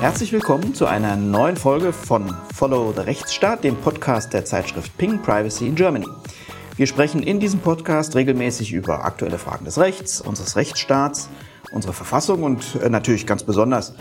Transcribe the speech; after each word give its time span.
Herzlich 0.00 0.32
willkommen 0.32 0.74
zu 0.74 0.86
einer 0.86 1.16
neuen 1.16 1.56
Folge 1.56 1.92
von 1.92 2.32
Follow 2.54 2.92
the 2.94 3.00
Rechtsstaat, 3.00 3.64
dem 3.64 3.74
Podcast 3.74 4.32
der 4.32 4.44
Zeitschrift 4.44 4.96
Ping 4.96 5.20
Privacy 5.20 5.66
in 5.66 5.74
Germany. 5.74 6.06
Wir 6.76 6.86
sprechen 6.86 7.20
in 7.20 7.40
diesem 7.40 7.58
Podcast 7.58 8.14
regelmäßig 8.14 8.72
über 8.72 9.04
aktuelle 9.04 9.38
Fragen 9.38 9.64
des 9.64 9.76
Rechts, 9.76 10.20
unseres 10.20 10.54
Rechtsstaats, 10.54 11.28
unsere 11.72 11.92
Verfassung 11.92 12.44
und 12.44 12.76
äh, 12.80 12.88
natürlich 12.88 13.26
ganz 13.26 13.42
besonders 13.42 13.94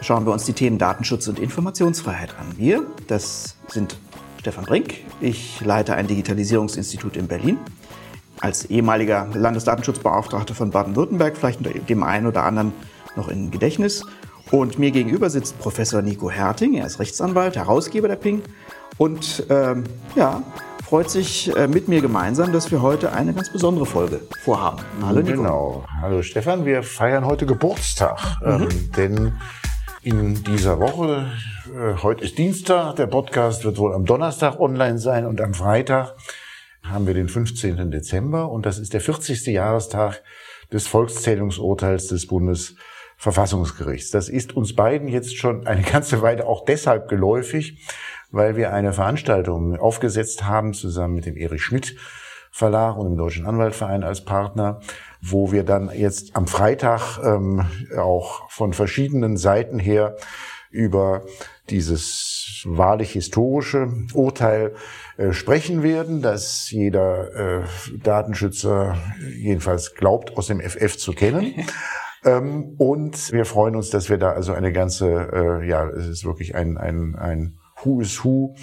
schauen 0.00 0.26
wir 0.26 0.32
uns 0.32 0.46
die 0.46 0.52
Themen 0.52 0.78
Datenschutz 0.78 1.28
und 1.28 1.38
Informationsfreiheit 1.38 2.34
an. 2.40 2.46
Wir, 2.56 2.84
das 3.06 3.54
sind 3.68 3.96
Stefan 4.40 4.64
Brink, 4.64 4.94
ich 5.20 5.60
leite 5.60 5.94
ein 5.94 6.08
Digitalisierungsinstitut 6.08 7.16
in 7.16 7.28
Berlin. 7.28 7.58
Als 8.40 8.64
ehemaliger 8.64 9.28
Landesdatenschutzbeauftragter 9.32 10.56
von 10.56 10.72
Baden-Württemberg, 10.72 11.36
vielleicht 11.36 11.60
dem 11.88 12.02
einen 12.02 12.26
oder 12.26 12.42
anderen 12.42 12.72
noch 13.14 13.28
in 13.28 13.52
Gedächtnis. 13.52 14.04
Und 14.50 14.78
mir 14.78 14.92
gegenüber 14.92 15.28
sitzt 15.28 15.58
Professor 15.58 16.02
Nico 16.02 16.30
Herting, 16.30 16.74
er 16.74 16.86
ist 16.86 17.00
Rechtsanwalt, 17.00 17.56
Herausgeber 17.56 18.06
der 18.06 18.16
Ping 18.16 18.42
und 18.96 19.44
ähm, 19.50 19.82
ja, 20.14 20.42
freut 20.84 21.10
sich 21.10 21.54
äh, 21.56 21.66
mit 21.66 21.88
mir 21.88 22.00
gemeinsam, 22.00 22.52
dass 22.52 22.70
wir 22.70 22.80
heute 22.80 23.12
eine 23.12 23.34
ganz 23.34 23.50
besondere 23.50 23.86
Folge 23.86 24.20
vorhaben. 24.44 24.82
Hallo 25.02 25.20
Nico. 25.20 25.36
Genau. 25.36 25.84
Hallo 26.00 26.22
Stefan, 26.22 26.64
wir 26.64 26.84
feiern 26.84 27.24
heute 27.24 27.44
Geburtstag, 27.44 28.40
mhm. 28.40 28.48
ähm, 28.48 28.90
denn 28.96 29.32
in 30.02 30.44
dieser 30.44 30.78
Woche, 30.78 31.26
äh, 31.74 32.00
heute 32.04 32.22
ist 32.22 32.38
Dienstag, 32.38 32.94
der 32.94 33.08
Podcast 33.08 33.64
wird 33.64 33.78
wohl 33.78 33.92
am 33.92 34.04
Donnerstag 34.04 34.60
online 34.60 34.98
sein 34.98 35.26
und 35.26 35.40
am 35.40 35.54
Freitag 35.54 36.14
haben 36.84 37.08
wir 37.08 37.14
den 37.14 37.28
15. 37.28 37.90
Dezember 37.90 38.48
und 38.48 38.64
das 38.64 38.78
ist 38.78 38.94
der 38.94 39.00
40. 39.00 39.44
Jahrestag 39.46 40.22
des 40.72 40.86
Volkszählungsurteils 40.86 42.06
des 42.06 42.28
Bundes 42.28 42.76
Verfassungsgerichts. 43.16 44.10
Das 44.10 44.28
ist 44.28 44.56
uns 44.56 44.74
beiden 44.74 45.08
jetzt 45.08 45.36
schon 45.36 45.66
eine 45.66 45.82
ganze 45.82 46.22
Weile 46.22 46.46
auch 46.46 46.64
deshalb 46.64 47.08
geläufig, 47.08 47.86
weil 48.30 48.56
wir 48.56 48.72
eine 48.72 48.92
Veranstaltung 48.92 49.76
aufgesetzt 49.76 50.44
haben, 50.44 50.74
zusammen 50.74 51.14
mit 51.14 51.26
dem 51.26 51.36
Erich 51.36 51.62
Schmidt 51.62 51.96
Verlag 52.56 52.96
und 52.96 53.04
dem 53.04 53.18
Deutschen 53.18 53.44
Anwaltverein 53.44 54.02
als 54.02 54.24
Partner, 54.24 54.80
wo 55.20 55.52
wir 55.52 55.62
dann 55.62 55.90
jetzt 55.94 56.34
am 56.36 56.46
Freitag 56.46 57.18
ähm, 57.22 57.66
auch 57.98 58.50
von 58.50 58.72
verschiedenen 58.72 59.36
Seiten 59.36 59.78
her 59.78 60.16
über 60.70 61.26
dieses 61.68 62.62
wahrlich 62.64 63.12
historische 63.12 63.92
Urteil 64.14 64.74
äh, 65.18 65.32
sprechen 65.32 65.82
werden, 65.82 66.22
dass 66.22 66.70
jeder 66.70 67.60
äh, 67.60 67.64
Datenschützer 68.02 68.96
jedenfalls 69.36 69.94
glaubt, 69.94 70.38
aus 70.38 70.46
dem 70.46 70.60
FF 70.60 70.96
zu 70.96 71.12
kennen. 71.12 71.66
Ähm, 72.26 72.74
und 72.76 73.32
wir 73.32 73.44
freuen 73.44 73.76
uns, 73.76 73.90
dass 73.90 74.10
wir 74.10 74.18
da 74.18 74.32
also 74.32 74.52
eine 74.52 74.72
ganze, 74.72 75.60
äh, 75.62 75.68
ja, 75.68 75.88
es 75.88 76.06
ist 76.06 76.24
wirklich 76.24 76.54
ein, 76.54 76.76
ein, 76.76 77.14
ein 77.14 77.56
Who 77.82 78.00
is 78.00 78.24
Who 78.24 78.54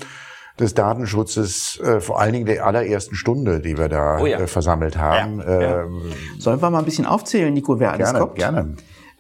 des 0.59 0.73
Datenschutzes, 0.73 1.79
äh, 1.79 1.99
vor 1.99 2.19
allen 2.19 2.33
Dingen 2.33 2.45
der 2.45 2.65
allerersten 2.65 3.15
Stunde, 3.15 3.59
die 3.59 3.77
wir 3.77 3.89
da 3.89 4.19
oh 4.19 4.25
ja. 4.25 4.39
äh, 4.39 4.47
versammelt 4.47 4.97
haben. 4.97 5.39
Ja, 5.39 5.61
ja. 5.61 5.81
Ähm, 5.83 6.01
Sollen 6.37 6.61
wir 6.61 6.69
mal 6.69 6.79
ein 6.79 6.85
bisschen 6.85 7.05
aufzählen, 7.05 7.53
Nico, 7.53 7.79
wer 7.79 7.93
alles 7.93 8.11
gerne, 8.11 8.19
kommt? 8.19 8.35
Gerne. 8.35 8.75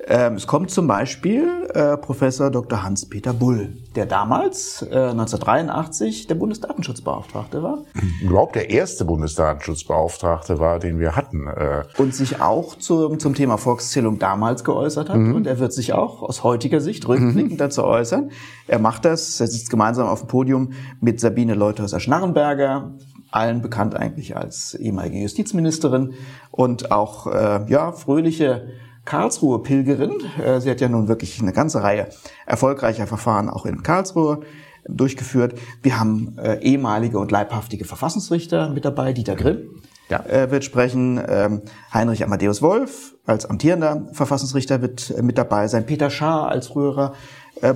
Ähm, 0.05 0.33
es 0.35 0.45
kommt 0.45 0.69
zum 0.69 0.85
Beispiel 0.87 1.62
äh, 1.73 1.97
Professor 1.97 2.49
Dr. 2.49 2.83
Hans-Peter 2.83 3.33
Bull, 3.33 3.77
der 3.95 4.05
damals, 4.05 4.81
äh, 4.83 5.09
1983, 5.09 6.27
der 6.27 6.35
Bundesdatenschutzbeauftragte 6.35 7.63
war. 7.63 7.79
Überhaupt 8.21 8.55
der 8.55 8.69
erste 8.69 9.05
Bundesdatenschutzbeauftragte 9.05 10.59
war, 10.59 10.79
den 10.79 10.99
wir 10.99 11.15
hatten. 11.15 11.47
Äh. 11.47 11.83
Und 11.97 12.13
sich 12.15 12.41
auch 12.41 12.75
zum, 12.75 13.19
zum 13.19 13.35
Thema 13.35 13.57
Volkszählung 13.57 14.19
damals 14.19 14.63
geäußert 14.63 15.09
hat. 15.09 15.17
Mhm. 15.17 15.35
Und 15.35 15.47
er 15.47 15.59
wird 15.59 15.73
sich 15.73 15.93
auch 15.93 16.21
aus 16.21 16.43
heutiger 16.43 16.79
Sicht 16.79 17.07
rückblickend 17.07 17.53
mhm. 17.53 17.57
dazu 17.57 17.83
äußern. 17.83 18.31
Er 18.67 18.79
macht 18.79 19.05
das, 19.05 19.39
er 19.39 19.47
sitzt 19.47 19.69
gemeinsam 19.69 20.07
auf 20.07 20.21
dem 20.21 20.27
Podium 20.27 20.73
mit 21.01 21.19
Sabine 21.19 21.55
Leuthäuser-Schnarrenberger, 21.55 22.93
allen 23.31 23.61
bekannt 23.61 23.95
eigentlich 23.95 24.37
als 24.37 24.75
ehemalige 24.75 25.17
Justizministerin 25.17 26.13
und 26.51 26.91
auch 26.91 27.27
äh, 27.27 27.65
ja 27.67 27.91
fröhliche 27.91 28.67
Karlsruhe 29.05 29.59
Pilgerin. 29.59 30.13
Äh, 30.43 30.61
sie 30.61 30.69
hat 30.69 30.81
ja 30.81 30.89
nun 30.89 31.07
wirklich 31.07 31.41
eine 31.41 31.53
ganze 31.53 31.83
Reihe 31.83 32.07
erfolgreicher 32.45 33.07
Verfahren 33.07 33.49
auch 33.49 33.65
in 33.65 33.83
Karlsruhe 33.83 34.41
durchgeführt. 34.87 35.59
Wir 35.81 35.99
haben 35.99 36.37
äh, 36.37 36.59
ehemalige 36.61 37.19
und 37.19 37.31
leibhaftige 37.31 37.85
Verfassungsrichter 37.85 38.69
mit 38.69 38.85
dabei. 38.85 39.13
Dieter 39.13 39.35
Grimm 39.35 39.81
ja. 40.09 40.25
äh, 40.25 40.51
wird 40.51 40.63
sprechen. 40.63 41.21
Ähm, 41.27 41.61
Heinrich 41.93 42.23
Amadeus 42.23 42.61
Wolf 42.61 43.15
als 43.25 43.45
amtierender 43.45 44.07
Verfassungsrichter 44.11 44.81
wird 44.81 45.11
äh, 45.11 45.21
mit 45.21 45.37
dabei 45.37 45.67
sein. 45.67 45.85
Peter 45.85 46.09
Schaar 46.09 46.49
als 46.49 46.67
früherer 46.67 47.13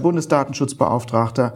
Bundesdatenschutzbeauftragter. 0.01 1.53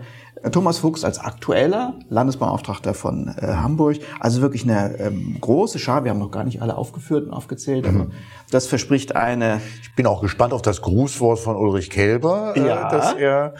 Thomas 0.49 0.79
Fuchs 0.79 1.03
als 1.03 1.19
aktueller 1.19 1.93
Landesbeauftragter 2.09 2.93
von 2.93 3.27
äh, 3.37 3.47
Hamburg. 3.47 3.97
Also 4.19 4.41
wirklich 4.41 4.63
eine 4.63 4.97
ähm, 4.97 5.37
große 5.39 5.77
Schar. 5.77 6.03
Wir 6.03 6.11
haben 6.11 6.19
noch 6.19 6.31
gar 6.31 6.43
nicht 6.43 6.61
alle 6.61 6.77
aufgeführt 6.77 7.27
und 7.27 7.33
aufgezählt, 7.33 7.85
aber 7.85 8.05
mhm. 8.05 8.11
das 8.49 8.67
verspricht 8.67 9.15
eine. 9.15 9.61
Ich 9.83 9.95
bin 9.95 10.07
auch 10.07 10.21
gespannt 10.21 10.53
auf 10.53 10.61
das 10.61 10.81
Grußwort 10.81 11.39
von 11.39 11.55
Ulrich 11.55 11.89
Kelber, 11.89 12.53
äh, 12.55 12.67
ja. 12.67 12.87
äh, 12.87 12.91
dass 12.91 13.13
er 13.13 13.53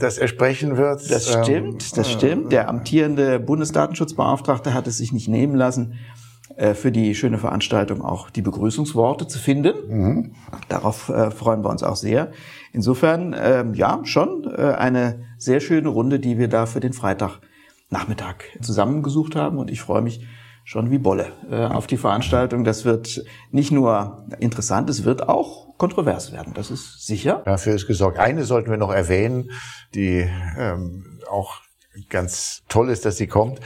dass 0.00 0.18
er 0.18 0.26
sprechen 0.26 0.76
wird. 0.76 1.08
Das 1.08 1.28
stimmt, 1.28 1.96
das 1.96 2.08
ähm, 2.08 2.18
stimmt. 2.18 2.52
Der 2.52 2.68
amtierende 2.68 3.38
Bundesdatenschutzbeauftragte 3.38 4.74
hat 4.74 4.88
es 4.88 4.98
sich 4.98 5.12
nicht 5.12 5.28
nehmen 5.28 5.54
lassen, 5.54 5.98
äh, 6.56 6.74
für 6.74 6.92
die 6.92 7.14
schöne 7.14 7.38
Veranstaltung 7.38 8.02
auch 8.02 8.30
die 8.30 8.42
Begrüßungsworte 8.42 9.26
zu 9.26 9.38
finden. 9.38 9.74
Mhm. 9.88 10.34
Darauf 10.68 11.08
äh, 11.08 11.30
freuen 11.30 11.64
wir 11.64 11.70
uns 11.70 11.82
auch 11.82 11.96
sehr. 11.96 12.32
Insofern, 12.74 13.36
ähm, 13.38 13.72
ja, 13.74 14.00
schon 14.02 14.52
äh, 14.52 14.72
eine 14.72 15.24
sehr 15.38 15.60
schöne 15.60 15.88
Runde, 15.88 16.18
die 16.18 16.38
wir 16.38 16.48
da 16.48 16.66
für 16.66 16.80
den 16.80 16.92
Freitagnachmittag 16.92 18.42
zusammengesucht 18.60 19.36
haben. 19.36 19.58
Und 19.58 19.70
ich 19.70 19.80
freue 19.80 20.02
mich 20.02 20.26
schon 20.64 20.90
wie 20.90 20.98
Bolle 20.98 21.30
äh, 21.48 21.66
auf 21.66 21.86
die 21.86 21.96
Veranstaltung. 21.96 22.64
Das 22.64 22.84
wird 22.84 23.24
nicht 23.52 23.70
nur 23.70 24.26
interessant, 24.40 24.90
es 24.90 25.04
wird 25.04 25.28
auch 25.28 25.78
kontrovers 25.78 26.32
werden. 26.32 26.52
Das 26.52 26.72
ist 26.72 27.06
sicher. 27.06 27.42
Dafür 27.44 27.76
ist 27.76 27.86
gesorgt. 27.86 28.18
Eine 28.18 28.42
sollten 28.42 28.70
wir 28.70 28.76
noch 28.76 28.92
erwähnen, 28.92 29.52
die 29.94 30.28
ähm, 30.58 31.20
auch 31.30 31.60
ganz 32.08 32.64
toll 32.68 32.90
ist, 32.90 33.04
dass 33.04 33.18
sie 33.18 33.28
kommt. 33.28 33.60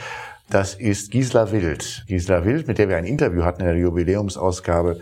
Das 0.51 0.75
ist 0.75 1.09
Gisela 1.09 1.51
Wild. 1.51 2.05
Gisela 2.07 2.45
Wild, 2.45 2.67
mit 2.67 2.77
der 2.77 2.89
wir 2.89 2.97
ein 2.97 3.05
Interview 3.05 3.43
hatten 3.43 3.61
in 3.61 3.67
der 3.67 3.77
Jubiläumsausgabe 3.77 4.99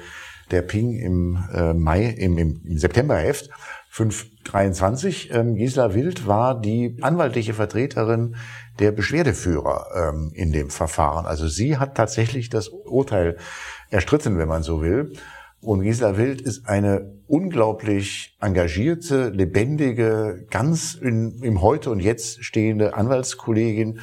der 0.51 0.61
Ping 0.61 0.93
im 0.93 1.43
äh, 1.53 1.73
Mai, 1.73 2.05
im, 2.05 2.37
im 2.37 2.61
Septemberheft. 2.77 3.49
523. 3.89 5.33
Ähm, 5.33 5.55
Gisela 5.55 5.95
Wild 5.95 6.27
war 6.27 6.59
die 6.59 6.97
anwaltliche 7.01 7.53
Vertreterin 7.53 8.35
der 8.79 8.91
Beschwerdeführer 8.91 9.87
ähm, 9.95 10.31
in 10.35 10.51
dem 10.51 10.69
Verfahren. 10.69 11.25
Also 11.25 11.47
sie 11.47 11.77
hat 11.77 11.95
tatsächlich 11.95 12.49
das 12.49 12.69
Urteil 12.69 13.37
erstritten, 13.89 14.37
wenn 14.37 14.47
man 14.47 14.61
so 14.61 14.81
will. 14.83 15.13
Und 15.61 15.81
Gisela 15.81 16.15
Wild 16.15 16.41
ist 16.41 16.67
eine 16.67 17.11
unglaublich 17.25 18.37
engagierte, 18.39 19.29
lebendige, 19.29 20.45
ganz 20.51 20.93
in, 20.93 21.41
im 21.41 21.61
Heute 21.61 21.89
und 21.89 21.99
Jetzt 21.99 22.43
stehende 22.43 22.93
Anwaltskollegin, 22.93 23.99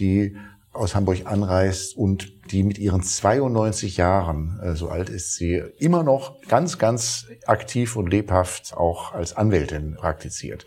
die 0.00 0.36
aus 0.76 0.94
Hamburg 0.94 1.22
anreist 1.24 1.96
und 1.96 2.32
die 2.50 2.62
mit 2.62 2.78
ihren 2.78 3.02
92 3.02 3.96
Jahren, 3.96 4.60
äh, 4.62 4.74
so 4.74 4.88
alt 4.88 5.08
ist 5.08 5.34
sie, 5.34 5.62
immer 5.78 6.02
noch 6.02 6.40
ganz, 6.48 6.78
ganz 6.78 7.26
aktiv 7.46 7.96
und 7.96 8.10
lebhaft 8.10 8.74
auch 8.76 9.12
als 9.12 9.36
Anwältin 9.36 9.94
praktiziert. 9.94 10.66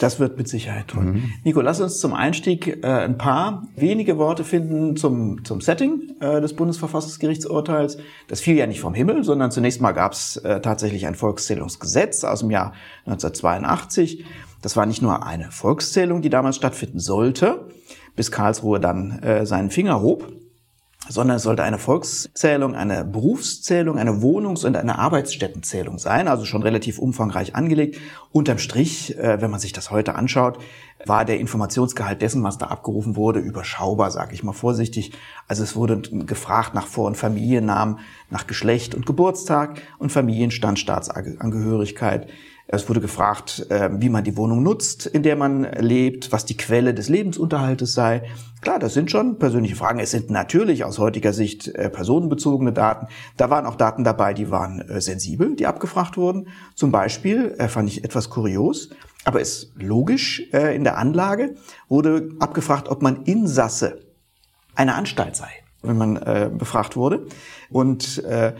Das 0.00 0.18
wird 0.18 0.36
mit 0.36 0.48
Sicherheit 0.48 0.88
tun. 0.88 1.04
Mhm. 1.04 1.32
Nico, 1.44 1.60
lass 1.60 1.80
uns 1.80 2.00
zum 2.00 2.14
Einstieg 2.14 2.82
äh, 2.82 2.86
ein 2.86 3.16
paar 3.16 3.62
wenige 3.76 4.18
Worte 4.18 4.42
finden 4.42 4.96
zum, 4.96 5.44
zum 5.44 5.60
Setting 5.60 6.16
äh, 6.20 6.40
des 6.40 6.54
Bundesverfassungsgerichtsurteils. 6.54 7.98
Das 8.26 8.40
fiel 8.40 8.56
ja 8.56 8.66
nicht 8.66 8.80
vom 8.80 8.94
Himmel, 8.94 9.22
sondern 9.22 9.50
zunächst 9.50 9.80
mal 9.80 9.92
gab 9.92 10.12
es 10.12 10.36
äh, 10.38 10.60
tatsächlich 10.60 11.06
ein 11.06 11.14
Volkszählungsgesetz 11.14 12.24
aus 12.24 12.40
dem 12.40 12.50
Jahr 12.50 12.72
1982. 13.06 14.24
Das 14.62 14.76
war 14.76 14.86
nicht 14.86 15.02
nur 15.02 15.24
eine 15.24 15.50
Volkszählung, 15.50 16.22
die 16.22 16.30
damals 16.30 16.56
stattfinden 16.56 16.98
sollte, 16.98 17.68
bis 18.16 18.30
Karlsruhe 18.30 18.80
dann 18.80 19.18
äh, 19.20 19.46
seinen 19.46 19.70
Finger 19.70 20.00
hob, 20.00 20.32
sondern 21.08 21.36
es 21.36 21.42
sollte 21.42 21.62
eine 21.62 21.78
Volkszählung, 21.78 22.74
eine 22.74 23.04
Berufszählung, 23.04 23.98
eine 23.98 24.22
Wohnungs- 24.22 24.64
und 24.64 24.76
eine 24.76 24.98
Arbeitsstättenzählung 24.98 25.98
sein, 25.98 26.28
also 26.28 26.44
schon 26.44 26.62
relativ 26.62 26.98
umfangreich 26.98 27.54
angelegt. 27.54 27.98
Unterm 28.32 28.58
Strich, 28.58 29.16
äh, 29.18 29.40
wenn 29.40 29.50
man 29.50 29.60
sich 29.60 29.72
das 29.72 29.90
heute 29.90 30.14
anschaut, 30.14 30.58
war 31.04 31.24
der 31.24 31.38
Informationsgehalt 31.38 32.22
dessen, 32.22 32.42
was 32.42 32.56
da 32.56 32.66
abgerufen 32.66 33.16
wurde, 33.16 33.40
überschaubar, 33.40 34.10
sage 34.10 34.34
ich 34.34 34.42
mal 34.42 34.52
vorsichtig. 34.52 35.12
Also 35.46 35.62
es 35.62 35.76
wurde 35.76 36.00
gefragt 36.00 36.74
nach 36.74 36.86
Vor- 36.86 37.06
und 37.06 37.16
Familiennamen, 37.16 37.98
nach 38.30 38.46
Geschlecht 38.46 38.94
und 38.94 39.04
Geburtstag 39.04 39.82
und 39.98 40.10
Familienstand, 40.10 40.78
Staatsangehörigkeit. 40.78 42.28
Es 42.66 42.88
wurde 42.88 43.00
gefragt, 43.00 43.66
äh, 43.70 43.90
wie 43.92 44.08
man 44.08 44.24
die 44.24 44.36
Wohnung 44.36 44.62
nutzt, 44.62 45.06
in 45.06 45.22
der 45.22 45.36
man 45.36 45.64
lebt, 45.78 46.32
was 46.32 46.46
die 46.46 46.56
Quelle 46.56 46.94
des 46.94 47.08
Lebensunterhaltes 47.08 47.92
sei. 47.92 48.22
Klar, 48.62 48.78
das 48.78 48.94
sind 48.94 49.10
schon 49.10 49.38
persönliche 49.38 49.76
Fragen. 49.76 49.98
Es 49.98 50.12
sind 50.12 50.30
natürlich 50.30 50.84
aus 50.84 50.98
heutiger 50.98 51.34
Sicht 51.34 51.68
äh, 51.68 51.90
personenbezogene 51.90 52.72
Daten. 52.72 53.08
Da 53.36 53.50
waren 53.50 53.66
auch 53.66 53.76
Daten 53.76 54.02
dabei, 54.02 54.32
die 54.32 54.50
waren 54.50 54.80
äh, 54.80 55.00
sensibel, 55.00 55.54
die 55.56 55.66
abgefragt 55.66 56.16
wurden. 56.16 56.48
Zum 56.74 56.90
Beispiel, 56.90 57.56
fand 57.68 57.88
ich 57.88 58.04
etwas 58.04 58.30
kurios, 58.30 58.90
aber 59.24 59.40
ist 59.40 59.72
logisch, 59.76 60.40
in 60.52 60.84
der 60.84 60.98
Anlage 60.98 61.54
wurde 61.88 62.30
abgefragt, 62.40 62.88
ob 62.88 63.02
man 63.02 63.22
Insasse 63.22 64.00
einer 64.74 64.96
Anstalt 64.96 65.36
sei 65.36 65.63
wenn 65.86 65.98
man 65.98 66.16
äh, 66.16 66.50
befragt 66.52 66.96
wurde. 66.96 67.26
Und 67.70 68.22
äh, 68.24 68.52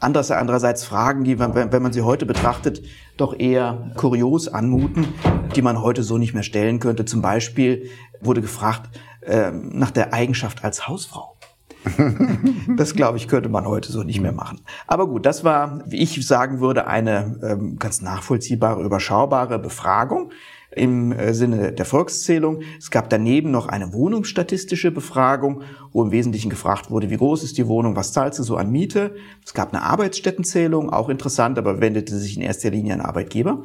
Andererseits, 0.00 0.40
andererseits 0.40 0.84
Fragen, 0.84 1.24
die, 1.24 1.40
wenn 1.40 1.82
man 1.82 1.92
sie 1.92 2.02
heute 2.02 2.24
betrachtet, 2.24 2.82
doch 3.16 3.36
eher 3.36 3.90
kurios 3.96 4.46
anmuten, 4.46 5.08
die 5.56 5.62
man 5.62 5.82
heute 5.82 6.04
so 6.04 6.18
nicht 6.18 6.34
mehr 6.34 6.44
stellen 6.44 6.78
könnte. 6.78 7.04
Zum 7.04 7.20
Beispiel 7.20 7.90
wurde 8.20 8.40
gefragt 8.40 8.90
äh, 9.22 9.50
nach 9.50 9.90
der 9.90 10.14
Eigenschaft 10.14 10.62
als 10.62 10.86
Hausfrau. 10.86 11.36
das, 12.76 12.94
glaube 12.94 13.16
ich, 13.16 13.26
könnte 13.26 13.48
man 13.48 13.66
heute 13.66 13.90
so 13.90 14.04
nicht 14.04 14.20
mehr 14.20 14.32
machen. 14.32 14.60
Aber 14.86 15.08
gut, 15.08 15.26
das 15.26 15.42
war, 15.42 15.82
wie 15.86 15.98
ich 15.98 16.24
sagen 16.24 16.60
würde, 16.60 16.86
eine 16.86 17.36
ähm, 17.42 17.76
ganz 17.78 18.00
nachvollziehbare, 18.00 18.82
überschaubare 18.84 19.58
Befragung 19.58 20.30
im 20.78 21.12
äh, 21.12 21.34
Sinne 21.34 21.72
der 21.72 21.84
Volkszählung. 21.84 22.62
Es 22.78 22.90
gab 22.90 23.10
daneben 23.10 23.50
noch 23.50 23.68
eine 23.68 23.92
wohnungsstatistische 23.92 24.90
Befragung, 24.90 25.62
wo 25.92 26.02
im 26.02 26.10
Wesentlichen 26.10 26.50
gefragt 26.50 26.90
wurde, 26.90 27.10
wie 27.10 27.16
groß 27.16 27.42
ist 27.42 27.58
die 27.58 27.66
Wohnung, 27.66 27.96
was 27.96 28.12
zahlst 28.12 28.38
du 28.38 28.42
so 28.42 28.56
an 28.56 28.70
Miete. 28.70 29.14
Es 29.44 29.54
gab 29.54 29.74
eine 29.74 29.82
Arbeitsstättenzählung, 29.82 30.90
auch 30.90 31.08
interessant, 31.08 31.58
aber 31.58 31.80
wendete 31.80 32.16
sich 32.16 32.36
in 32.36 32.42
erster 32.42 32.70
Linie 32.70 32.94
an 32.94 33.00
Arbeitgeber. 33.00 33.62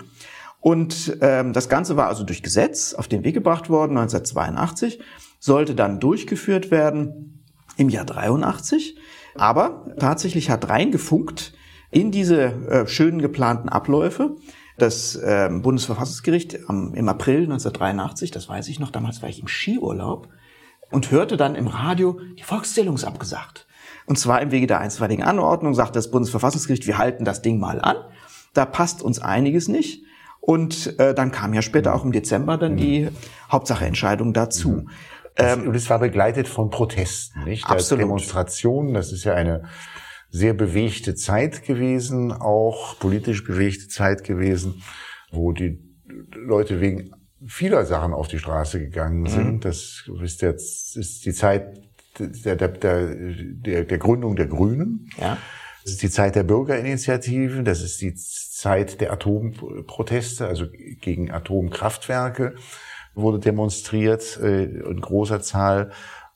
Und 0.59 1.17
ähm, 1.21 1.53
das 1.53 1.67
Ganze 1.67 1.97
war 1.97 2.07
also 2.07 2.23
durch 2.23 2.41
Gesetz 2.41 2.93
auf 2.93 3.07
den 3.07 3.23
Weg 3.23 3.33
gebracht 3.33 3.69
worden, 3.69 3.97
1982, 3.97 4.99
sollte 5.39 5.75
dann 5.75 5.99
durchgeführt 5.99 6.71
werden 6.71 7.43
im 7.75 7.89
Jahr 7.89 8.05
83. 8.05 8.97
Aber 9.35 9.93
tatsächlich 9.99 10.49
hat 10.49 10.69
reingefunkt 10.69 11.53
in 11.91 12.11
diese 12.11 12.43
äh, 12.43 12.87
schönen 12.87 13.21
geplanten 13.21 13.69
Abläufe 13.69 14.37
das 14.77 15.15
äh, 15.15 15.49
Bundesverfassungsgericht 15.51 16.67
am, 16.67 16.93
im 16.95 17.07
April 17.09 17.43
1983, 17.43 18.31
das 18.31 18.49
weiß 18.49 18.67
ich 18.69 18.79
noch, 18.79 18.91
damals 18.91 19.21
war 19.21 19.29
ich 19.29 19.39
im 19.39 19.47
Skiurlaub 19.47 20.29
und 20.91 21.11
hörte 21.11 21.37
dann 21.37 21.55
im 21.55 21.67
Radio, 21.67 22.19
die 22.37 22.43
Volkszählung 22.43 22.95
ist 22.95 23.03
abgesagt. 23.03 23.67
Und 24.05 24.19
zwar 24.19 24.41
im 24.41 24.51
Wege 24.51 24.67
der 24.67 24.79
einstweiligen 24.79 25.23
Anordnung 25.23 25.73
sagte 25.73 25.93
das 25.93 26.11
Bundesverfassungsgericht, 26.11 26.87
wir 26.87 26.97
halten 26.97 27.25
das 27.25 27.41
Ding 27.41 27.59
mal 27.59 27.79
an. 27.79 27.95
Da 28.53 28.65
passt 28.65 29.01
uns 29.01 29.19
einiges 29.19 29.67
nicht. 29.67 30.03
Und 30.41 30.99
äh, 30.99 31.13
dann 31.13 31.31
kam 31.31 31.53
ja 31.53 31.61
später 31.61 31.95
auch 31.95 32.03
im 32.03 32.11
Dezember 32.11 32.57
dann 32.57 32.75
die 32.75 33.07
Hauptsacheentscheidung 33.49 34.33
dazu. 34.33 34.69
Mhm. 34.69 34.89
Ähm, 35.37 35.67
und 35.69 35.75
es 35.75 35.89
war 35.89 35.99
begleitet 35.99 36.47
von 36.47 36.69
Protesten, 36.69 37.45
nicht? 37.45 37.67
Als 37.67 37.87
Demonstrationen, 37.89 38.93
das 38.93 39.11
ist 39.11 39.23
ja 39.23 39.33
eine 39.33 39.63
sehr 40.33 40.55
bewegte 40.55 41.13
Zeit 41.13 41.63
gewesen, 41.63 42.31
auch 42.31 42.97
politisch 42.99 43.43
bewegte 43.43 43.87
Zeit 43.87 44.23
gewesen, 44.23 44.81
wo 45.31 45.51
die 45.51 45.79
Leute 46.33 46.81
wegen 46.81 47.11
vieler 47.45 47.85
Sachen 47.85 48.13
auf 48.13 48.27
die 48.27 48.39
Straße 48.39 48.79
gegangen 48.79 49.21
mhm. 49.21 49.27
sind. 49.27 49.53
Mhm. 49.53 49.59
Das 49.59 50.09
ist 50.23 50.41
jetzt 50.41 50.97
ist 50.97 51.25
die 51.25 51.33
Zeit 51.33 51.79
der, 52.17 52.55
der, 52.55 52.67
der, 52.67 53.83
der 53.83 53.97
Gründung 53.99 54.35
der 54.35 54.47
Grünen. 54.47 55.07
Ja. 55.21 55.37
Das 55.83 55.93
ist 55.93 56.01
die 56.01 56.09
Zeit 56.09 56.35
der 56.35 56.43
Bürgerinitiativen, 56.43 57.63
das 57.63 57.83
ist 57.83 58.01
die 58.01 58.15
Zeit 58.15 59.01
der 59.01 59.11
Atomproteste, 59.11 60.47
also 60.47 60.65
gegen 61.01 61.29
Atomkraftwerke 61.29 62.55
wurde 63.15 63.39
demonstriert 63.39 64.39
äh, 64.41 64.63
in 64.63 65.01
großer 65.01 65.41
Zahl. 65.41 65.91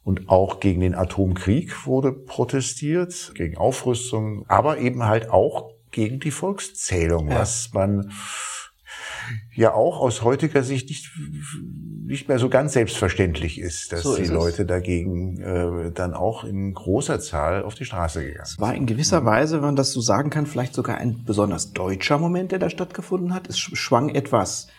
Und 0.07 0.29
auch 0.29 0.61
gegen 0.61 0.79
den 0.79 0.95
Atomkrieg 0.95 1.85
wurde 1.85 2.13
protestiert, 2.13 3.33
gegen 3.35 3.57
Aufrüstung, 3.57 4.45
aber 4.47 4.77
eben 4.77 5.03
halt 5.03 5.29
auch 5.29 5.73
gegen 5.91 6.21
die 6.21 6.31
Volkszählung, 6.31 7.27
ja. 7.27 7.39
was 7.39 7.71
man 7.73 8.13
ja 9.53 9.73
auch 9.73 9.99
aus 9.99 10.23
heutiger 10.23 10.63
Sicht 10.63 10.87
nicht, 10.87 11.11
nicht 12.05 12.29
mehr 12.29 12.39
so 12.39 12.47
ganz 12.47 12.71
selbstverständlich 12.71 13.59
ist, 13.59 13.91
dass 13.91 14.03
so 14.03 14.15
ist 14.15 14.29
die 14.29 14.33
Leute 14.33 14.61
es. 14.61 14.67
dagegen 14.69 15.41
äh, 15.41 15.91
dann 15.91 16.13
auch 16.13 16.45
in 16.45 16.73
großer 16.73 17.19
Zahl 17.19 17.63
auf 17.63 17.75
die 17.75 17.83
Straße 17.83 18.21
gegangen 18.21 18.45
sind. 18.45 18.53
Es 18.53 18.61
war 18.61 18.75
in 18.75 18.85
gewisser 18.85 19.25
Weise, 19.25 19.57
wenn 19.57 19.65
man 19.65 19.75
das 19.75 19.91
so 19.91 19.99
sagen 19.99 20.29
kann, 20.29 20.45
vielleicht 20.45 20.73
sogar 20.73 20.99
ein 20.99 21.25
besonders 21.25 21.73
deutscher 21.73 22.17
Moment, 22.17 22.53
der 22.53 22.59
da 22.59 22.69
stattgefunden 22.69 23.33
hat. 23.33 23.49
Es 23.49 23.59
schwang 23.59 24.07
etwas 24.07 24.69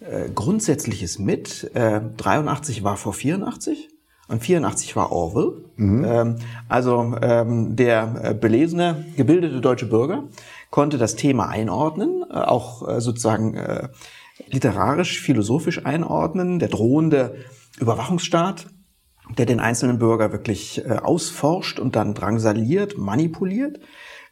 äh, 0.00 0.30
Grundsätzliches 0.34 1.18
mit. 1.18 1.70
Äh, 1.74 2.00
83 2.16 2.82
war 2.82 2.96
vor 2.96 3.12
84. 3.12 3.90
Und 4.28 4.42
84 4.42 4.96
war 4.96 5.12
Orwell. 5.12 5.64
Mhm. 5.76 6.04
Ähm, 6.04 6.36
also 6.68 7.14
ähm, 7.20 7.76
der 7.76 8.20
äh, 8.22 8.34
belesene, 8.34 9.04
gebildete 9.16 9.60
deutsche 9.60 9.86
Bürger 9.86 10.24
konnte 10.70 10.96
das 10.98 11.14
Thema 11.14 11.48
einordnen, 11.48 12.24
äh, 12.30 12.34
auch 12.34 12.88
äh, 12.88 13.00
sozusagen 13.00 13.54
äh, 13.54 13.88
literarisch, 14.48 15.20
philosophisch 15.20 15.84
einordnen. 15.84 16.58
Der 16.58 16.68
drohende 16.68 17.36
Überwachungsstaat, 17.78 18.68
der 19.36 19.46
den 19.46 19.60
einzelnen 19.60 19.98
Bürger 19.98 20.32
wirklich 20.32 20.84
äh, 20.84 20.92
ausforscht 20.92 21.78
und 21.78 21.96
dann 21.96 22.14
drangsaliert, 22.14 22.96
manipuliert, 22.96 23.78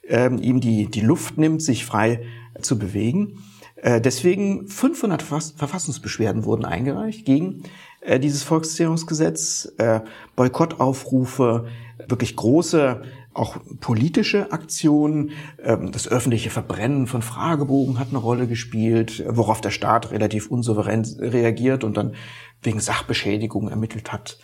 ähm, 0.09 0.39
ihm 0.39 0.61
die, 0.61 0.87
die 0.87 1.01
Luft 1.01 1.37
nimmt, 1.39 1.63
sich 1.63 1.85
frei 1.85 2.25
zu 2.61 2.79
bewegen. 2.79 3.39
Äh, 3.77 4.01
deswegen 4.01 4.69
500 4.69 5.23
Verfassungsbeschwerden 5.23 6.45
wurden 6.45 6.65
eingereicht 6.65 7.25
gegen 7.25 7.65
äh, 8.03 8.21
dieses 8.21 8.43
Volkszählungsgesetz, 8.43 9.73
äh, 9.79 10.01
Boykottaufrufe, 10.37 11.67
wirklich 12.09 12.37
große 12.37 13.03
auch 13.35 13.57
politische 13.81 14.53
Aktionen, 14.53 15.31
ähm, 15.63 15.91
das 15.93 16.07
öffentliche 16.07 16.51
Verbrennen 16.51 17.07
von 17.07 17.23
Fragebogen 17.23 17.99
hat 17.99 18.09
eine 18.11 18.19
Rolle 18.19 18.47
gespielt, 18.47 19.25
worauf 19.27 19.61
der 19.61 19.71
Staat 19.71 20.11
relativ 20.11 20.51
unsouverän 20.51 21.05
reagiert 21.19 21.85
und 21.85 21.97
dann 21.97 22.15
wegen 22.63 22.81
Sachbeschädigung 22.81 23.69
ermittelt 23.69 24.13
hat. 24.13 24.39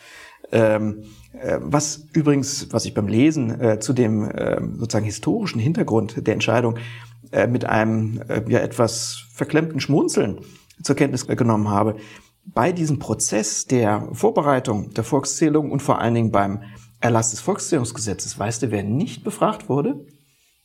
Ähm, 0.51 1.05
äh, 1.39 1.59
was 1.61 2.07
übrigens, 2.15 2.69
was 2.71 2.87
ich 2.87 2.95
beim 2.95 3.09
Lesen 3.09 3.61
äh, 3.61 3.79
zu 3.79 3.93
dem 3.93 4.31
äh, 4.31 4.61
sozusagen 4.79 5.05
historischen 5.05 5.61
Hintergrund 5.61 6.27
der 6.27 6.35
Entscheidung 6.35 6.77
mit 7.51 7.67
einem 7.67 8.23
ja 8.49 8.61
etwas 8.61 9.27
verklemmten 9.35 9.81
Schmunzeln 9.81 10.39
zur 10.83 10.97
Kenntnis 10.97 11.27
genommen 11.27 11.69
habe, 11.69 11.97
bei 12.55 12.73
diesem 12.73 12.99
Prozess 12.99 13.67
der 13.67 14.09
Vorbereitung 14.13 14.91
der 14.91 15.05
Volkszählung 15.05 15.71
und 15.71 15.83
vor 15.83 16.01
allen 16.01 16.15
Dingen 16.15 16.33
beim 16.33 16.63
Erlass 17.01 17.31
des 17.31 17.41
Volkszählungsgesetzes, 17.41 18.39
weißt 18.39 18.63
du, 18.63 18.71
wer 18.71 18.83
nicht 18.83 19.25
befragt 19.25 19.69
wurde? 19.69 20.05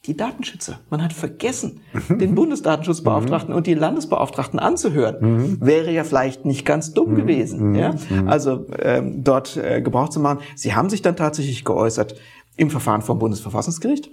Die 0.05 0.17
Datenschützer. 0.17 0.79
Man 0.89 1.01
hat 1.01 1.13
vergessen, 1.13 1.79
den 2.09 2.35
Bundesdatenschutzbeauftragten 2.35 3.53
und 3.53 3.67
die 3.67 3.73
Landesbeauftragten 3.73 4.59
anzuhören. 4.59 5.17
Mhm. 5.21 5.57
Wäre 5.61 5.91
ja 5.91 6.03
vielleicht 6.03 6.43
nicht 6.43 6.65
ganz 6.65 6.93
dumm 6.93 7.11
mhm. 7.11 7.15
gewesen, 7.15 7.69
mhm. 7.69 7.75
ja? 7.75 7.95
also 8.25 8.65
ähm, 8.79 9.23
dort 9.23 9.55
äh, 9.55 9.81
Gebrauch 9.81 10.09
zu 10.09 10.19
machen. 10.19 10.39
Sie 10.55 10.73
haben 10.73 10.89
sich 10.89 11.01
dann 11.01 11.15
tatsächlich 11.15 11.63
geäußert 11.63 12.15
im 12.57 12.69
Verfahren 12.69 13.01
vom 13.01 13.17
Bundesverfassungsgericht. 13.17 14.11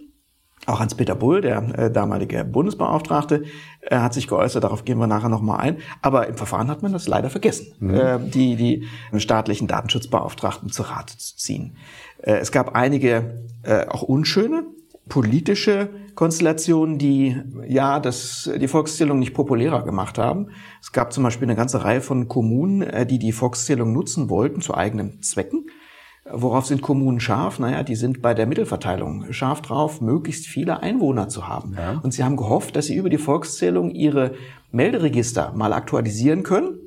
Auch 0.67 0.79
Hans-Peter 0.79 1.15
Bull, 1.15 1.41
der 1.41 1.79
äh, 1.79 1.91
damalige 1.91 2.45
Bundesbeauftragte, 2.45 3.45
äh, 3.81 3.97
hat 3.97 4.13
sich 4.13 4.29
geäußert, 4.29 4.63
darauf 4.63 4.85
gehen 4.85 4.99
wir 4.99 5.07
nachher 5.07 5.31
nochmal 5.31 5.61
ein. 5.61 5.79
Aber 6.03 6.29
im 6.29 6.37
Verfahren 6.37 6.69
hat 6.69 6.83
man 6.83 6.93
das 6.93 7.09
leider 7.09 7.31
vergessen, 7.31 7.73
mhm. 7.81 7.95
äh, 7.95 8.19
die, 8.19 8.57
die 8.57 8.87
staatlichen 9.19 9.69
Datenschutzbeauftragten 9.69 10.71
zu 10.71 10.83
Rate 10.83 11.17
zu 11.17 11.37
ziehen. 11.37 11.77
Äh, 12.19 12.35
es 12.35 12.53
gab 12.53 12.77
einige 12.77 13.43
äh, 13.63 13.87
auch 13.87 14.03
unschöne 14.03 14.65
politische 15.09 15.89
Konstellationen, 16.15 16.99
die 16.99 17.37
ja 17.67 17.99
das, 17.99 18.51
die 18.61 18.69
Volkszählung 18.69 19.19
nicht 19.19 19.33
populärer 19.33 19.83
gemacht 19.85 20.19
haben. 20.19 20.49
Es 20.83 20.93
gab 20.93 21.13
zum 21.13 21.25
Beispiel 21.25 21.47
eine 21.47 21.57
ganze 21.57 21.85
Reihe 21.85 22.03
von 22.03 22.29
Kommunen, 22.29 22.83
äh, 22.83 23.07
die 23.07 23.19
die 23.19 23.33
Volkszählung 23.33 23.93
nutzen 23.93 24.29
wollten 24.29 24.61
zu 24.61 24.75
eigenen 24.75 25.23
Zwecken 25.23 25.67
Worauf 26.33 26.67
sind 26.67 26.83
Kommunen 26.83 27.21
scharf? 27.21 27.59
Naja, 27.59 27.83
die 27.83 27.97
sind 27.97 28.23
bei 28.23 28.35
der 28.35 28.47
Mittelverteilung 28.47 29.33
scharf 29.33 29.63
drauf, 29.63 30.01
möglichst 30.01 30.47
viele 30.47 30.83
Einwohner 30.83 31.29
zu 31.29 31.49
haben. 31.49 31.75
Ja. 31.77 32.01
Und 32.03 32.13
sie 32.13 32.25
haben 32.25 32.37
gehofft, 32.37 32.77
dass 32.77 32.87
sie 32.87 32.97
über 32.97 33.11
die 33.11 33.19
Volkszählung 33.19 33.91
ihre 33.91 34.33
Melderegister 34.71 35.53
mal 35.55 35.73
aktualisieren 35.73 36.43
können 36.43 36.79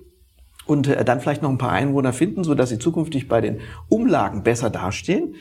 und 0.65 0.88
äh, 0.88 1.03
dann 1.03 1.19
vielleicht 1.19 1.41
noch 1.41 1.50
ein 1.50 1.57
paar 1.57 1.71
Einwohner 1.71 2.13
finden, 2.13 2.43
so 2.43 2.55
dass 2.55 2.69
sie 2.69 2.79
zukünftig 2.79 3.27
bei 3.27 3.41
den 3.41 3.59
Umlagen 3.89 4.43
besser 4.43 4.69
dastehen. 4.69 5.35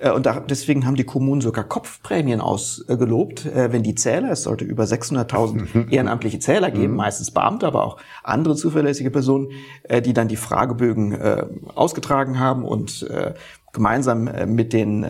Äh, 0.00 0.10
und 0.10 0.28
deswegen 0.48 0.86
haben 0.86 0.96
die 0.96 1.04
Kommunen 1.04 1.40
sogar 1.40 1.64
Kopfprämien 1.64 2.40
ausgelobt, 2.40 3.46
äh, 3.46 3.72
wenn 3.72 3.82
die 3.82 3.94
Zähler, 3.94 4.30
es 4.30 4.44
sollte 4.44 4.64
über 4.64 4.84
600.000 4.84 5.88
ehrenamtliche 5.90 6.38
Zähler 6.38 6.70
geben, 6.70 6.92
mhm. 6.92 6.98
meistens 6.98 7.30
Beamte, 7.30 7.66
aber 7.66 7.84
auch 7.84 7.98
andere 8.22 8.56
zuverlässige 8.56 9.10
Personen, 9.10 9.48
äh, 9.84 10.02
die 10.02 10.12
dann 10.12 10.28
die 10.28 10.36
Fragebögen 10.36 11.18
ausgetragen 11.74 12.38
haben 12.38 12.64
und 12.64 13.06
gemeinsam 13.72 14.28
mit 14.46 14.72
den 14.72 15.06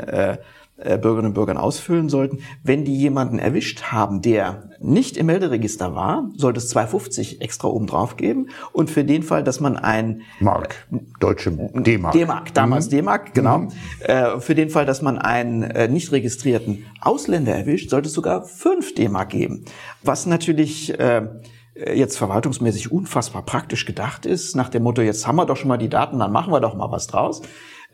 Bürgerinnen 0.79 1.27
und 1.27 1.35
Bürgern 1.35 1.57
ausfüllen 1.57 2.09
sollten. 2.09 2.39
Wenn 2.63 2.85
die 2.85 2.97
jemanden 2.97 3.39
erwischt 3.39 3.85
haben, 3.85 4.23
der 4.23 4.71
nicht 4.81 5.17
im 5.17 5.27
Melderegister 5.27 5.95
war, 5.95 6.31
sollte 6.37 6.59
es 6.59 6.75
2,50 6.75 7.41
extra 7.41 7.69
oben 7.69 7.87
drauf 7.87 8.17
geben. 8.17 8.51
Und 8.73 8.89
für 8.89 9.05
den 9.05 9.25
Fall, 9.25 9.43
dass 9.43 9.59
man 9.59 9.77
ein 9.77 10.23
Mark, 10.39 10.87
deutsche 11.19 11.51
D-Mark. 11.51 12.13
D-Mark, 12.13 12.55
damals 12.55 12.87
mhm. 12.87 12.91
D-Mark, 12.91 13.35
genau. 13.35 13.59
Mhm. 13.59 13.69
Äh, 14.01 14.41
für 14.41 14.55
den 14.55 14.71
Fall, 14.71 14.87
dass 14.87 15.03
man 15.03 15.19
einen 15.19 15.63
äh, 15.63 15.89
nicht 15.89 16.13
registrierten 16.13 16.87
Ausländer 17.01 17.55
erwischt, 17.55 17.91
sollte 17.91 18.09
es 18.09 18.15
sogar 18.15 18.45
5 18.45 18.95
D-Mark 18.95 19.31
geben. 19.31 19.65
Was 20.05 20.27
natürlich 20.27 20.97
äh, 20.99 21.27
jetzt 21.95 22.19
verwaltungsmäßig 22.19 22.93
unfassbar 22.93 23.43
praktisch 23.43 23.85
gedacht 23.85 24.27
ist, 24.27 24.57
nach 24.57 24.69
dem 24.69 24.83
Motto, 24.83 25.03
jetzt 25.03 25.27
haben 25.27 25.37
wir 25.37 25.47
doch 25.47 25.57
schon 25.57 25.69
mal 25.69 25.77
die 25.77 25.89
Daten, 25.89 26.19
dann 26.19 26.33
machen 26.33 26.53
wir 26.53 26.61
doch 26.61 26.75
mal 26.75 26.91
was 26.91 27.07
draus. 27.07 27.43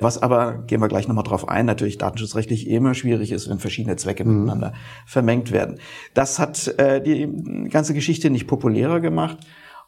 Was 0.00 0.20
aber, 0.20 0.64
gehen 0.66 0.80
wir 0.80 0.88
gleich 0.88 1.06
nochmal 1.06 1.24
drauf 1.24 1.48
ein, 1.48 1.66
natürlich 1.66 1.98
datenschutzrechtlich 1.98 2.68
immer 2.68 2.94
schwierig 2.94 3.30
ist, 3.30 3.48
wenn 3.48 3.60
verschiedene 3.60 3.96
Zwecke 3.96 4.24
mhm. 4.24 4.40
miteinander 4.40 4.72
vermengt 5.06 5.52
werden. 5.52 5.78
Das 6.14 6.38
hat 6.38 6.66
äh, 6.78 7.00
die 7.00 7.68
ganze 7.70 7.94
Geschichte 7.94 8.30
nicht 8.30 8.46
populärer 8.46 9.00
gemacht. 9.00 9.38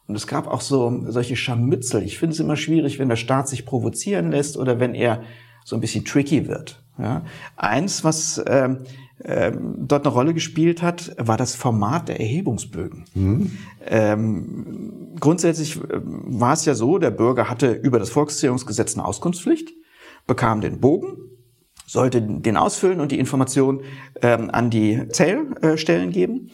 Und 0.07 0.15
es 0.15 0.25
gab 0.25 0.47
auch 0.47 0.61
so 0.61 1.03
solche 1.07 1.35
Scharmützel. 1.35 2.01
Ich 2.03 2.17
finde 2.17 2.33
es 2.33 2.39
immer 2.39 2.55
schwierig, 2.55 2.97
wenn 2.97 3.09
der 3.09 3.17
Staat 3.17 3.49
sich 3.49 3.65
provozieren 3.65 4.31
lässt 4.31 4.55
oder 4.55 4.79
wenn 4.79 4.95
er 4.95 5.23
so 5.65 5.75
ein 5.75 5.81
bisschen 5.81 6.05
tricky 6.05 6.47
wird. 6.47 6.81
Ja? 6.97 7.25
Eins, 7.57 8.05
was 8.05 8.41
ähm, 8.47 8.77
ähm, 9.25 9.75
dort 9.79 10.05
eine 10.05 10.13
Rolle 10.13 10.33
gespielt 10.33 10.81
hat, 10.81 11.13
war 11.17 11.35
das 11.35 11.55
Format 11.55 12.07
der 12.07 12.21
Erhebungsbögen. 12.21 13.03
Mhm. 13.13 13.51
Ähm, 13.85 15.15
grundsätzlich 15.19 15.75
äh, 15.75 15.81
war 16.01 16.53
es 16.53 16.63
ja 16.63 16.73
so, 16.73 16.97
der 16.99 17.11
Bürger 17.11 17.49
hatte 17.49 17.73
über 17.73 17.99
das 17.99 18.09
Volkszählungsgesetz 18.09 18.95
eine 18.95 19.03
Auskunftspflicht 19.03 19.73
bekam 20.27 20.61
den 20.61 20.79
Bogen, 20.79 21.17
sollte 21.85 22.21
den 22.21 22.57
ausfüllen 22.57 22.99
und 22.99 23.11
die 23.11 23.19
Information 23.19 23.81
ähm, 24.21 24.49
an 24.51 24.69
die 24.69 25.07
Zählstellen 25.09 26.11
geben. 26.11 26.51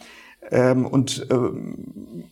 Ähm, 0.50 0.86
und 0.86 1.26
ähm, 1.30 2.24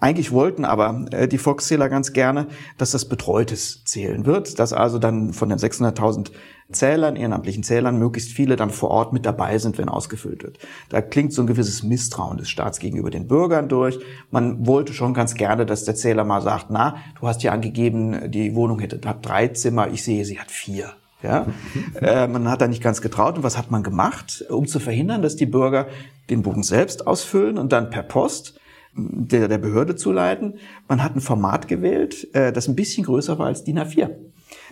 eigentlich 0.00 0.32
wollten 0.32 0.64
aber 0.64 1.06
äh, 1.10 1.28
die 1.28 1.38
Volkszähler 1.38 1.88
ganz 1.88 2.12
gerne, 2.12 2.46
dass 2.78 2.92
das 2.92 3.08
betreutes 3.08 3.84
Zählen 3.84 4.26
wird, 4.26 4.58
dass 4.58 4.72
also 4.72 4.98
dann 4.98 5.32
von 5.32 5.48
den 5.48 5.58
600.000 5.58 6.30
Zählern, 6.72 7.16
ehrenamtlichen 7.16 7.62
Zählern, 7.62 7.98
möglichst 7.98 8.32
viele 8.32 8.56
dann 8.56 8.70
vor 8.70 8.90
Ort 8.90 9.12
mit 9.12 9.26
dabei 9.26 9.58
sind, 9.58 9.78
wenn 9.78 9.88
ausgefüllt 9.88 10.42
wird. 10.42 10.58
Da 10.88 11.02
klingt 11.02 11.32
so 11.32 11.42
ein 11.42 11.46
gewisses 11.46 11.82
Misstrauen 11.82 12.38
des 12.38 12.48
Staats 12.48 12.78
gegenüber 12.78 13.10
den 13.10 13.28
Bürgern 13.28 13.68
durch. 13.68 13.98
Man 14.30 14.66
wollte 14.66 14.92
schon 14.92 15.14
ganz 15.14 15.34
gerne, 15.34 15.66
dass 15.66 15.84
der 15.84 15.94
Zähler 15.94 16.24
mal 16.24 16.40
sagt, 16.40 16.66
na, 16.70 16.96
du 17.20 17.28
hast 17.28 17.42
ja 17.42 17.52
angegeben, 17.52 18.30
die 18.30 18.54
Wohnung 18.54 18.78
hätte, 18.80 19.00
hat 19.06 19.26
drei 19.26 19.48
Zimmer, 19.48 19.88
ich 19.88 20.02
sehe, 20.02 20.24
sie 20.24 20.40
hat 20.40 20.50
vier. 20.50 20.92
Ja, 21.22 21.46
äh, 22.00 22.26
man 22.26 22.48
hat 22.48 22.60
da 22.60 22.66
nicht 22.66 22.82
ganz 22.82 23.00
getraut. 23.00 23.36
Und 23.36 23.44
was 23.44 23.56
hat 23.56 23.70
man 23.70 23.82
gemacht, 23.82 24.44
um 24.48 24.66
zu 24.66 24.80
verhindern, 24.80 25.22
dass 25.22 25.36
die 25.36 25.46
Bürger 25.46 25.86
den 26.30 26.42
Bogen 26.42 26.62
selbst 26.62 27.06
ausfüllen 27.06 27.58
und 27.58 27.72
dann 27.72 27.90
per 27.90 28.02
Post 28.02 28.58
der, 28.94 29.48
der 29.48 29.58
Behörde 29.58 29.96
zuleiten? 29.96 30.54
Man 30.88 31.02
hat 31.02 31.16
ein 31.16 31.20
Format 31.20 31.68
gewählt, 31.68 32.28
äh, 32.34 32.52
das 32.52 32.68
ein 32.68 32.76
bisschen 32.76 33.04
größer 33.04 33.38
war 33.38 33.46
als 33.46 33.64
DIN 33.64 33.78
A4. 33.78 34.10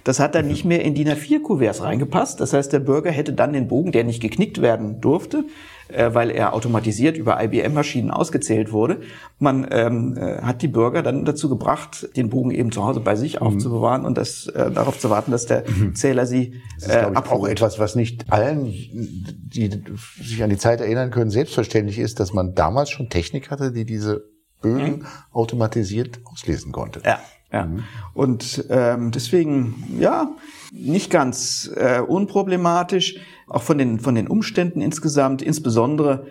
Das 0.05 0.21
hat 0.21 0.35
dann 0.35 0.47
nicht 0.47 0.65
mehr 0.65 0.83
in 0.85 0.95
DIN 0.95 1.09
A4-Kuverts 1.09 1.83
reingepasst. 1.83 2.41
Das 2.41 2.53
heißt, 2.53 2.73
der 2.73 2.81
Bürger 2.81 3.11
hätte 3.11 3.33
dann 3.33 3.53
den 3.53 3.69
Bogen, 3.69 3.93
der 3.93 4.05
nicht 4.05 4.21
geknickt 4.21 4.61
werden 4.61 5.01
durfte, 5.01 5.45
äh, 5.89 6.15
weil 6.15 6.31
er 6.31 6.55
automatisiert 6.55 7.17
über 7.17 7.43
IBM-Maschinen 7.43 8.11
ausgezählt 8.11 8.73
wurde. 8.73 9.01
Man 9.39 9.67
ähm, 9.71 10.17
äh, 10.17 10.41
hat 10.43 10.63
die 10.63 10.69
Bürger 10.69 11.03
dann 11.03 11.25
dazu 11.25 11.49
gebracht, 11.49 12.09
den 12.17 12.31
Bogen 12.31 12.51
eben 12.51 12.73
zu 12.73 12.85
Hause 12.85 13.01
bei 13.01 13.17
sich 13.17 13.41
mhm. 13.41 13.47
aufzubewahren 13.47 14.05
und 14.05 14.17
das 14.17 14.47
äh, 14.47 14.71
darauf 14.71 14.99
zu 14.99 15.11
warten, 15.11 15.31
dass 15.31 15.47
der 15.47 15.65
mhm. 15.69 15.95
Zähler 15.95 16.27
sie 16.27 16.61
das 16.79 16.89
ist, 16.89 16.95
äh, 16.95 17.11
auch 17.15 17.47
etwas, 17.47 17.79
was 17.79 17.97
nicht 17.97 18.33
allen, 18.33 18.65
die 18.65 19.83
sich 20.23 20.43
an 20.43 20.51
die 20.51 20.59
Zeit 20.59 20.81
erinnern 20.81 21.11
können, 21.11 21.31
selbstverständlich 21.31 21.99
ist, 21.99 22.21
dass 22.21 22.33
man 22.33 22.55
damals 22.55 22.91
schon 22.91 23.09
Technik 23.09 23.51
hatte, 23.51 23.73
die 23.73 23.85
diese 23.85 24.25
Bögen 24.61 25.01
mhm. 25.01 25.07
automatisiert 25.33 26.21
auslesen 26.25 26.73
konnte. 26.73 27.01
Ja. 27.05 27.21
Ja. 27.53 27.67
Mhm. 27.67 27.85
Und 28.15 28.65
ähm, 28.71 29.11
deswegen, 29.11 29.97
ja, 29.99 30.33
nicht 30.73 31.11
ganz 31.11 31.71
äh, 31.75 32.01
unproblematisch, 32.01 33.17
auch 33.49 33.63
von 33.63 33.79
den, 33.79 33.99
von 33.99 34.15
den 34.15 34.29
Umständen 34.29 34.81
insgesamt. 34.81 35.43
Insbesondere 35.43 36.27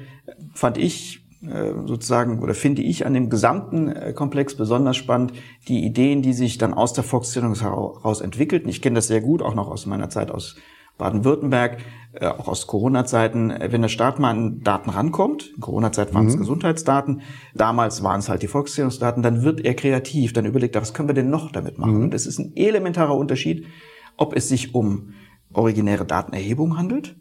fand 0.53 0.77
ich 0.77 1.21
äh, 1.41 1.71
sozusagen 1.85 2.39
oder 2.39 2.53
finde 2.53 2.81
ich 2.81 3.05
an 3.05 3.13
dem 3.13 3.29
gesamten 3.29 3.89
äh, 3.89 4.13
Komplex 4.13 4.55
besonders 4.55 4.97
spannend 4.97 5.33
die 5.67 5.85
Ideen, 5.85 6.21
die 6.21 6.33
sich 6.33 6.57
dann 6.57 6.73
aus 6.73 6.93
der 6.93 7.03
Volkszählung 7.03 7.55
heraus 7.55 8.21
entwickelten. 8.21 8.69
Ich 8.69 8.81
kenne 8.81 8.95
das 8.95 9.07
sehr 9.07 9.21
gut, 9.21 9.41
auch 9.41 9.55
noch 9.55 9.69
aus 9.69 9.85
meiner 9.85 10.09
Zeit 10.09 10.31
aus 10.31 10.57
Baden-Württemberg, 10.99 11.79
äh, 12.13 12.27
auch 12.27 12.47
aus 12.47 12.67
Corona-Zeiten, 12.67 13.49
äh, 13.49 13.71
wenn 13.71 13.81
der 13.81 13.89
Staat 13.89 14.19
mal 14.19 14.29
an 14.29 14.61
Daten 14.61 14.91
rankommt, 14.91 15.51
in 15.55 15.61
Corona-Zeit 15.61 16.13
waren 16.13 16.23
mhm. 16.23 16.29
es 16.29 16.37
Gesundheitsdaten, 16.37 17.21
damals 17.55 18.03
waren 18.03 18.19
es 18.19 18.29
halt 18.29 18.43
die 18.43 18.47
Volkszählungsdaten, 18.47 19.23
dann 19.23 19.41
wird 19.43 19.61
er 19.65 19.73
kreativ, 19.73 20.33
dann 20.33 20.45
überlegt 20.45 20.75
er, 20.75 20.81
was 20.83 20.93
können 20.93 21.09
wir 21.09 21.15
denn 21.15 21.31
noch 21.31 21.51
damit 21.51 21.79
machen? 21.79 21.97
Mhm. 21.97 22.03
Und 22.03 22.13
es 22.13 22.27
ist 22.27 22.37
ein 22.37 22.55
elementarer 22.55 23.17
Unterschied, 23.17 23.65
ob 24.17 24.35
es 24.35 24.49
sich 24.49 24.75
um 24.75 25.13
originäre 25.51 26.05
Datenerhebung 26.05 26.77
handelt 26.77 27.15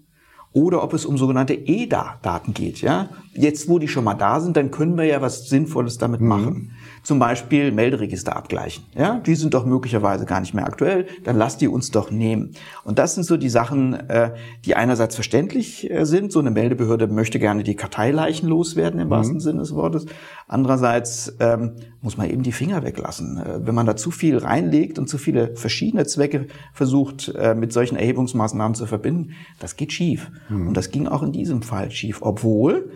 oder 0.52 0.82
ob 0.82 0.92
es 0.94 1.06
um 1.06 1.16
sogenannte 1.16 1.54
EDA-Daten 1.54 2.54
geht. 2.54 2.80
Ja? 2.80 3.10
Jetzt, 3.34 3.68
wo 3.68 3.78
die 3.78 3.88
schon 3.88 4.04
mal 4.04 4.14
da 4.14 4.40
sind, 4.40 4.56
dann 4.56 4.70
können 4.70 4.96
wir 4.96 5.04
ja 5.04 5.20
was 5.20 5.48
Sinnvolles 5.48 5.98
damit 5.98 6.20
mhm. 6.20 6.28
machen. 6.28 6.72
Zum 7.08 7.18
Beispiel 7.18 7.72
Melderegister 7.72 8.36
abgleichen. 8.36 8.84
Ja? 8.94 9.18
Die 9.20 9.34
sind 9.34 9.54
doch 9.54 9.64
möglicherweise 9.64 10.26
gar 10.26 10.40
nicht 10.40 10.52
mehr 10.52 10.66
aktuell, 10.66 11.06
dann 11.24 11.38
lasst 11.38 11.62
die 11.62 11.68
uns 11.68 11.90
doch 11.90 12.10
nehmen. 12.10 12.52
Und 12.84 12.98
das 12.98 13.14
sind 13.14 13.24
so 13.24 13.38
die 13.38 13.48
Sachen, 13.48 13.94
äh, 13.94 14.34
die 14.66 14.76
einerseits 14.76 15.14
verständlich 15.14 15.90
äh, 15.90 16.04
sind. 16.04 16.32
So 16.32 16.38
eine 16.38 16.50
Meldebehörde 16.50 17.06
möchte 17.06 17.38
gerne 17.38 17.62
die 17.62 17.76
Karteileichen 17.76 18.46
loswerden, 18.46 19.00
im 19.00 19.06
mhm. 19.06 19.10
wahrsten 19.12 19.40
Sinne 19.40 19.60
des 19.60 19.74
Wortes. 19.74 20.04
Andererseits 20.48 21.34
ähm, 21.40 21.76
muss 22.02 22.18
man 22.18 22.28
eben 22.28 22.42
die 22.42 22.52
Finger 22.52 22.82
weglassen. 22.82 23.38
Äh, 23.38 23.66
wenn 23.66 23.74
man 23.74 23.86
da 23.86 23.96
zu 23.96 24.10
viel 24.10 24.36
reinlegt 24.36 24.98
und 24.98 25.08
zu 25.08 25.16
viele 25.16 25.56
verschiedene 25.56 26.04
Zwecke 26.04 26.48
versucht, 26.74 27.32
mit 27.56 27.72
solchen 27.72 27.96
Erhebungsmaßnahmen 27.96 28.74
zu 28.74 28.84
verbinden, 28.84 29.30
das 29.60 29.76
geht 29.76 29.94
schief. 29.94 30.30
Mhm. 30.50 30.68
Und 30.68 30.76
das 30.76 30.90
ging 30.90 31.06
auch 31.06 31.22
in 31.22 31.32
diesem 31.32 31.62
Fall 31.62 31.90
schief. 31.90 32.18
Obwohl, 32.20 32.90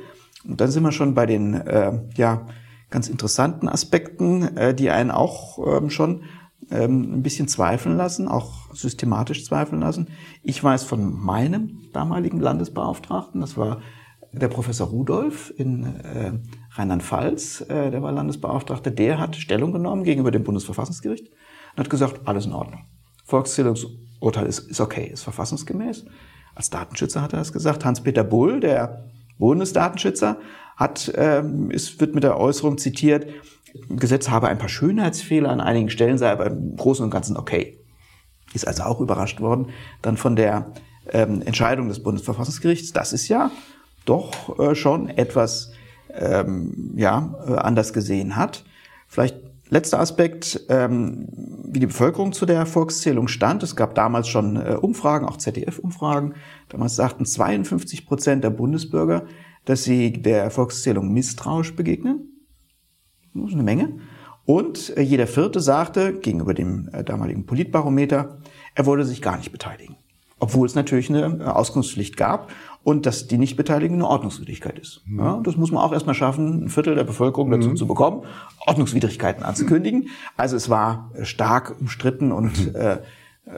und 0.46 0.60
dann 0.60 0.70
sind 0.70 0.82
wir 0.82 0.92
schon 0.92 1.14
bei 1.14 1.24
den 1.24 1.54
äh, 1.54 1.92
ja, 2.16 2.46
ganz 2.92 3.08
interessanten 3.08 3.68
Aspekten, 3.68 4.56
äh, 4.56 4.74
die 4.74 4.90
einen 4.90 5.10
auch 5.10 5.58
ähm, 5.66 5.90
schon 5.90 6.22
ähm, 6.70 7.14
ein 7.14 7.22
bisschen 7.22 7.48
zweifeln 7.48 7.96
lassen, 7.96 8.28
auch 8.28 8.72
systematisch 8.72 9.44
zweifeln 9.44 9.80
lassen. 9.80 10.08
Ich 10.42 10.62
weiß 10.62 10.84
von 10.84 11.12
meinem 11.12 11.82
damaligen 11.92 12.38
Landesbeauftragten, 12.38 13.40
das 13.40 13.56
war 13.56 13.80
der 14.32 14.48
Professor 14.48 14.88
Rudolf 14.88 15.52
in 15.56 15.84
äh, 15.84 16.32
Rheinland-Pfalz, 16.70 17.62
äh, 17.68 17.90
der 17.90 18.02
war 18.02 18.12
Landesbeauftragter, 18.12 18.90
der 18.90 19.18
hat 19.18 19.36
Stellung 19.36 19.72
genommen 19.72 20.04
gegenüber 20.04 20.30
dem 20.30 20.44
Bundesverfassungsgericht 20.44 21.28
und 21.28 21.78
hat 21.78 21.90
gesagt, 21.90 22.20
alles 22.26 22.46
in 22.46 22.52
Ordnung. 22.52 22.86
Volkszählungsurteil 23.24 24.46
ist, 24.46 24.70
ist 24.70 24.80
okay, 24.80 25.10
ist 25.12 25.22
verfassungsgemäß. 25.22 26.06
Als 26.54 26.70
Datenschützer 26.70 27.22
hat 27.22 27.32
er 27.32 27.38
das 27.38 27.52
gesagt. 27.52 27.84
Hans-Peter 27.84 28.24
Bull, 28.24 28.60
der 28.60 29.04
Bundesdatenschützer, 29.38 30.38
hat, 30.76 31.12
ähm, 31.16 31.70
es 31.70 32.00
wird 32.00 32.14
mit 32.14 32.24
der 32.24 32.38
Äußerung 32.38 32.78
zitiert, 32.78 33.26
Gesetz 33.88 34.28
habe 34.28 34.48
ein 34.48 34.58
paar 34.58 34.68
Schönheitsfehler 34.68 35.50
an 35.50 35.60
einigen 35.60 35.90
Stellen, 35.90 36.18
sei 36.18 36.30
aber 36.30 36.46
im 36.46 36.76
Großen 36.76 37.04
und 37.04 37.10
Ganzen 37.10 37.36
okay. 37.36 37.78
Ist 38.52 38.66
also 38.66 38.82
auch 38.82 39.00
überrascht 39.00 39.40
worden 39.40 39.68
dann 40.02 40.16
von 40.16 40.36
der 40.36 40.72
ähm, 41.10 41.42
Entscheidung 41.42 41.88
des 41.88 42.02
Bundesverfassungsgerichts. 42.02 42.92
Das 42.92 43.12
ist 43.12 43.28
ja 43.28 43.50
doch 44.04 44.58
äh, 44.58 44.74
schon 44.74 45.08
etwas 45.08 45.72
ähm, 46.14 46.92
ja, 46.96 47.34
äh, 47.46 47.54
anders 47.54 47.92
gesehen 47.92 48.36
hat. 48.36 48.64
Vielleicht 49.08 49.36
letzter 49.70 50.00
Aspekt, 50.00 50.60
ähm, 50.68 51.28
wie 51.64 51.80
die 51.80 51.86
Bevölkerung 51.86 52.32
zu 52.32 52.44
der 52.44 52.66
Volkszählung 52.66 53.28
stand. 53.28 53.62
Es 53.62 53.74
gab 53.74 53.94
damals 53.94 54.28
schon 54.28 54.56
äh, 54.56 54.76
Umfragen, 54.80 55.26
auch 55.26 55.38
ZDF-Umfragen. 55.38 56.34
Damals 56.68 56.96
sagten 56.96 57.24
52 57.24 58.06
Prozent 58.06 58.44
der 58.44 58.50
Bundesbürger, 58.50 59.24
dass 59.64 59.84
sie 59.84 60.12
der 60.12 60.50
Volkszählung 60.50 61.12
misstrauisch 61.12 61.74
begegnen. 61.74 62.28
Das 63.34 63.48
ist 63.48 63.54
eine 63.54 63.62
Menge. 63.62 63.98
Und 64.44 64.96
äh, 64.96 65.02
jeder 65.02 65.26
Vierte 65.26 65.60
sagte 65.60 66.14
gegenüber 66.14 66.54
dem 66.54 66.88
äh, 66.92 67.04
damaligen 67.04 67.46
Politbarometer, 67.46 68.38
er 68.74 68.86
wollte 68.86 69.04
sich 69.04 69.22
gar 69.22 69.36
nicht 69.36 69.52
beteiligen. 69.52 69.96
Obwohl 70.38 70.66
es 70.66 70.74
natürlich 70.74 71.08
eine 71.10 71.38
äh, 71.40 71.44
Auskunftspflicht 71.44 72.16
gab 72.16 72.50
und 72.82 73.06
dass 73.06 73.28
die 73.28 73.38
Nichtbeteiligung 73.38 73.98
eine 73.98 74.08
Ordnungswidrigkeit 74.08 74.78
ist. 74.78 75.02
Mhm. 75.06 75.20
Ja, 75.20 75.40
das 75.44 75.56
muss 75.56 75.70
man 75.70 75.82
auch 75.82 75.92
erstmal 75.92 76.16
schaffen, 76.16 76.64
ein 76.64 76.68
Viertel 76.68 76.96
der 76.96 77.04
Bevölkerung 77.04 77.50
dazu 77.52 77.70
mhm. 77.70 77.76
zu 77.76 77.86
bekommen, 77.86 78.24
Ordnungswidrigkeiten 78.66 79.44
anzukündigen. 79.44 80.08
Also 80.36 80.56
es 80.56 80.68
war 80.68 81.12
stark 81.22 81.76
umstritten 81.80 82.32
und 82.32 82.72
mhm. 82.72 82.74
äh, 82.74 82.98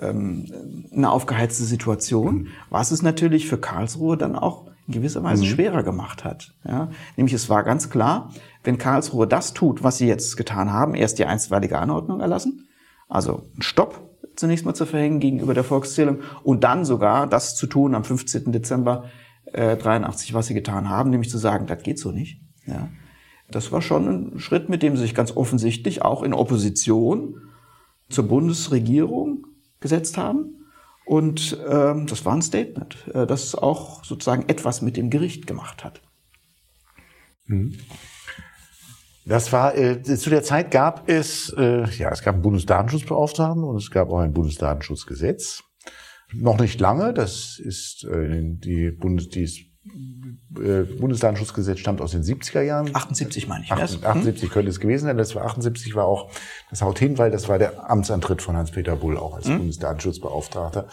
ähm, 0.01 0.45
eine 0.93 1.11
aufgeheizte 1.11 1.65
Situation, 1.65 2.35
mhm. 2.35 2.47
was 2.69 2.91
es 2.91 3.01
natürlich 3.01 3.49
für 3.49 3.59
Karlsruhe 3.59 4.19
dann 4.19 4.37
auch 4.37 4.67
in 4.87 4.95
gewisser 4.95 5.23
Weise 5.23 5.45
mhm. 5.45 5.49
schwerer 5.49 5.83
gemacht 5.83 6.25
hat. 6.25 6.55
Ja? 6.65 6.91
Nämlich 7.17 7.35
es 7.35 7.49
war 7.49 7.63
ganz 7.63 7.91
klar, 7.91 8.33
wenn 8.63 8.79
Karlsruhe 8.79 9.27
das 9.27 9.55
tut, 9.55 9.83
was 9.83 9.99
sie 9.99 10.07
jetzt 10.07 10.37
getan 10.37 10.73
haben, 10.73 10.95
erst 10.95 11.19
die 11.19 11.27
einstweilige 11.27 11.79
Anordnung 11.79 12.21
erlassen, 12.21 12.69
also 13.09 13.43
ein 13.57 13.63
Stopp 13.63 14.01
zunächst 14.37 14.67
mal 14.67 14.75
zu 14.75 14.87
verhängen 14.87 15.21
gegenüber 15.21 15.55
der 15.55 15.65
Volkszählung 15.65 16.21
und 16.43 16.65
dann 16.65 16.85
sogar 16.85 17.27
das 17.27 17.57
zu 17.57 17.67
tun 17.67 17.95
am 17.95 18.05
15. 18.05 18.53
Dezember 18.53 19.05
äh, 19.53 19.77
83, 19.77 20.35
was 20.35 20.47
sie 20.47 20.55
getan 20.55 20.89
haben, 20.89 21.11
nämlich 21.11 21.31
zu 21.31 21.39
sagen, 21.39 21.67
das 21.67 21.83
geht 21.83 21.99
so 21.99 22.11
nicht. 22.11 22.41
Ja. 22.67 22.89
Das 23.51 23.73
war 23.73 23.83
schon 23.83 24.35
ein 24.35 24.39
Schritt, 24.39 24.69
mit 24.69 24.83
dem 24.83 24.97
sie 24.97 25.03
sich 25.03 25.15
ganz 25.15 25.37
offensichtlich 25.37 26.03
auch 26.03 26.23
in 26.23 26.35
Opposition 26.35 27.37
zur 28.09 28.27
Bundesregierung 28.27 29.47
gesetzt 29.81 30.17
haben. 30.17 30.64
Und 31.07 31.59
ähm, 31.69 32.07
das 32.07 32.25
war 32.25 32.35
ein 32.35 32.43
Statement, 32.43 32.97
äh, 33.13 33.27
das 33.27 33.55
auch 33.55 34.05
sozusagen 34.05 34.49
etwas 34.49 34.81
mit 34.83 34.97
dem 34.97 35.11
Gericht 35.11 35.47
gemacht 35.47 35.85
hat. 35.85 36.01
Mhm. 37.47 37.79
Das 39.27 39.53
war 39.53 39.77
äh, 39.77 40.03
zu 40.03 40.29
der 40.29 40.43
Zeit 40.43 40.71
gab 40.71 41.09
es 41.09 41.55
äh, 41.57 41.89
ja 41.97 42.11
es 42.11 42.23
gab 42.23 42.35
einen 42.35 42.43
Bundesdatenschutzbeauftragten 42.43 43.65
und 43.65 43.77
es 43.77 43.91
gab 43.91 44.11
auch 44.11 44.19
ein 44.19 44.33
Bundesdatenschutzgesetz. 44.33 45.63
Noch 46.33 46.59
nicht 46.59 46.81
lange, 46.81 47.15
das 47.15 47.59
ist 47.59 48.05
äh, 48.05 48.41
die 48.43 48.91
Bundes 48.91 49.29
die 49.29 49.45
äh, 49.45 50.24
Bundesdatenschutzgesetz 50.55 51.79
stammt 51.79 52.01
aus 52.01 52.13
den 52.13 52.23
70er 52.23 52.63
Jahren. 52.63 52.95
78 52.95 53.49
meine 53.49 53.65
ich. 53.65 53.73
78, 53.73 54.07
78 54.07 54.51
könnte 54.51 54.71
es 54.71 54.81
gewesen 54.81 55.07
sein. 55.07 55.17
Das 55.17 55.35
war 55.35 55.45
78 55.45 55.95
war 55.95 56.07
auch 56.07 56.31
das 56.71 56.83
haut 56.83 56.99
hin, 56.99 57.19
weil 57.19 57.31
das 57.31 57.49
war 57.49 57.59
der 57.59 57.91
Amtsantritt 57.91 58.43
von 58.43 58.57
Hans-Peter 58.57 58.97
Bull 58.97 59.17
auch 59.17 59.37
als 59.37 59.47
mhm. 59.47 59.59
Bundesdatenschutzbeauftragter. 59.59 60.87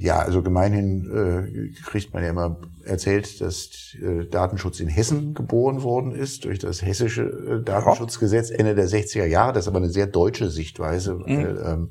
Ja, 0.00 0.20
also 0.20 0.42
gemeinhin 0.42 1.10
äh, 1.10 1.82
kriegt 1.82 2.14
man 2.14 2.22
ja 2.22 2.30
immer 2.30 2.56
erzählt, 2.84 3.40
dass 3.40 3.96
äh, 4.00 4.26
Datenschutz 4.26 4.78
in 4.78 4.86
Hessen 4.86 5.34
geboren 5.34 5.82
worden 5.82 6.12
ist 6.12 6.44
durch 6.44 6.60
das 6.60 6.82
hessische 6.82 7.22
äh, 7.22 7.64
Datenschutzgesetz 7.64 8.50
Ende 8.50 8.76
der 8.76 8.88
60er 8.88 9.24
Jahre. 9.24 9.52
Das 9.52 9.64
ist 9.64 9.68
aber 9.68 9.78
eine 9.78 9.90
sehr 9.90 10.06
deutsche 10.06 10.50
Sichtweise. 10.50 11.14
Mhm. 11.14 11.24
Weil, 11.26 11.62
ähm, 11.66 11.90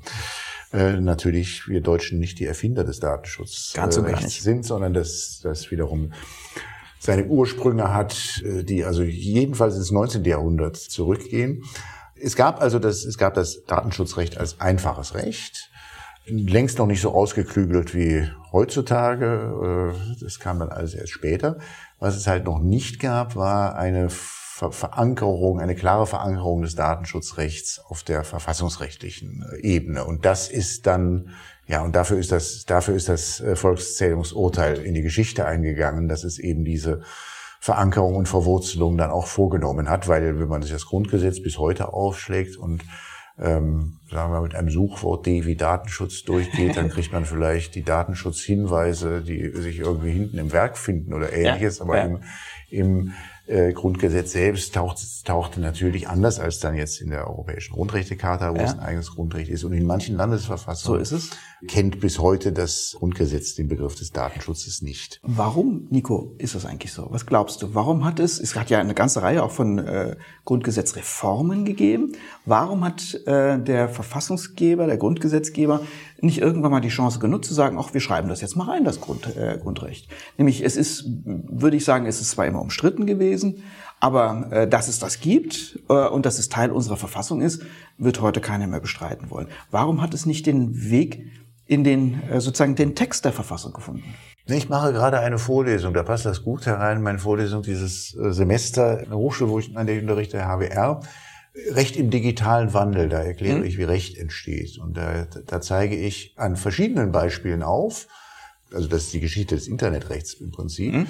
äh, 0.72 1.00
natürlich 1.00 1.68
wir 1.68 1.82
Deutschen 1.82 2.20
nicht 2.20 2.40
die 2.40 2.46
Erfinder 2.46 2.84
des 2.84 3.00
Datenschutzes 3.00 3.74
äh, 3.76 4.28
sind, 4.28 4.66
sondern 4.66 4.94
dass 4.94 5.40
das 5.42 5.72
wiederum 5.72 6.14
seine 7.00 7.26
Ursprünge 7.26 7.94
hat, 7.94 8.42
äh, 8.46 8.64
die 8.64 8.84
also 8.84 9.04
jedenfalls 9.04 9.76
ins 9.76 9.92
19. 9.92 10.24
Jahrhundert 10.24 10.78
zurückgehen. 10.78 11.64
Es 12.16 12.36
gab 12.36 12.62
also 12.62 12.80
das, 12.80 13.06
es 13.06 13.18
gab 13.18 13.36
das 13.36 13.64
Datenschutzrecht 13.66 14.38
als 14.38 14.60
einfaches 14.60 15.14
Recht 15.14 15.70
längst 16.28 16.78
noch 16.78 16.88
nicht 16.88 17.02
so 17.02 17.12
ausgeklügelt 17.12 17.96
wie 17.96 18.30
heutzutage. 18.52 19.94
Äh, 19.96 20.16
das 20.22 20.40
kam 20.40 20.60
dann 20.60 20.70
alles 20.70 20.94
erst 20.94 21.12
später. 21.12 21.58
Was 22.00 22.16
es 22.16 22.28
halt 22.28 22.46
noch 22.46 22.60
nicht 22.60 23.00
gab, 23.00 23.36
war 23.36 23.76
eine 23.76 24.10
Verankerung, 24.10 25.60
eine 25.60 25.76
klare 25.76 26.08
Verankerung 26.08 26.64
des 26.64 26.76
Datenschutzrechts 26.76 27.80
auf 27.80 28.04
der 28.04 28.24
verfassungsrechtlichen 28.24 29.46
äh, 29.52 29.62
Ebene. 29.62 30.06
Und 30.06 30.26
das 30.26 30.50
ist 30.50 30.88
dann, 30.88 31.30
ja, 31.68 31.84
und 31.84 31.96
dafür 31.96 32.18
ist 32.18 32.32
das, 32.32 32.66
dafür 32.66 32.96
ist 32.96 33.10
das 33.10 33.42
äh, 33.42 33.56
Volkszählungsurteil 33.56 34.80
in 34.80 34.94
die 34.94 35.02
Geschichte 35.02 35.46
eingegangen, 35.46 36.08
dass 36.08 36.24
es 36.24 36.40
eben 36.40 36.64
diese 36.64 37.02
Verankerung 37.60 38.16
und 38.16 38.28
Verwurzelung 38.28 38.98
dann 38.98 39.12
auch 39.12 39.28
vorgenommen 39.28 39.90
hat, 39.90 40.08
weil 40.08 40.40
wenn 40.40 40.48
man 40.48 40.62
sich 40.62 40.72
das 40.72 40.86
Grundgesetz 40.86 41.42
bis 41.42 41.58
heute 41.58 41.92
aufschlägt 41.92 42.56
und 42.56 42.84
ähm, 43.40 44.00
sagen 44.10 44.32
wir, 44.32 44.42
mit 44.42 44.56
einem 44.56 44.70
Suchwort 44.70 45.26
D 45.26 45.46
wie 45.46 45.56
Datenschutz 45.56 46.24
durchgeht, 46.24 46.76
dann 46.78 46.90
kriegt 46.90 47.12
man 47.12 47.26
vielleicht 47.26 47.76
die 47.76 47.84
Datenschutzhinweise, 47.84 49.22
die 49.22 49.50
sich 49.50 49.80
irgendwie 49.80 50.12
hinten 50.12 50.38
im 50.40 50.52
Werk 50.52 50.78
finden 50.78 51.14
oder 51.14 51.34
ähnliches, 51.34 51.80
ja, 51.80 51.84
aber 51.84 51.98
ja. 51.98 52.06
im, 52.06 52.24
im 52.70 53.14
äh, 53.48 53.74
Grundgesetz 53.74 54.32
selbst 54.32 54.74
taucht, 54.74 55.00
tauchte 55.26 55.62
natürlich 55.62 56.08
anders 56.08 56.40
als 56.40 56.60
dann 56.60 56.76
jetzt 56.76 57.00
in 57.00 57.12
der 57.12 57.28
Europäischen 57.28 57.74
Grundrechtecharta, 57.74 58.54
wo 58.54 58.58
ja. 58.58 58.64
es 58.64 58.74
ein 58.74 58.80
eigenes 58.80 59.12
Grundrecht 59.12 59.50
ist. 59.50 59.64
Und 59.64 59.74
in 59.74 59.86
manchen 59.86 60.18
Landesverfassungen 60.18 61.06
so 61.06 61.18
kennt 61.68 62.00
bis 62.00 62.20
heute 62.20 62.52
das 62.52 62.96
Grundgesetz 63.00 63.56
den 63.56 63.68
Begriff 63.68 63.96
des 63.96 64.12
Datenschutzes 64.12 64.82
nicht. 64.82 65.20
Warum, 65.24 65.88
Nico, 65.90 66.36
ist 66.38 66.56
das 66.56 66.66
eigentlich 66.66 66.94
so? 66.94 67.08
Was 67.10 67.26
glaubst 67.26 67.62
du? 67.62 67.74
Warum 67.74 68.06
hat 68.06 68.20
es, 68.20 68.40
es 68.40 68.56
hat 68.56 68.70
ja 68.70 68.80
eine 68.80 68.94
ganze 68.94 69.22
Reihe 69.22 69.44
auch 69.44 69.52
von 69.52 69.80
äh, 69.80 70.16
Grundgesetzreformen 70.46 71.66
gegeben. 71.66 72.14
Warum 72.46 72.86
hat 72.86 73.16
äh, 73.26 73.60
der 73.60 73.90
Verfassungsgeber, 73.90 74.88
der 74.88 74.98
Grundgesetzgeber 74.98 75.82
nicht 76.22 76.40
irgendwann 76.40 76.72
mal 76.72 76.80
die 76.80 76.88
Chance 76.88 77.20
genutzt 77.20 77.50
zu 77.50 77.54
sagen, 77.54 77.78
ach, 77.80 77.94
wir 77.94 78.02
schreiben 78.02 78.30
das 78.30 78.42
jetzt 78.42 78.56
mal 78.56 78.70
rein, 78.70 78.86
das 78.86 79.02
Grund, 79.02 79.36
äh, 79.36 79.60
Grundrecht. 79.62 80.08
Nämlich, 80.38 80.64
es 80.64 80.78
ist, 80.78 81.06
würde 81.26 81.78
ich 81.78 81.86
sagen, 81.86 82.06
es 82.06 82.22
ist 82.22 82.32
zwar 82.32 82.48
immer 82.48 82.62
umstritten 82.62 83.06
gewesen, 83.06 83.64
aber 84.00 84.48
äh, 84.52 84.68
dass 84.68 84.88
es 84.88 85.00
das 85.00 85.20
gibt 85.20 85.80
äh, 85.90 85.94
und 85.94 86.26
dass 86.26 86.40
es 86.40 86.50
Teil 86.50 86.72
unserer 86.72 86.98
Verfassung 86.98 87.42
ist, 87.42 87.64
wird 87.98 88.22
heute 88.22 88.42
keiner 88.42 88.68
mehr 88.68 88.80
bestreiten 88.80 89.30
wollen. 89.30 89.48
Warum 89.72 90.02
hat 90.02 90.14
es 90.14 90.26
nicht 90.26 90.46
den 90.46 90.90
Weg 90.90 91.26
in 91.66 91.84
den 91.84 92.22
äh, 92.30 92.40
sozusagen 92.40 92.76
den 92.76 92.96
Text 92.96 93.26
der 93.26 93.34
Verfassung 93.34 93.74
gefunden? 93.74 94.14
Ich 94.46 94.70
mache 94.70 94.94
gerade 94.94 95.20
eine 95.20 95.40
Vorlesung, 95.40 95.94
da 95.94 96.04
passt 96.04 96.26
das 96.26 96.44
gut 96.44 96.66
herein, 96.66 97.02
meine 97.02 97.20
Vorlesung 97.20 97.64
dieses 97.64 98.16
äh, 98.16 98.32
Semester 98.32 99.02
in 99.02 99.10
der 99.10 99.18
Hochschule, 99.18 99.52
wo 99.52 99.60
ich 99.60 99.76
an 99.76 99.88
der 99.88 100.00
unterrichte, 100.00 100.46
HWR. 100.46 101.02
Recht 101.72 101.98
im 101.98 102.12
digitalen 102.12 102.74
Wandel, 102.74 103.10
da 103.10 103.24
erkläre 103.24 103.60
mhm. 103.60 103.66
ich, 103.66 103.80
wie 103.80 103.84
Recht 103.84 104.16
entsteht. 104.18 104.78
Und 104.78 104.96
da, 104.96 105.26
da 105.26 105.60
zeige 105.60 105.96
ich 105.96 106.36
an 106.38 106.56
verschiedenen 106.56 107.12
Beispielen 107.12 107.64
auf, 107.64 108.08
also 108.72 108.88
das 108.88 109.06
ist 109.06 109.14
die 109.14 109.20
Geschichte 109.20 109.56
des 109.56 109.68
Internetrechts 109.68 110.36
im 110.36 110.52
Prinzip, 110.52 110.94
mhm. 110.94 111.08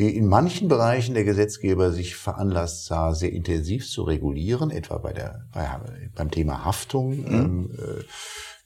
Wie 0.00 0.08
in 0.08 0.26
manchen 0.26 0.68
Bereichen 0.68 1.14
der 1.14 1.24
Gesetzgeber 1.24 1.92
sich 1.92 2.16
veranlasst 2.16 2.86
sah, 2.86 3.12
sehr 3.12 3.32
intensiv 3.32 3.86
zu 3.86 4.02
regulieren, 4.02 4.70
etwa 4.70 4.96
bei 4.96 5.12
der, 5.12 5.46
bei, 5.52 5.68
beim 6.14 6.30
Thema 6.30 6.64
Haftung. 6.64 7.18
Mhm. 7.18 7.26
Ähm, 7.28 7.70
äh, 7.78 8.02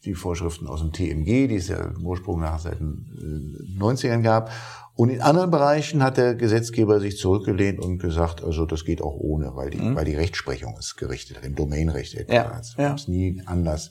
die 0.05 0.15
Vorschriften 0.15 0.69
aus 0.69 0.81
dem 0.81 0.93
TMG, 0.93 1.49
die 1.49 1.57
es 1.57 1.69
ja 1.69 1.79
im 1.79 2.07
Ursprung 2.07 2.41
nach 2.41 2.59
seit 2.59 2.79
den 2.79 3.77
90ern 3.81 4.21
gab. 4.21 4.51
Und 4.95 5.09
in 5.09 5.23
anderen 5.23 5.51
Bereichen 5.51 6.03
hat 6.03 6.19
der 6.19 6.35
Gesetzgeber 6.37 7.01
sich 7.01 7.17
zurückgelehnt 7.17 7.81
und 7.81 7.99
gesagt, 7.99 8.45
also 8.45 8.65
das 8.65 8.85
geht 8.85 9.03
auch 9.03 9.17
ohne, 9.17 9.57
weil 9.57 9.71
die, 9.71 9.79
mhm. 9.79 9.97
weil 9.97 10.05
die 10.05 10.15
Rechtsprechung 10.15 10.77
ist 10.79 10.97
gerichtet, 10.97 11.39
im 11.43 11.57
Domainrecht 11.57 12.15
etwa. 12.15 12.35
Ja, 12.35 12.51
also 12.51 12.81
ja. 12.81 12.95
es 12.95 13.09
nie 13.09 13.43
anders 13.47 13.91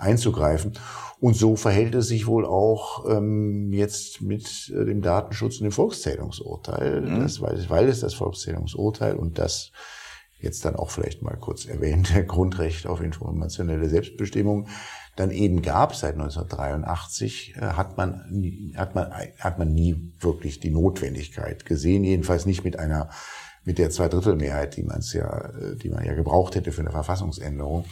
einzugreifen. 0.00 0.72
Und 1.20 1.36
so 1.36 1.54
verhält 1.54 1.94
es 1.94 2.08
sich 2.08 2.26
wohl 2.26 2.46
auch 2.46 3.04
ähm, 3.08 3.72
jetzt 3.72 4.22
mit 4.22 4.72
äh, 4.74 4.84
dem 4.86 5.02
Datenschutz 5.02 5.58
und 5.58 5.64
dem 5.64 5.72
Volkszählungsurteil, 5.72 7.02
mhm. 7.02 7.20
das, 7.20 7.40
weil, 7.40 7.62
weil 7.68 7.88
es 7.88 8.00
das 8.00 8.14
Volkszählungsurteil 8.14 9.16
und 9.16 9.38
das 9.38 9.72
jetzt 10.38 10.64
dann 10.64 10.76
auch 10.76 10.90
vielleicht 10.90 11.22
mal 11.22 11.36
kurz 11.36 11.66
erwähnte 11.66 12.24
Grundrecht 12.26 12.86
auf 12.86 13.02
informationelle 13.02 13.88
Selbstbestimmung 13.88 14.66
dann 15.16 15.30
eben 15.30 15.60
gab 15.60 15.94
seit 15.94 16.14
1983, 16.14 17.56
äh, 17.56 17.60
hat 17.60 17.96
man, 17.96 18.72
hat 18.76 18.94
man, 18.94 19.12
hat 19.38 19.58
man 19.58 19.72
nie 19.72 20.12
wirklich 20.18 20.60
die 20.60 20.70
Notwendigkeit 20.70 21.66
gesehen, 21.66 22.04
jedenfalls 22.04 22.46
nicht 22.46 22.64
mit 22.64 22.78
einer, 22.78 23.10
mit 23.64 23.78
der 23.78 23.90
Zweidrittelmehrheit, 23.90 24.76
die 24.76 24.82
man 24.82 25.00
es 25.00 25.12
ja, 25.12 25.50
äh, 25.50 25.76
die 25.76 25.90
man 25.90 26.04
ja 26.04 26.14
gebraucht 26.14 26.54
hätte 26.54 26.72
für 26.72 26.80
eine 26.80 26.90
Verfassungsänderung. 26.90 27.84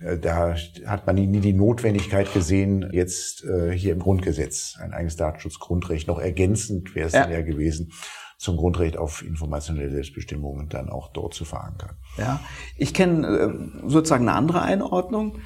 Äh, 0.00 0.18
da 0.18 0.54
hat 0.86 1.06
man 1.06 1.16
nie 1.16 1.40
die 1.40 1.52
Notwendigkeit 1.52 2.32
gesehen, 2.32 2.88
jetzt 2.92 3.44
hier 3.72 3.92
im 3.92 4.00
Grundgesetz 4.00 4.76
ein 4.80 4.92
eigenes 4.92 5.16
Datenschutzgrundrecht 5.16 6.08
noch 6.08 6.18
ergänzend 6.18 6.94
wäre 6.94 7.06
es 7.06 7.12
ja. 7.12 7.22
dann 7.22 7.32
ja 7.32 7.42
gewesen 7.42 7.92
zum 8.38 8.56
Grundrecht 8.56 8.98
auf 8.98 9.22
informationelle 9.22 9.90
Selbstbestimmung 9.90 10.68
dann 10.68 10.90
auch 10.90 11.08
dort 11.08 11.32
zu 11.32 11.44
verankern. 11.44 11.96
Ja, 12.18 12.40
ich 12.76 12.92
kenne 12.92 13.70
sozusagen 13.86 14.28
eine 14.28 14.36
andere 14.36 14.62
Einordnung. 14.62 15.38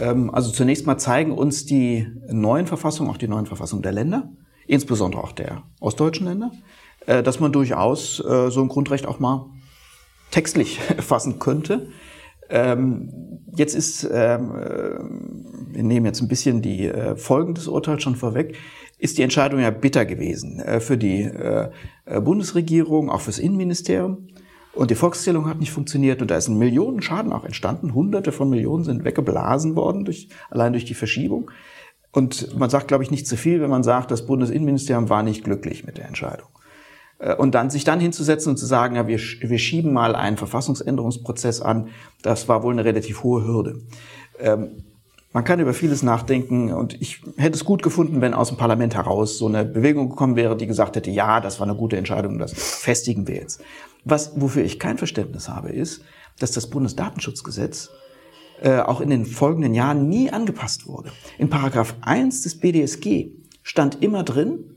Ähm, 0.00 0.30
also 0.34 0.50
zunächst 0.50 0.86
mal 0.86 0.98
zeigen 0.98 1.32
uns 1.32 1.66
die 1.66 2.06
neuen 2.28 2.66
Verfassungen, 2.66 3.10
auch 3.10 3.16
die 3.16 3.28
neuen 3.28 3.46
Verfassungen 3.46 3.82
der 3.82 3.92
Länder, 3.92 4.30
insbesondere 4.66 5.22
auch 5.22 5.32
der 5.32 5.62
ostdeutschen 5.80 6.26
Länder, 6.26 6.52
äh, 7.06 7.22
dass 7.22 7.40
man 7.40 7.52
durchaus 7.52 8.20
äh, 8.24 8.50
so 8.50 8.60
ein 8.60 8.68
Grundrecht 8.68 9.06
auch 9.06 9.18
mal 9.18 9.46
textlich 10.30 10.80
fassen 10.98 11.38
könnte. 11.38 11.88
Ähm, 12.50 13.42
jetzt 13.56 13.74
ist, 13.74 14.04
ähm, 14.04 14.54
äh, 14.54 15.74
wir 15.74 15.82
nehmen 15.82 16.06
jetzt 16.06 16.20
ein 16.20 16.28
bisschen 16.28 16.62
die 16.62 16.90
Folgen 17.16 17.54
des 17.54 17.68
Urteils 17.68 18.02
schon 18.02 18.16
vorweg, 18.16 18.56
ist 18.98 19.18
die 19.18 19.22
Entscheidung 19.22 19.60
ja 19.60 19.70
bitter 19.70 20.06
gewesen 20.06 20.62
für 20.78 20.96
die 20.96 21.28
Bundesregierung, 22.06 23.10
auch 23.10 23.22
fürs 23.22 23.40
Innenministerium. 23.40 24.28
Und 24.74 24.90
die 24.90 24.96
Volkszählung 24.96 25.48
hat 25.48 25.60
nicht 25.60 25.72
funktioniert 25.72 26.20
und 26.20 26.30
da 26.30 26.36
ist 26.36 26.48
ein 26.48 26.58
Millionenschaden 26.58 27.32
auch 27.32 27.44
entstanden. 27.44 27.94
Hunderte 27.94 28.32
von 28.32 28.50
Millionen 28.50 28.84
sind 28.84 29.04
weggeblasen 29.04 29.76
worden, 29.76 30.04
durch, 30.04 30.28
allein 30.50 30.72
durch 30.72 30.84
die 30.84 30.94
Verschiebung. 30.94 31.50
Und 32.12 32.56
man 32.56 32.70
sagt, 32.70 32.88
glaube 32.88 33.04
ich, 33.04 33.10
nicht 33.10 33.26
zu 33.26 33.36
viel, 33.36 33.60
wenn 33.60 33.70
man 33.70 33.82
sagt, 33.82 34.10
das 34.10 34.26
Bundesinnenministerium 34.26 35.08
war 35.08 35.22
nicht 35.22 35.44
glücklich 35.44 35.84
mit 35.84 35.98
der 35.98 36.06
Entscheidung. 36.06 36.48
Äh, 37.18 37.34
und 37.34 37.54
dann 37.54 37.70
sich 37.70 37.84
dann 37.84 38.00
hinzusetzen 38.00 38.50
und 38.50 38.56
zu 38.56 38.66
sagen, 38.66 38.96
ja, 38.96 39.06
wir, 39.06 39.18
wir 39.18 39.58
schieben 39.58 39.92
mal 39.92 40.14
einen 40.14 40.36
Verfassungsänderungsprozess 40.36 41.60
an, 41.60 41.88
das 42.22 42.48
war 42.48 42.62
wohl 42.62 42.72
eine 42.72 42.84
relativ 42.84 43.22
hohe 43.22 43.44
Hürde. 43.44 43.80
Ähm, 44.38 44.84
man 45.32 45.42
kann 45.42 45.58
über 45.58 45.74
vieles 45.74 46.04
nachdenken 46.04 46.72
und 46.72 46.94
ich 47.02 47.20
hätte 47.36 47.56
es 47.56 47.64
gut 47.64 47.82
gefunden, 47.82 48.20
wenn 48.20 48.34
aus 48.34 48.48
dem 48.48 48.56
Parlament 48.56 48.94
heraus 48.94 49.36
so 49.36 49.48
eine 49.48 49.64
Bewegung 49.64 50.10
gekommen 50.10 50.36
wäre, 50.36 50.56
die 50.56 50.68
gesagt 50.68 50.94
hätte, 50.94 51.10
ja, 51.10 51.40
das 51.40 51.58
war 51.58 51.66
eine 51.66 51.76
gute 51.76 51.96
Entscheidung, 51.96 52.38
das 52.38 52.52
festigen 52.52 53.26
wir 53.26 53.34
jetzt. 53.34 53.60
Was, 54.04 54.40
wofür 54.40 54.62
ich 54.62 54.78
kein 54.78 54.96
Verständnis 54.96 55.48
habe, 55.48 55.70
ist, 55.70 56.02
dass 56.38 56.52
das 56.52 56.70
Bundesdatenschutzgesetz 56.70 57.90
äh, 58.62 58.78
auch 58.78 59.00
in 59.00 59.10
den 59.10 59.26
folgenden 59.26 59.74
Jahren 59.74 60.08
nie 60.08 60.30
angepasst 60.30 60.86
wurde. 60.86 61.10
In 61.36 61.50
Paragraph 61.50 61.96
1 62.02 62.42
des 62.42 62.60
BDSG 62.60 63.32
stand 63.64 64.04
immer 64.04 64.22
drin, 64.22 64.76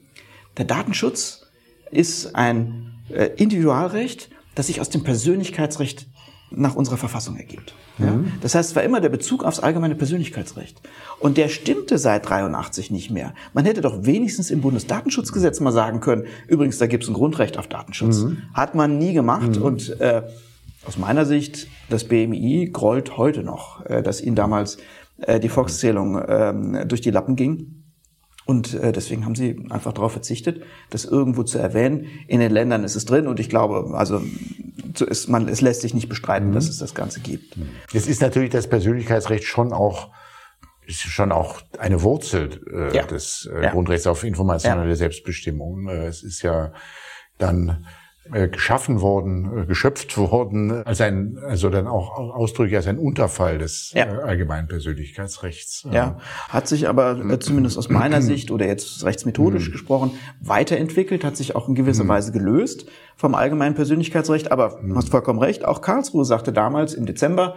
der 0.58 0.66
Datenschutz 0.66 1.47
ist 1.92 2.36
ein 2.36 2.94
äh, 3.10 3.30
Individualrecht, 3.38 4.30
das 4.56 4.68
sich 4.68 4.82
aus 4.82 4.90
dem 4.90 5.04
Persönlichkeitsrecht 5.04 6.08
nach 6.50 6.76
unserer 6.76 6.98
Verfassung 6.98 7.36
ergibt. 7.36 7.74
Ja? 8.00 8.12
Mhm. 8.12 8.32
Das 8.42 8.56
heißt, 8.56 8.70
es 8.70 8.76
war 8.76 8.84
immer 8.84 9.02
der 9.02 9.10
Bezug 9.10 9.44
aufs 9.44 9.60
allgemeine 9.60 9.96
Persönlichkeitsrecht. 9.96 10.82
Und 11.20 11.38
der 11.38 11.50
stimmte 11.50 11.98
seit 11.98 12.28
83 12.28 12.90
nicht 12.90 13.12
mehr. 13.12 13.34
Man 13.54 13.66
hätte 13.66 13.82
doch 13.82 14.06
wenigstens 14.06 14.50
im 14.50 14.62
Bundesdatenschutzgesetz 14.62 15.60
mal 15.60 15.72
sagen 15.72 16.00
können, 16.00 16.26
übrigens, 16.48 16.78
da 16.78 16.88
gibt 16.88 17.04
es 17.04 17.10
ein 17.10 17.14
Grundrecht 17.14 17.58
auf 17.58 17.68
Datenschutz. 17.68 18.24
Mhm. 18.24 18.44
Hat 18.54 18.76
man 18.76 18.98
nie 18.98 19.14
gemacht. 19.14 19.58
Mhm. 19.58 19.62
Und 19.62 20.00
äh, 20.00 20.24
aus 20.86 20.98
meiner 20.98 21.26
Sicht, 21.26 21.68
das 21.90 22.06
BMI 22.06 22.70
grollt 22.72 23.18
heute 23.18 23.44
noch, 23.44 23.86
äh, 23.86 24.02
dass 24.02 24.22
ihnen 24.22 24.36
damals 24.36 24.78
äh, 25.18 25.40
die 25.40 25.50
Volkszählung 25.50 26.18
äh, 26.18 26.86
durch 26.86 27.02
die 27.02 27.12
Lappen 27.12 27.36
ging. 27.36 27.84
Und 28.48 28.74
äh, 28.76 28.94
deswegen 28.94 29.26
haben 29.26 29.36
sie 29.36 29.68
einfach 29.70 29.92
darauf 29.92 30.14
verzichtet, 30.14 30.64
das 30.90 31.04
irgendwo 31.04 31.44
zu 31.44 31.60
erwähnen. 31.60 32.08
In 32.28 32.40
den 32.40 32.52
Ländern 32.52 32.86
ist 32.86 32.96
es 32.96 33.04
drin 33.06 33.28
und 33.28 33.40
ich 33.40 33.50
glaube, 33.50 33.94
also 33.94 34.22
ist, 35.02 35.28
man, 35.28 35.50
es 35.50 35.62
lässt 35.62 35.82
sich 35.82 35.94
nicht 35.94 36.08
bestreiten, 36.10 36.50
mhm. 36.50 36.54
dass 36.54 36.70
es 36.70 36.78
das 36.78 36.96
Ganze 36.96 37.20
gibt. 37.20 37.58
Es 37.94 38.08
ist 38.08 38.22
natürlich 38.22 38.50
das 38.50 38.68
Persönlichkeitsrecht 38.68 39.44
schon 39.44 39.74
auch 39.74 40.10
ist 40.86 41.02
schon 41.02 41.34
auch 41.34 41.62
eine 41.78 42.02
Wurzel 42.02 42.62
äh, 42.72 42.96
ja. 42.96 43.04
des 43.06 43.50
äh, 43.54 43.64
ja. 43.64 43.72
Grundrechts 43.72 44.08
auf 44.08 44.24
informationelle 44.24 44.92
ja. 44.92 44.96
Selbstbestimmung. 44.96 45.90
Äh, 45.90 46.06
es 46.06 46.24
ist 46.24 46.42
ja 46.44 46.72
dann 47.38 47.86
geschaffen 48.50 49.02
worden, 49.02 49.64
äh, 49.64 49.66
geschöpft 49.66 50.18
worden, 50.18 50.84
als 50.84 51.02
ein, 51.02 51.38
also 51.46 51.70
dann 51.70 51.88
auch 51.88 52.18
ausdrücklich 52.18 52.76
als 52.76 52.88
ein 52.88 52.98
Unterfall 52.98 53.58
des 53.58 53.92
ja. 53.94 54.06
äh, 54.06 54.22
allgemeinen 54.22 54.68
Persönlichkeitsrechts. 54.68 55.88
Ja, 55.92 56.18
hat 56.50 56.68
sich 56.68 56.88
aber 56.88 57.20
äh, 57.20 57.40
zumindest 57.40 57.78
aus 57.78 57.90
meiner 57.90 58.22
Sicht 58.24 58.52
oder 58.52 58.66
jetzt 58.66 59.04
rechtsmethodisch 59.04 59.70
mhm. 59.70 59.72
gesprochen 59.72 60.12
weiterentwickelt, 60.42 61.24
hat 61.24 61.38
sich 61.38 61.56
auch 61.56 61.68
in 61.68 61.76
gewisser 61.76 62.04
mhm. 62.04 62.10
Weise 62.10 62.32
gelöst 62.32 62.88
vom 63.16 63.36
allgemeinen 63.36 63.76
Persönlichkeitsrecht. 63.76 64.52
Aber 64.52 64.80
du 64.82 64.96
hast 64.96 65.10
vollkommen 65.10 65.40
recht, 65.40 65.66
auch 65.66 65.82
Karlsruhe 65.82 66.26
sagte 66.26 66.54
damals 66.54 66.94
im 66.94 67.06
Dezember, 67.06 67.56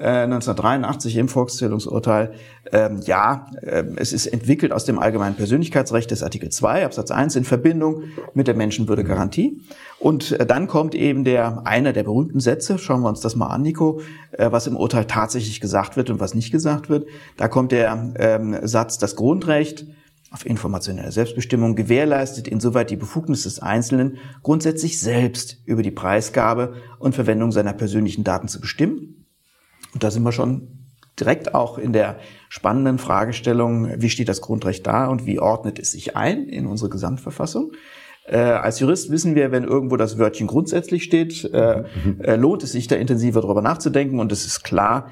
1983 0.00 1.16
äh, 1.16 1.20
im 1.20 1.28
Volkszählungsurteil, 1.28 2.32
ähm, 2.72 3.00
ja, 3.04 3.46
äh, 3.60 3.84
es 3.96 4.12
ist 4.12 4.26
entwickelt 4.26 4.72
aus 4.72 4.84
dem 4.86 4.98
allgemeinen 4.98 5.36
Persönlichkeitsrecht 5.36 6.10
des 6.10 6.22
Artikel 6.22 6.48
2 6.48 6.86
Absatz 6.86 7.10
1 7.10 7.36
in 7.36 7.44
Verbindung 7.44 8.04
mit 8.32 8.46
der 8.46 8.54
Menschenwürdegarantie. 8.54 9.60
Und 9.98 10.32
äh, 10.32 10.46
dann 10.46 10.66
kommt 10.66 10.94
eben 10.94 11.24
der, 11.24 11.66
einer 11.66 11.92
der 11.92 12.04
berühmten 12.04 12.40
Sätze, 12.40 12.78
schauen 12.78 13.02
wir 13.02 13.08
uns 13.10 13.20
das 13.20 13.36
mal 13.36 13.48
an, 13.48 13.62
Nico, 13.62 14.00
äh, 14.32 14.50
was 14.50 14.66
im 14.66 14.76
Urteil 14.76 15.04
tatsächlich 15.04 15.60
gesagt 15.60 15.96
wird 15.96 16.08
und 16.08 16.20
was 16.20 16.34
nicht 16.34 16.52
gesagt 16.52 16.88
wird. 16.88 17.06
Da 17.36 17.48
kommt 17.48 17.72
der 17.72 18.14
ähm, 18.16 18.56
Satz, 18.62 18.96
das 18.96 19.14
Grundrecht 19.14 19.86
auf 20.30 20.46
informationelle 20.46 21.12
Selbstbestimmung 21.12 21.76
gewährleistet 21.76 22.48
insoweit 22.48 22.88
die 22.88 22.96
Befugnis 22.96 23.42
des 23.42 23.60
Einzelnen, 23.60 24.16
grundsätzlich 24.42 24.98
selbst 24.98 25.58
über 25.66 25.82
die 25.82 25.90
Preisgabe 25.90 26.76
und 26.98 27.14
Verwendung 27.14 27.52
seiner 27.52 27.74
persönlichen 27.74 28.24
Daten 28.24 28.48
zu 28.48 28.58
bestimmen 28.58 29.21
und 29.94 30.02
da 30.02 30.10
sind 30.10 30.22
wir 30.22 30.32
schon 30.32 30.68
direkt 31.18 31.54
auch 31.54 31.78
in 31.78 31.92
der 31.92 32.18
spannenden 32.48 32.98
Fragestellung, 32.98 34.00
wie 34.00 34.10
steht 34.10 34.28
das 34.28 34.40
Grundrecht 34.40 34.86
da 34.86 35.06
und 35.06 35.26
wie 35.26 35.40
ordnet 35.40 35.78
es 35.78 35.92
sich 35.92 36.16
ein 36.16 36.48
in 36.48 36.66
unsere 36.66 36.90
Gesamtverfassung. 36.90 37.72
Äh, 38.24 38.36
als 38.36 38.78
Jurist 38.78 39.10
wissen 39.10 39.34
wir, 39.34 39.50
wenn 39.50 39.64
irgendwo 39.64 39.96
das 39.96 40.16
Wörtchen 40.16 40.46
grundsätzlich 40.46 41.02
steht, 41.02 41.44
äh, 41.52 41.82
äh, 42.20 42.36
lohnt 42.36 42.62
es 42.62 42.70
sich 42.72 42.86
da 42.86 42.94
intensiver 42.94 43.40
drüber 43.40 43.62
nachzudenken. 43.62 44.20
Und 44.20 44.30
es 44.30 44.46
ist 44.46 44.62
klar, 44.62 45.10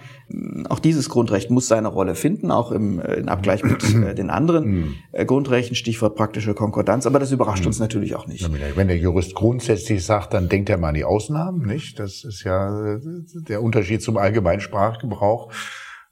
auch 0.68 0.78
dieses 0.78 1.08
Grundrecht 1.08 1.50
muss 1.50 1.66
seine 1.66 1.88
Rolle 1.88 2.14
finden, 2.14 2.52
auch 2.52 2.70
im, 2.70 3.00
äh, 3.00 3.14
im 3.14 3.28
Abgleich 3.28 3.64
mit 3.64 3.82
äh, 3.94 4.14
den 4.14 4.30
anderen 4.30 4.64
mhm. 4.64 4.94
äh, 5.10 5.24
Grundrechten, 5.24 5.74
Stichwort 5.74 6.14
praktische 6.14 6.54
Konkordanz. 6.54 7.04
Aber 7.04 7.18
das 7.18 7.32
überrascht 7.32 7.66
uns 7.66 7.78
mhm. 7.78 7.84
natürlich 7.84 8.14
auch 8.14 8.28
nicht. 8.28 8.48
Wenn 8.76 8.88
der 8.88 8.98
Jurist 8.98 9.34
grundsätzlich 9.34 10.04
sagt, 10.04 10.32
dann 10.32 10.48
denkt 10.48 10.70
er 10.70 10.78
mal 10.78 10.90
an 10.90 10.94
die 10.94 11.04
Ausnahmen, 11.04 11.66
nicht? 11.66 11.98
Das 11.98 12.22
ist 12.22 12.44
ja 12.44 13.00
der 13.34 13.60
Unterschied 13.60 14.02
zum 14.02 14.18
allgemeinen 14.18 14.60
Sprachgebrauch. 14.60 15.50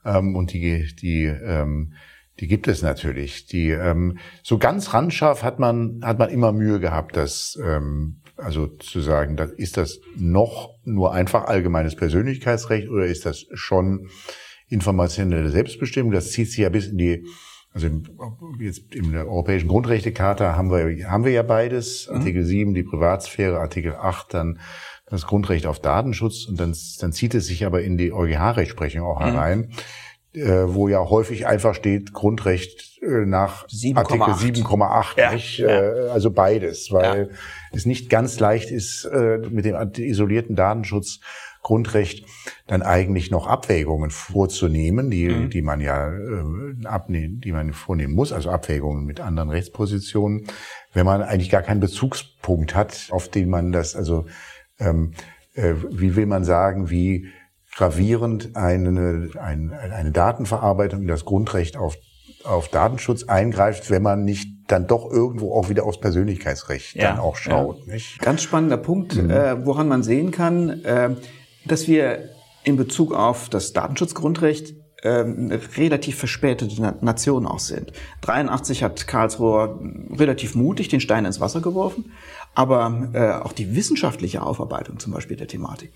Ähm, 0.04 0.34
und 0.34 0.52
die, 0.52 0.88
die 1.00 1.24
ähm, 1.24 1.92
die 2.40 2.46
gibt 2.46 2.68
es 2.68 2.82
natürlich. 2.82 3.46
Die 3.46 3.70
ähm, 3.70 4.18
so 4.42 4.58
ganz 4.58 4.94
randscharf 4.94 5.42
hat 5.42 5.58
man 5.58 6.00
hat 6.02 6.18
man 6.18 6.30
immer 6.30 6.52
Mühe 6.52 6.80
gehabt, 6.80 7.16
das 7.16 7.58
ähm, 7.64 8.20
also 8.36 8.68
zu 8.68 9.00
sagen, 9.00 9.36
das, 9.36 9.50
ist 9.50 9.76
das 9.76 10.00
noch 10.16 10.74
nur 10.84 11.12
einfach 11.12 11.44
allgemeines 11.44 11.96
Persönlichkeitsrecht 11.96 12.88
oder 12.88 13.06
ist 13.06 13.26
das 13.26 13.46
schon 13.52 14.08
informationelle 14.68 15.50
Selbstbestimmung? 15.50 16.12
Das 16.12 16.30
zieht 16.30 16.48
sich 16.48 16.58
ja 16.58 16.68
bis 16.68 16.86
in 16.86 16.98
die 16.98 17.26
also 17.74 17.88
jetzt 18.58 18.94
in 18.94 19.12
der 19.12 19.28
Europäischen 19.28 19.68
Grundrechtecharta 19.68 20.56
haben 20.56 20.70
wir, 20.70 21.10
haben 21.10 21.24
wir 21.24 21.32
ja 21.32 21.42
beides. 21.42 22.08
Mhm. 22.08 22.16
Artikel 22.16 22.44
7, 22.44 22.74
die 22.74 22.82
Privatsphäre, 22.82 23.60
Artikel 23.60 23.94
8, 23.94 24.34
dann 24.34 24.58
das 25.06 25.26
Grundrecht 25.26 25.66
auf 25.66 25.78
Datenschutz 25.78 26.46
und 26.46 26.58
dann, 26.58 26.74
dann 27.00 27.12
zieht 27.12 27.34
es 27.34 27.46
sich 27.46 27.66
aber 27.66 27.82
in 27.82 27.96
die 27.96 28.12
EuGH-Rechtsprechung 28.12 29.02
auch 29.02 29.20
mhm. 29.20 29.24
herein 29.24 29.64
äh, 29.64 29.74
wo 30.34 30.88
ja 30.88 31.00
häufig 31.08 31.46
einfach 31.46 31.74
steht 31.74 32.12
Grundrecht 32.12 33.00
äh, 33.02 33.24
nach 33.24 33.66
7, 33.68 33.96
Artikel 33.96 34.32
7,8, 34.34 35.18
ja, 35.18 35.32
nicht? 35.32 35.58
Ja. 35.58 35.68
Äh, 35.68 36.08
also 36.10 36.30
beides, 36.30 36.92
weil 36.92 37.28
ja. 37.30 37.36
es 37.72 37.86
nicht 37.86 38.10
ganz 38.10 38.38
leicht 38.38 38.70
ist, 38.70 39.04
äh, 39.04 39.38
mit 39.50 39.64
dem 39.64 39.76
isolierten 39.96 40.56
Datenschutz 40.56 41.20
Grundrecht 41.62 42.24
dann 42.66 42.82
eigentlich 42.82 43.30
noch 43.30 43.46
Abwägungen 43.46 44.10
vorzunehmen, 44.10 45.10
die, 45.10 45.28
mhm. 45.28 45.50
die 45.50 45.62
man 45.62 45.80
ja 45.80 46.10
äh, 46.10 46.86
abnehmen, 46.86 47.40
die 47.40 47.52
man 47.52 47.72
vornehmen 47.72 48.14
muss, 48.14 48.32
also 48.32 48.50
Abwägungen 48.50 49.04
mit 49.04 49.20
anderen 49.20 49.50
Rechtspositionen, 49.50 50.46
wenn 50.92 51.04
man 51.04 51.22
eigentlich 51.22 51.50
gar 51.50 51.62
keinen 51.62 51.80
Bezugspunkt 51.80 52.74
hat, 52.74 53.08
auf 53.10 53.28
den 53.28 53.50
man 53.50 53.72
das, 53.72 53.96
also 53.96 54.26
ähm, 54.78 55.12
äh, 55.54 55.74
wie 55.90 56.16
will 56.16 56.26
man 56.26 56.44
sagen, 56.44 56.90
wie 56.90 57.28
gravierend 57.78 58.56
eine, 58.56 59.30
eine, 59.40 59.78
eine 59.78 60.10
Datenverarbeitung 60.10 61.02
in 61.02 61.06
das 61.06 61.24
Grundrecht 61.24 61.76
auf, 61.76 61.96
auf 62.42 62.66
Datenschutz 62.68 63.22
eingreift, 63.22 63.88
wenn 63.88 64.02
man 64.02 64.24
nicht 64.24 64.48
dann 64.66 64.88
doch 64.88 65.08
irgendwo 65.08 65.54
auch 65.54 65.68
wieder 65.68 65.84
aufs 65.84 66.00
Persönlichkeitsrecht 66.00 66.96
ja, 66.96 67.10
dann 67.10 67.20
auch 67.20 67.36
schaut. 67.36 67.86
Ja. 67.86 67.92
Nicht? 67.94 68.18
Ganz 68.18 68.42
spannender 68.42 68.78
Punkt, 68.78 69.14
mhm. 69.14 69.30
äh, 69.30 69.64
woran 69.64 69.86
man 69.86 70.02
sehen 70.02 70.32
kann, 70.32 70.82
äh, 70.82 71.14
dass 71.66 71.86
wir 71.86 72.30
in 72.64 72.76
Bezug 72.76 73.14
auf 73.14 73.48
das 73.48 73.72
Datenschutzgrundrecht 73.72 74.74
ähm, 75.04 75.52
relativ 75.76 76.18
verspätete 76.18 76.96
Nation 77.00 77.46
auch 77.46 77.60
sind. 77.60 77.92
83 78.22 78.82
hat 78.82 79.06
Karlsruhe 79.06 79.78
relativ 80.18 80.56
mutig 80.56 80.88
den 80.88 81.00
Stein 81.00 81.24
ins 81.24 81.38
Wasser 81.38 81.60
geworfen, 81.60 82.10
aber 82.56 83.08
äh, 83.12 83.30
auch 83.44 83.52
die 83.52 83.76
wissenschaftliche 83.76 84.42
Aufarbeitung 84.42 84.98
zum 84.98 85.12
Beispiel 85.12 85.36
der 85.36 85.46
Thematik 85.46 85.92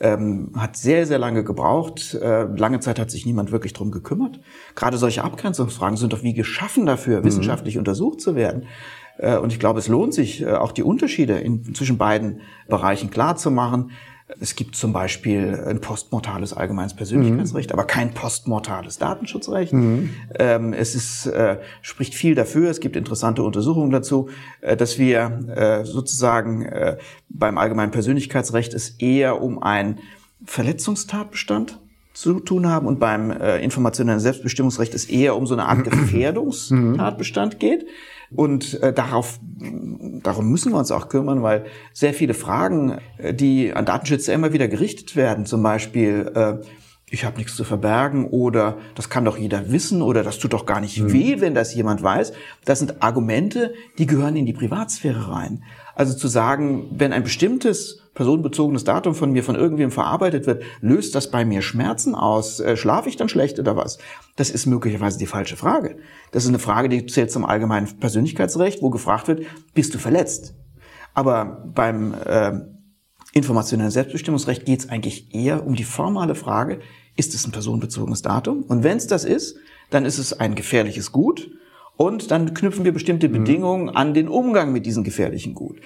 ähm, 0.00 0.52
hat 0.56 0.76
sehr, 0.76 1.06
sehr 1.06 1.18
lange 1.18 1.44
gebraucht. 1.44 2.14
Äh, 2.14 2.44
lange 2.56 2.80
Zeit 2.80 2.98
hat 2.98 3.10
sich 3.10 3.26
niemand 3.26 3.52
wirklich 3.52 3.74
drum 3.74 3.90
gekümmert. 3.90 4.40
Gerade 4.74 4.96
solche 4.96 5.22
Abgrenzungsfragen 5.22 5.96
sind 5.96 6.12
doch 6.12 6.22
wie 6.22 6.34
geschaffen 6.34 6.86
dafür, 6.86 7.20
mhm. 7.20 7.24
wissenschaftlich 7.24 7.78
untersucht 7.78 8.20
zu 8.20 8.34
werden. 8.34 8.66
Äh, 9.18 9.36
und 9.36 9.52
ich 9.52 9.60
glaube, 9.60 9.78
es 9.78 9.88
lohnt 9.88 10.14
sich, 10.14 10.42
äh, 10.42 10.52
auch 10.52 10.72
die 10.72 10.82
Unterschiede 10.82 11.38
in, 11.38 11.74
zwischen 11.74 11.98
beiden 11.98 12.40
Bereichen 12.68 13.10
klar 13.10 13.36
zu 13.36 13.50
machen. 13.50 13.90
Es 14.38 14.54
gibt 14.54 14.76
zum 14.76 14.92
Beispiel 14.92 15.64
ein 15.66 15.80
postmortales 15.80 16.52
allgemeines 16.52 16.94
Persönlichkeitsrecht, 16.94 17.70
mhm. 17.70 17.72
aber 17.74 17.86
kein 17.86 18.14
postmortales 18.14 18.98
Datenschutzrecht. 18.98 19.72
Mhm. 19.72 20.10
Ähm, 20.38 20.72
es 20.72 20.94
ist, 20.94 21.26
äh, 21.26 21.58
spricht 21.82 22.14
viel 22.14 22.34
dafür. 22.34 22.70
Es 22.70 22.80
gibt 22.80 22.96
interessante 22.96 23.42
Untersuchungen 23.42 23.90
dazu, 23.90 24.28
äh, 24.60 24.76
dass 24.76 24.98
wir 24.98 25.48
äh, 25.54 25.84
sozusagen 25.84 26.62
äh, 26.62 26.98
beim 27.28 27.58
allgemeinen 27.58 27.90
Persönlichkeitsrecht 27.90 28.74
es 28.74 28.90
eher 28.90 29.42
um 29.42 29.62
einen 29.62 29.98
Verletzungstatbestand 30.44 31.78
zu 32.20 32.38
tun 32.38 32.68
haben 32.68 32.86
und 32.86 33.00
beim 33.00 33.30
äh, 33.30 33.58
informationellen 33.60 34.20
Selbstbestimmungsrecht 34.20 34.94
es 34.94 35.06
eher 35.06 35.36
um 35.36 35.46
so 35.46 35.54
eine 35.54 35.64
Art 35.64 35.84
Gefährdungstatbestand 35.90 37.58
geht. 37.58 37.86
Und 38.30 38.80
äh, 38.82 38.92
darauf, 38.92 39.40
darum 40.22 40.50
müssen 40.50 40.72
wir 40.72 40.78
uns 40.78 40.92
auch 40.92 41.08
kümmern, 41.08 41.42
weil 41.42 41.64
sehr 41.92 42.12
viele 42.12 42.34
Fragen, 42.34 42.98
äh, 43.16 43.32
die 43.32 43.72
an 43.72 43.86
Datenschützer 43.86 44.34
immer 44.34 44.52
wieder 44.52 44.68
gerichtet 44.68 45.16
werden, 45.16 45.46
zum 45.46 45.62
Beispiel, 45.62 46.30
äh, 46.34 46.54
ich 47.10 47.24
habe 47.24 47.38
nichts 47.38 47.56
zu 47.56 47.64
verbergen 47.64 48.26
oder 48.26 48.76
das 48.94 49.08
kann 49.08 49.24
doch 49.24 49.36
jeder 49.36 49.72
wissen 49.72 50.00
oder 50.02 50.22
das 50.22 50.38
tut 50.38 50.52
doch 50.52 50.66
gar 50.66 50.80
nicht 50.80 51.00
mhm. 51.00 51.12
weh, 51.12 51.40
wenn 51.40 51.54
das 51.54 51.74
jemand 51.74 52.02
weiß. 52.02 52.34
Das 52.66 52.78
sind 52.78 53.02
Argumente, 53.02 53.72
die 53.98 54.06
gehören 54.06 54.36
in 54.36 54.46
die 54.46 54.52
Privatsphäre 54.52 55.32
rein. 55.32 55.64
Also 55.96 56.14
zu 56.14 56.28
sagen, 56.28 56.86
wenn 56.92 57.12
ein 57.12 57.24
bestimmtes 57.24 57.99
personenbezogenes 58.14 58.84
Datum 58.84 59.14
von 59.14 59.32
mir 59.32 59.44
von 59.44 59.54
irgendwem 59.54 59.90
verarbeitet 59.90 60.46
wird, 60.46 60.62
löst 60.80 61.14
das 61.14 61.30
bei 61.30 61.44
mir 61.44 61.62
Schmerzen 61.62 62.14
aus? 62.14 62.60
Äh, 62.60 62.76
schlafe 62.76 63.08
ich 63.08 63.16
dann 63.16 63.28
schlecht 63.28 63.58
oder 63.58 63.76
was? 63.76 63.98
Das 64.36 64.50
ist 64.50 64.66
möglicherweise 64.66 65.18
die 65.18 65.26
falsche 65.26 65.56
Frage. 65.56 65.96
Das 66.32 66.44
ist 66.44 66.48
eine 66.48 66.58
Frage, 66.58 66.88
die 66.88 67.06
zählt 67.06 67.30
zum 67.30 67.44
allgemeinen 67.44 67.98
Persönlichkeitsrecht, 67.98 68.82
wo 68.82 68.90
gefragt 68.90 69.28
wird, 69.28 69.46
bist 69.74 69.94
du 69.94 69.98
verletzt? 69.98 70.54
Aber 71.14 71.64
beim 71.74 72.14
äh, 72.14 72.60
informationellen 73.32 73.90
Selbstbestimmungsrecht 73.90 74.64
geht 74.64 74.80
es 74.80 74.88
eigentlich 74.88 75.34
eher 75.34 75.66
um 75.66 75.74
die 75.74 75.84
formale 75.84 76.34
Frage, 76.34 76.80
ist 77.16 77.34
es 77.34 77.46
ein 77.46 77.52
personenbezogenes 77.52 78.22
Datum? 78.22 78.62
Und 78.62 78.82
wenn 78.82 78.96
es 78.96 79.06
das 79.06 79.24
ist, 79.24 79.56
dann 79.90 80.04
ist 80.04 80.18
es 80.18 80.32
ein 80.32 80.54
gefährliches 80.54 81.12
Gut 81.12 81.50
und 81.96 82.30
dann 82.30 82.54
knüpfen 82.54 82.84
wir 82.84 82.92
bestimmte 82.92 83.28
mhm. 83.28 83.32
Bedingungen 83.32 83.90
an 83.90 84.14
den 84.14 84.28
Umgang 84.28 84.72
mit 84.72 84.86
diesem 84.86 85.04
gefährlichen 85.04 85.54
Gut. 85.54 85.80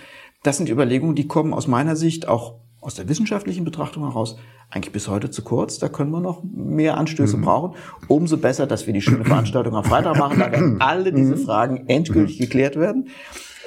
Das 0.45 0.59
sind 0.59 0.69
Überlegungen, 0.69 1.17
die 1.17 1.27
kommen 1.27 1.55
aus 1.55 1.67
meiner 1.67 1.97
Sicht 1.97 2.29
auch 2.29 2.57
aus 2.83 2.95
der 2.95 3.09
wissenschaftlichen 3.09 3.65
Betrachtung 3.65 4.03
heraus 4.05 4.37
eigentlich 4.69 4.93
bis 4.93 5.09
heute 5.09 5.31
zu 5.31 5.43
kurz. 5.43 5.79
Da 5.79 5.89
können 5.89 6.11
wir 6.11 6.21
noch 6.21 6.43
mehr 6.45 6.99
Anstöße 6.99 7.39
mhm. 7.39 7.43
brauchen. 7.43 7.77
Umso 8.09 8.37
besser, 8.37 8.67
dass 8.67 8.87
wir 8.87 8.93
die 8.93 9.01
schöne 9.01 9.25
Veranstaltung 9.25 9.75
am 9.75 9.85
Freitag 9.85 10.19
machen, 10.19 10.39
da 10.39 10.53
werden 10.53 10.81
alle 10.83 11.15
diese 11.15 11.37
mhm. 11.37 11.45
Fragen 11.45 11.89
endgültig 11.89 12.39
mhm. 12.39 12.43
geklärt 12.43 12.77
werden. 12.77 13.09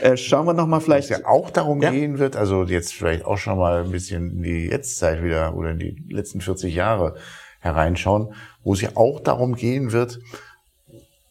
Äh, 0.02 0.18
schauen 0.18 0.46
wir 0.46 0.54
noch 0.54 0.68
mal 0.68 0.80
vielleicht. 0.80 1.10
Was 1.10 1.20
ja 1.20 1.26
auch 1.26 1.50
darum 1.50 1.82
ja. 1.82 1.90
gehen 1.90 2.20
wird, 2.20 2.36
also 2.36 2.63
jetzt 2.63 2.94
vielleicht 2.94 3.26
auch 3.26 3.40
schon 3.40 3.58
mal 3.58 3.84
ein 3.84 3.92
bisschen 3.92 4.30
in 4.30 4.44
die 4.44 4.68
Jetztzeit 4.68 5.24
wieder 5.24 5.56
oder 5.56 5.72
in 5.72 5.80
die 5.80 6.04
letzten 6.10 6.42
40 6.42 6.76
Jahre 6.76 7.16
hereinschauen, 7.60 8.36
wo 8.63 8.74
es 8.74 8.82
ja 8.82 8.90
auch 8.94 9.20
darum 9.20 9.56
gehen 9.56 9.92
wird, 9.94 10.20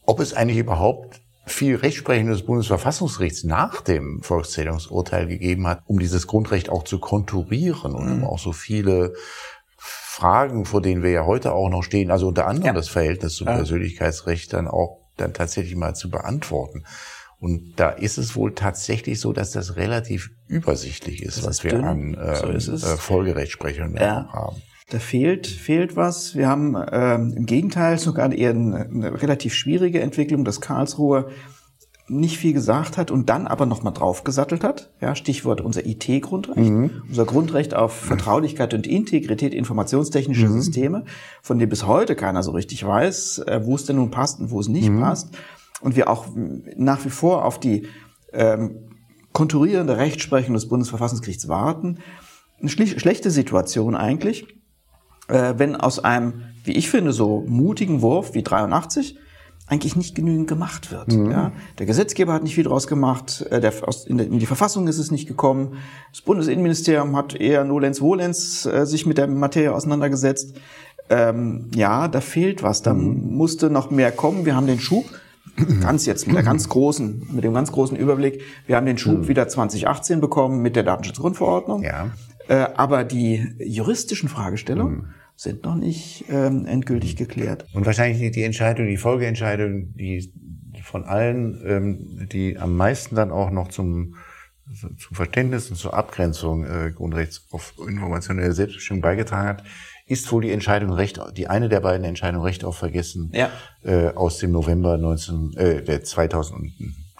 ob 0.04 0.18
es 0.18 0.34
eigentlich 0.34 0.58
überhaupt 0.58 1.20
viel 1.46 1.76
Rechtsprechung 1.76 2.28
des 2.28 2.42
Bundesverfassungsgerichts 2.42 3.44
nach 3.44 3.80
dem 3.80 4.20
Volkszählungsurteil 4.22 5.28
gegeben 5.28 5.66
hat, 5.68 5.82
um 5.86 6.00
dieses 6.00 6.26
Grundrecht 6.26 6.68
auch 6.68 6.82
zu 6.82 6.98
konturieren 6.98 7.94
und 7.94 8.10
um 8.10 8.18
mhm. 8.18 8.24
auch 8.24 8.40
so 8.40 8.52
viele 8.52 9.14
Fragen, 9.78 10.64
vor 10.64 10.82
denen 10.82 11.02
wir 11.02 11.10
ja 11.10 11.24
heute 11.24 11.52
auch 11.52 11.68
noch 11.68 11.82
stehen, 11.82 12.10
also 12.10 12.26
unter 12.26 12.46
anderem 12.46 12.68
ja. 12.68 12.72
das 12.72 12.88
Verhältnis 12.88 13.36
zum 13.36 13.46
ja. 13.46 13.54
Persönlichkeitsrecht 13.54 14.52
dann 14.52 14.66
auch 14.66 14.98
dann 15.16 15.32
tatsächlich 15.32 15.76
mal 15.76 15.94
zu 15.94 16.10
beantworten. 16.10 16.84
Und 17.38 17.74
da 17.76 17.90
ist 17.90 18.18
es 18.18 18.34
wohl 18.34 18.54
tatsächlich 18.54 19.20
so, 19.20 19.32
dass 19.32 19.52
das 19.52 19.76
relativ 19.76 20.30
übersichtlich 20.48 21.22
ist, 21.22 21.38
das 21.38 21.44
was 21.44 21.58
ist 21.58 21.64
wir 21.64 21.72
dünn. 21.72 21.84
an 21.84 22.14
äh, 22.14 22.58
so 22.58 22.72
äh, 22.72 22.96
Folgerechtsprechung 22.96 23.96
ja. 23.96 24.28
haben. 24.32 24.62
Da 24.88 25.00
fehlt, 25.00 25.48
fehlt 25.48 25.96
was. 25.96 26.36
Wir 26.36 26.48
haben 26.48 26.76
ähm, 26.92 27.34
im 27.36 27.46
Gegenteil 27.46 27.98
sogar 27.98 28.32
eher 28.32 28.50
eine, 28.50 28.88
eine 28.88 29.22
relativ 29.22 29.52
schwierige 29.52 30.00
Entwicklung, 30.00 30.44
dass 30.44 30.60
Karlsruhe 30.60 31.28
nicht 32.08 32.38
viel 32.38 32.52
gesagt 32.52 32.96
hat 32.96 33.10
und 33.10 33.28
dann 33.28 33.48
aber 33.48 33.66
nochmal 33.66 33.92
draufgesattelt 33.92 34.62
hat. 34.62 34.92
Ja, 35.00 35.16
Stichwort 35.16 35.60
unser 35.60 35.84
IT-Grundrecht. 35.84 36.70
Mhm. 36.70 37.02
Unser 37.08 37.24
Grundrecht 37.24 37.74
auf 37.74 37.92
Vertraulichkeit 37.94 38.74
und 38.74 38.86
Integrität 38.86 39.54
informationstechnischer 39.54 40.48
mhm. 40.48 40.60
Systeme, 40.60 41.04
von 41.42 41.58
dem 41.58 41.68
bis 41.68 41.84
heute 41.86 42.14
keiner 42.14 42.44
so 42.44 42.52
richtig 42.52 42.86
weiß, 42.86 43.38
äh, 43.38 43.62
wo 43.64 43.74
es 43.74 43.86
denn 43.86 43.96
nun 43.96 44.12
passt 44.12 44.38
und 44.38 44.52
wo 44.52 44.60
es 44.60 44.68
nicht 44.68 44.88
mhm. 44.88 45.00
passt. 45.00 45.36
Und 45.80 45.96
wir 45.96 46.08
auch 46.08 46.28
nach 46.76 47.04
wie 47.04 47.10
vor 47.10 47.44
auf 47.44 47.58
die 47.58 47.88
ähm, 48.32 48.88
konturierende 49.32 49.96
Rechtsprechung 49.96 50.54
des 50.54 50.68
Bundesverfassungsgerichts 50.68 51.48
warten. 51.48 51.98
Eine 52.60 52.68
schlechte 52.70 53.32
Situation 53.32 53.96
eigentlich 53.96 54.46
äh, 55.28 55.54
wenn 55.56 55.76
aus 55.76 55.98
einem, 55.98 56.42
wie 56.64 56.72
ich 56.72 56.90
finde, 56.90 57.12
so 57.12 57.44
mutigen 57.46 58.02
Wurf 58.02 58.34
wie 58.34 58.42
83 58.42 59.16
eigentlich 59.68 59.96
nicht 59.96 60.14
genügend 60.14 60.46
gemacht 60.46 60.92
wird. 60.92 61.08
Mhm. 61.08 61.30
Ja? 61.30 61.52
Der 61.78 61.86
Gesetzgeber 61.86 62.32
hat 62.32 62.44
nicht 62.44 62.54
viel 62.54 62.64
draus 62.64 62.86
gemacht, 62.86 63.44
äh, 63.50 63.60
der, 63.60 63.72
aus, 63.82 64.06
in, 64.06 64.18
der, 64.18 64.26
in, 64.28 64.38
die 64.38 64.46
Verfassung 64.46 64.86
ist 64.86 64.98
es 64.98 65.10
nicht 65.10 65.26
gekommen. 65.26 65.78
Das 66.12 66.22
Bundesinnenministerium 66.22 67.16
hat 67.16 67.34
eher 67.34 67.64
nolens 67.64 68.00
volens 68.00 68.66
äh, 68.66 68.86
sich 68.86 69.06
mit 69.06 69.18
der 69.18 69.26
Materie 69.26 69.74
auseinandergesetzt. 69.74 70.56
Ähm, 71.08 71.70
ja, 71.74 72.08
da 72.08 72.20
fehlt 72.20 72.62
was, 72.62 72.82
da 72.82 72.94
mhm. 72.94 73.36
musste 73.36 73.70
noch 73.70 73.90
mehr 73.90 74.12
kommen. 74.12 74.44
Wir 74.44 74.54
haben 74.54 74.66
den 74.68 74.78
Schub, 74.78 75.04
ganz 75.80 76.06
jetzt 76.06 76.26
mit 76.26 76.36
der 76.36 76.42
ganz 76.44 76.68
großen, 76.68 77.28
mit 77.32 77.42
dem 77.42 77.54
ganz 77.54 77.72
großen 77.72 77.96
Überblick, 77.96 78.42
wir 78.66 78.76
haben 78.76 78.86
den 78.86 78.98
Schub 78.98 79.18
mhm. 79.18 79.28
wieder 79.28 79.48
2018 79.48 80.20
bekommen 80.20 80.62
mit 80.62 80.76
der 80.76 80.84
Datenschutzgrundverordnung. 80.84 81.82
Ja. 81.82 82.10
Äh, 82.48 82.54
aber 82.76 83.04
die 83.04 83.54
juristischen 83.58 84.28
Fragestellungen 84.28 84.96
mhm. 84.96 85.14
sind 85.34 85.64
noch 85.64 85.74
nicht 85.74 86.24
ähm, 86.28 86.66
endgültig 86.66 87.16
geklärt. 87.16 87.66
Und 87.72 87.86
wahrscheinlich 87.86 88.32
die 88.32 88.42
Entscheidung, 88.42 88.86
die 88.86 88.96
Folgeentscheidung, 88.96 89.94
die 89.94 90.32
von 90.82 91.04
allen, 91.04 91.60
ähm, 91.66 92.28
die 92.30 92.58
am 92.58 92.76
meisten 92.76 93.16
dann 93.16 93.30
auch 93.30 93.50
noch 93.50 93.68
zum 93.68 94.14
zum 94.74 95.14
Verständnis 95.14 95.70
und 95.70 95.76
zur 95.76 95.94
Abgrenzung 95.94 96.64
äh, 96.64 96.90
Grundrechts 96.90 97.46
auf 97.52 97.74
informationelle 97.86 98.52
Selbstbestimmung 98.52 99.00
beigetragen 99.00 99.48
hat, 99.48 99.64
ist 100.06 100.30
wohl 100.32 100.42
die 100.42 100.50
Entscheidung 100.50 100.92
Recht, 100.92 101.20
die 101.36 101.46
eine 101.46 101.68
der 101.68 101.80
beiden 101.80 102.04
Entscheidungen 102.04 102.44
Recht 102.44 102.64
auf 102.64 102.76
Vergessen 102.76 103.30
ja. 103.32 103.50
äh, 103.84 104.08
aus 104.08 104.38
dem 104.38 104.52
November 104.52 104.98
19, 104.98 105.52
äh, 105.56 105.82
der 105.82 106.02
2000, 106.02 106.72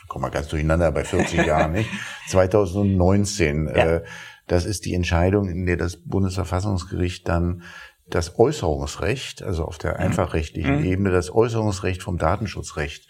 komm 0.09 0.23
mal 0.23 0.31
ganz 0.31 0.49
durcheinander 0.49 0.91
bei 0.91 1.05
40 1.05 1.47
Jahren, 1.47 1.73
nicht? 1.73 1.89
2019. 2.29 3.67
Ja. 3.67 3.73
Äh, 3.73 4.05
das 4.47 4.65
ist 4.65 4.85
die 4.85 4.95
Entscheidung, 4.95 5.49
in 5.49 5.67
der 5.67 5.77
das 5.77 5.97
Bundesverfassungsgericht 5.97 7.27
dann 7.29 7.63
das 8.09 8.39
Äußerungsrecht, 8.39 9.43
also 9.43 9.65
auf 9.65 9.79
der 9.79 9.95
mhm. 9.95 10.07
einfachrechtlichen 10.07 10.79
mhm. 10.79 10.85
Ebene, 10.85 11.11
das 11.11 11.33
Äußerungsrecht 11.33 12.03
vom 12.03 12.19
Datenschutzrecht 12.19 13.09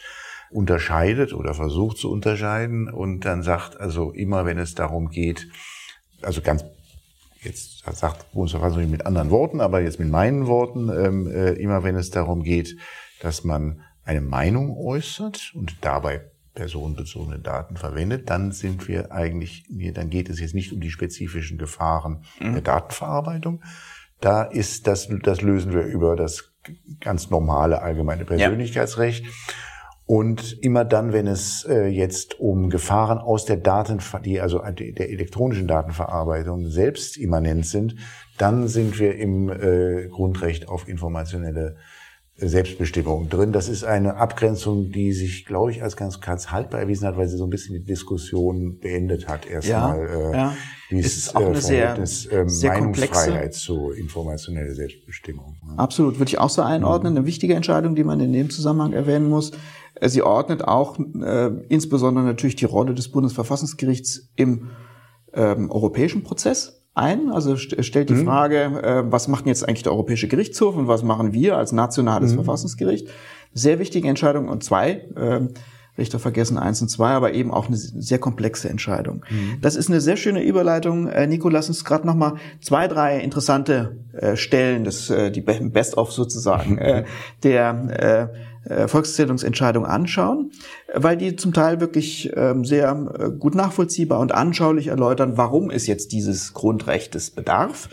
unterscheidet 0.50 1.32
oder 1.32 1.54
versucht 1.54 1.98
zu 1.98 2.10
unterscheiden 2.10 2.88
und 2.88 3.24
dann 3.24 3.42
sagt, 3.42 3.78
also 3.78 4.12
immer 4.12 4.46
wenn 4.46 4.58
es 4.58 4.74
darum 4.74 5.10
geht, 5.10 5.48
also 6.22 6.40
ganz 6.40 6.64
jetzt 7.42 7.84
sagt 7.92 8.32
Bundesverfassungsgericht 8.32 8.90
mit 8.90 9.06
anderen 9.06 9.30
Worten, 9.30 9.60
aber 9.60 9.80
jetzt 9.80 9.98
mit 9.98 10.08
meinen 10.08 10.46
Worten, 10.46 10.88
ähm, 10.88 11.26
äh, 11.30 11.52
immer 11.52 11.84
wenn 11.84 11.96
es 11.96 12.10
darum 12.10 12.42
geht, 12.42 12.76
dass 13.20 13.44
man 13.44 13.82
eine 14.04 14.20
Meinung 14.20 14.76
äußert 14.76 15.52
und 15.54 15.76
dabei 15.82 16.22
personenbezogene 16.56 17.38
Daten 17.38 17.76
verwendet, 17.76 18.28
dann 18.28 18.50
sind 18.50 18.88
wir 18.88 19.12
eigentlich, 19.12 19.64
dann 19.94 20.10
geht 20.10 20.28
es 20.28 20.40
jetzt 20.40 20.54
nicht 20.54 20.72
um 20.72 20.80
die 20.80 20.90
spezifischen 20.90 21.58
Gefahren 21.58 22.24
mhm. 22.40 22.54
der 22.54 22.62
Datenverarbeitung. 22.62 23.62
Da 24.20 24.42
ist 24.42 24.88
das, 24.88 25.08
das 25.22 25.42
lösen 25.42 25.72
wir 25.72 25.82
über 25.82 26.16
das 26.16 26.52
ganz 27.00 27.30
normale 27.30 27.82
allgemeine 27.82 28.24
Persönlichkeitsrecht. 28.24 29.24
Ja. 29.24 29.30
Und 30.06 30.52
immer 30.62 30.84
dann, 30.84 31.12
wenn 31.12 31.26
es 31.26 31.64
äh, 31.68 31.86
jetzt 31.86 32.38
um 32.38 32.70
Gefahren 32.70 33.18
aus 33.18 33.44
der 33.44 33.56
Daten, 33.56 34.00
die 34.24 34.40
also 34.40 34.60
der 34.60 35.10
elektronischen 35.10 35.66
Datenverarbeitung 35.66 36.68
selbst 36.68 37.16
immanent 37.16 37.66
sind, 37.66 37.96
dann 38.38 38.68
sind 38.68 39.00
wir 39.00 39.16
im 39.16 39.50
äh, 39.50 40.06
Grundrecht 40.08 40.68
auf 40.68 40.88
informationelle 40.88 41.76
Selbstbestimmung 42.38 43.30
drin. 43.30 43.52
Das 43.52 43.68
ist 43.68 43.82
eine 43.82 44.16
Abgrenzung, 44.16 44.92
die 44.92 45.12
sich, 45.12 45.46
glaube 45.46 45.70
ich, 45.70 45.82
als 45.82 45.96
ganz, 45.96 46.20
ganz 46.20 46.50
haltbar 46.50 46.80
erwiesen 46.80 47.06
hat, 47.06 47.16
weil 47.16 47.28
sie 47.28 47.38
so 47.38 47.44
ein 47.44 47.50
bisschen 47.50 47.74
die 47.74 47.84
Diskussion 47.84 48.78
beendet 48.78 49.26
hat. 49.26 49.46
Erstmal 49.46 49.98
ja, 49.98 50.30
äh, 50.30 50.36
ja. 50.36 50.56
dieses 50.90 51.34
äh, 51.34 51.54
Verhältnis 51.54 52.26
äh, 52.26 52.44
Meinungsfreiheit 52.44 53.54
zu 53.54 53.90
informationelle 53.90 54.74
Selbstbestimmung. 54.74 55.56
Ja. 55.66 55.76
Absolut, 55.76 56.18
würde 56.18 56.28
ich 56.28 56.38
auch 56.38 56.50
so 56.50 56.60
einordnen. 56.60 57.14
Mhm. 57.14 57.20
Eine 57.20 57.26
wichtige 57.26 57.54
Entscheidung, 57.54 57.94
die 57.94 58.04
man 58.04 58.20
in 58.20 58.34
dem 58.34 58.50
Zusammenhang 58.50 58.92
erwähnen 58.92 59.30
muss. 59.30 59.52
Äh, 59.94 60.10
sie 60.10 60.22
ordnet 60.22 60.62
auch 60.62 60.98
äh, 60.98 61.50
insbesondere 61.70 62.26
natürlich 62.26 62.56
die 62.56 62.66
Rolle 62.66 62.94
des 62.94 63.08
Bundesverfassungsgerichts 63.08 64.28
im 64.36 64.68
ähm, 65.32 65.70
europäischen 65.70 66.22
Prozess 66.22 66.75
ein. 66.96 67.30
Also 67.30 67.56
stellt 67.56 68.10
die 68.10 68.14
mhm. 68.14 68.24
Frage, 68.24 68.56
äh, 68.82 69.02
was 69.10 69.28
macht 69.28 69.46
jetzt 69.46 69.66
eigentlich 69.66 69.82
der 69.82 69.92
Europäische 69.92 70.28
Gerichtshof 70.28 70.76
und 70.76 70.88
was 70.88 71.02
machen 71.02 71.32
wir 71.32 71.56
als 71.56 71.72
nationales 71.72 72.32
mhm. 72.32 72.36
Verfassungsgericht? 72.36 73.08
Sehr 73.54 73.78
wichtige 73.78 74.08
Entscheidung 74.08 74.48
und 74.48 74.64
zwei, 74.64 75.06
äh, 75.16 75.40
Richter 75.98 76.18
vergessen 76.18 76.58
eins 76.58 76.82
und 76.82 76.88
zwei, 76.88 77.10
aber 77.10 77.32
eben 77.32 77.50
auch 77.50 77.68
eine 77.68 77.76
sehr 77.76 78.18
komplexe 78.18 78.68
Entscheidung. 78.68 79.24
Mhm. 79.30 79.58
Das 79.62 79.76
ist 79.76 79.88
eine 79.88 80.00
sehr 80.00 80.16
schöne 80.16 80.42
Überleitung. 80.42 81.08
Äh, 81.08 81.26
Nico, 81.26 81.48
lass 81.48 81.68
uns 81.68 81.84
gerade 81.84 82.06
noch 82.06 82.14
mal 82.14 82.34
zwei, 82.60 82.86
drei 82.86 83.18
interessante 83.20 83.96
äh, 84.12 84.36
Stellen, 84.36 84.84
das, 84.84 85.08
äh, 85.10 85.30
die 85.30 85.40
Best-of 85.40 86.12
sozusagen, 86.12 86.78
äh, 86.78 87.04
der 87.42 88.30
äh, 88.32 88.55
Volkszählungsentscheidung 88.88 89.86
anschauen, 89.86 90.50
weil 90.94 91.16
die 91.16 91.36
zum 91.36 91.52
Teil 91.52 91.80
wirklich 91.80 92.32
ähm, 92.34 92.64
sehr 92.64 92.90
äh, 93.18 93.30
gut 93.30 93.54
nachvollziehbar 93.54 94.20
und 94.20 94.32
anschaulich 94.32 94.88
erläutern, 94.88 95.36
warum 95.36 95.70
es 95.70 95.86
jetzt 95.86 96.12
dieses 96.12 96.52
Grundrechtes 96.52 97.30
bedarf. 97.30 97.88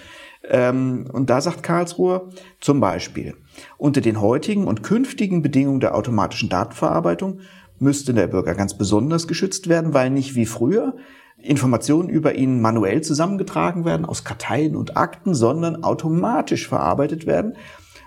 Ähm, 0.49 1.05
und 1.11 1.29
da 1.29 1.41
sagt 1.41 1.63
Karlsruhe 1.63 2.29
zum 2.59 2.79
Beispiel, 2.79 3.35
unter 3.77 4.01
den 4.01 4.19
heutigen 4.19 4.67
und 4.67 4.83
künftigen 4.83 5.41
Bedingungen 5.41 5.79
der 5.79 5.95
automatischen 5.95 6.49
Datenverarbeitung 6.49 7.39
müsste 7.79 8.13
der 8.13 8.27
Bürger 8.27 8.55
ganz 8.55 8.77
besonders 8.77 9.27
geschützt 9.27 9.69
werden, 9.69 9.93
weil 9.93 10.09
nicht 10.09 10.35
wie 10.35 10.45
früher 10.45 10.95
Informationen 11.37 12.09
über 12.09 12.35
ihn 12.35 12.61
manuell 12.61 13.01
zusammengetragen 13.01 13.83
werden 13.85 14.05
aus 14.05 14.23
Karteien 14.23 14.75
und 14.75 14.95
Akten, 14.95 15.33
sondern 15.33 15.83
automatisch 15.83 16.67
verarbeitet 16.67 17.25
werden 17.25 17.55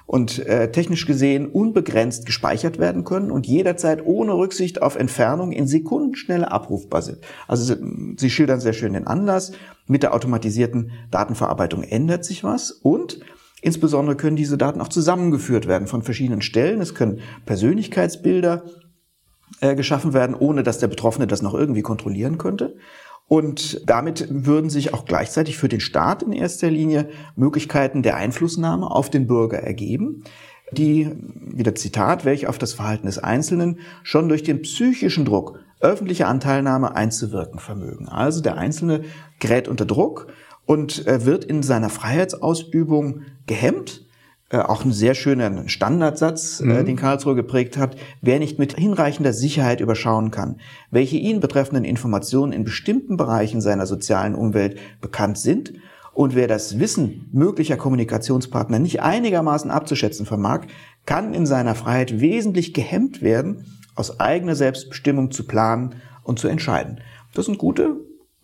und 0.06 0.38
äh, 0.46 0.70
technisch 0.70 1.06
gesehen 1.06 1.48
unbegrenzt 1.48 2.26
gespeichert 2.26 2.78
werden 2.78 3.04
können 3.04 3.30
und 3.30 3.46
jederzeit 3.46 4.04
ohne 4.04 4.34
Rücksicht 4.34 4.80
auf 4.80 4.96
Entfernung 4.96 5.52
in 5.52 5.66
Sekundenschnelle 5.66 6.50
abrufbar 6.50 7.02
sind. 7.02 7.18
Also 7.48 7.74
Sie 8.16 8.30
schildern 8.30 8.60
sehr 8.60 8.72
schön 8.72 8.92
den 8.92 9.06
Anlass. 9.06 9.52
Mit 9.86 10.02
der 10.02 10.14
automatisierten 10.14 10.92
Datenverarbeitung 11.10 11.82
ändert 11.82 12.24
sich 12.24 12.44
was 12.44 12.70
und 12.70 13.20
insbesondere 13.62 14.16
können 14.16 14.36
diese 14.36 14.56
Daten 14.56 14.80
auch 14.80 14.88
zusammengeführt 14.88 15.66
werden 15.66 15.88
von 15.88 16.02
verschiedenen 16.02 16.42
Stellen. 16.42 16.80
Es 16.80 16.94
können 16.94 17.20
Persönlichkeitsbilder 17.44 18.62
äh, 19.60 19.74
geschaffen 19.74 20.12
werden, 20.12 20.36
ohne 20.36 20.62
dass 20.62 20.78
der 20.78 20.88
Betroffene 20.88 21.26
das 21.26 21.42
noch 21.42 21.54
irgendwie 21.54 21.82
kontrollieren 21.82 22.38
könnte. 22.38 22.76
Und 23.28 23.82
damit 23.88 24.28
würden 24.30 24.70
sich 24.70 24.94
auch 24.94 25.04
gleichzeitig 25.04 25.58
für 25.58 25.68
den 25.68 25.80
Staat 25.80 26.22
in 26.22 26.32
erster 26.32 26.70
Linie 26.70 27.08
Möglichkeiten 27.34 28.02
der 28.02 28.16
Einflussnahme 28.16 28.88
auf 28.88 29.10
den 29.10 29.26
Bürger 29.26 29.58
ergeben, 29.58 30.22
die, 30.70 31.10
wieder 31.34 31.74
Zitat, 31.74 32.24
welche 32.24 32.48
auf 32.48 32.58
das 32.58 32.74
Verhalten 32.74 33.06
des 33.06 33.18
Einzelnen 33.18 33.80
schon 34.02 34.28
durch 34.28 34.42
den 34.42 34.62
psychischen 34.62 35.24
Druck 35.24 35.58
öffentliche 35.80 36.26
Anteilnahme 36.26 36.94
einzuwirken 36.94 37.58
vermögen. 37.58 38.08
Also 38.08 38.40
der 38.40 38.56
Einzelne 38.56 39.02
gerät 39.40 39.68
unter 39.68 39.86
Druck 39.86 40.28
und 40.64 41.04
wird 41.06 41.44
in 41.44 41.62
seiner 41.62 41.90
Freiheitsausübung 41.90 43.22
gehemmt 43.46 44.05
äh, 44.50 44.58
auch 44.58 44.84
ein 44.84 44.92
sehr 44.92 45.14
schöner 45.14 45.68
Standardsatz, 45.68 46.60
äh, 46.60 46.64
mhm. 46.64 46.70
äh, 46.70 46.84
den 46.84 46.96
Karlsruhe 46.96 47.34
geprägt 47.34 47.76
hat. 47.76 47.96
Wer 48.22 48.38
nicht 48.38 48.58
mit 48.58 48.76
hinreichender 48.76 49.32
Sicherheit 49.32 49.80
überschauen 49.80 50.30
kann, 50.30 50.60
welche 50.90 51.16
ihn 51.16 51.40
betreffenden 51.40 51.84
Informationen 51.84 52.52
in 52.52 52.64
bestimmten 52.64 53.16
Bereichen 53.16 53.60
seiner 53.60 53.86
sozialen 53.86 54.34
Umwelt 54.34 54.78
bekannt 55.00 55.38
sind 55.38 55.72
und 56.16 56.34
wer 56.34 56.48
das 56.48 56.78
Wissen 56.78 57.28
möglicher 57.30 57.76
Kommunikationspartner 57.76 58.78
nicht 58.78 59.02
einigermaßen 59.02 59.70
abzuschätzen 59.70 60.24
vermag, 60.24 60.62
kann 61.04 61.34
in 61.34 61.44
seiner 61.44 61.74
Freiheit 61.74 62.20
wesentlich 62.20 62.72
gehemmt 62.72 63.20
werden, 63.20 63.66
aus 63.96 64.18
eigener 64.18 64.54
Selbstbestimmung 64.54 65.30
zu 65.30 65.44
planen 65.46 65.96
und 66.22 66.38
zu 66.38 66.48
entscheiden. 66.48 67.00
Das 67.34 67.44
sind 67.44 67.58
gute, 67.58 67.96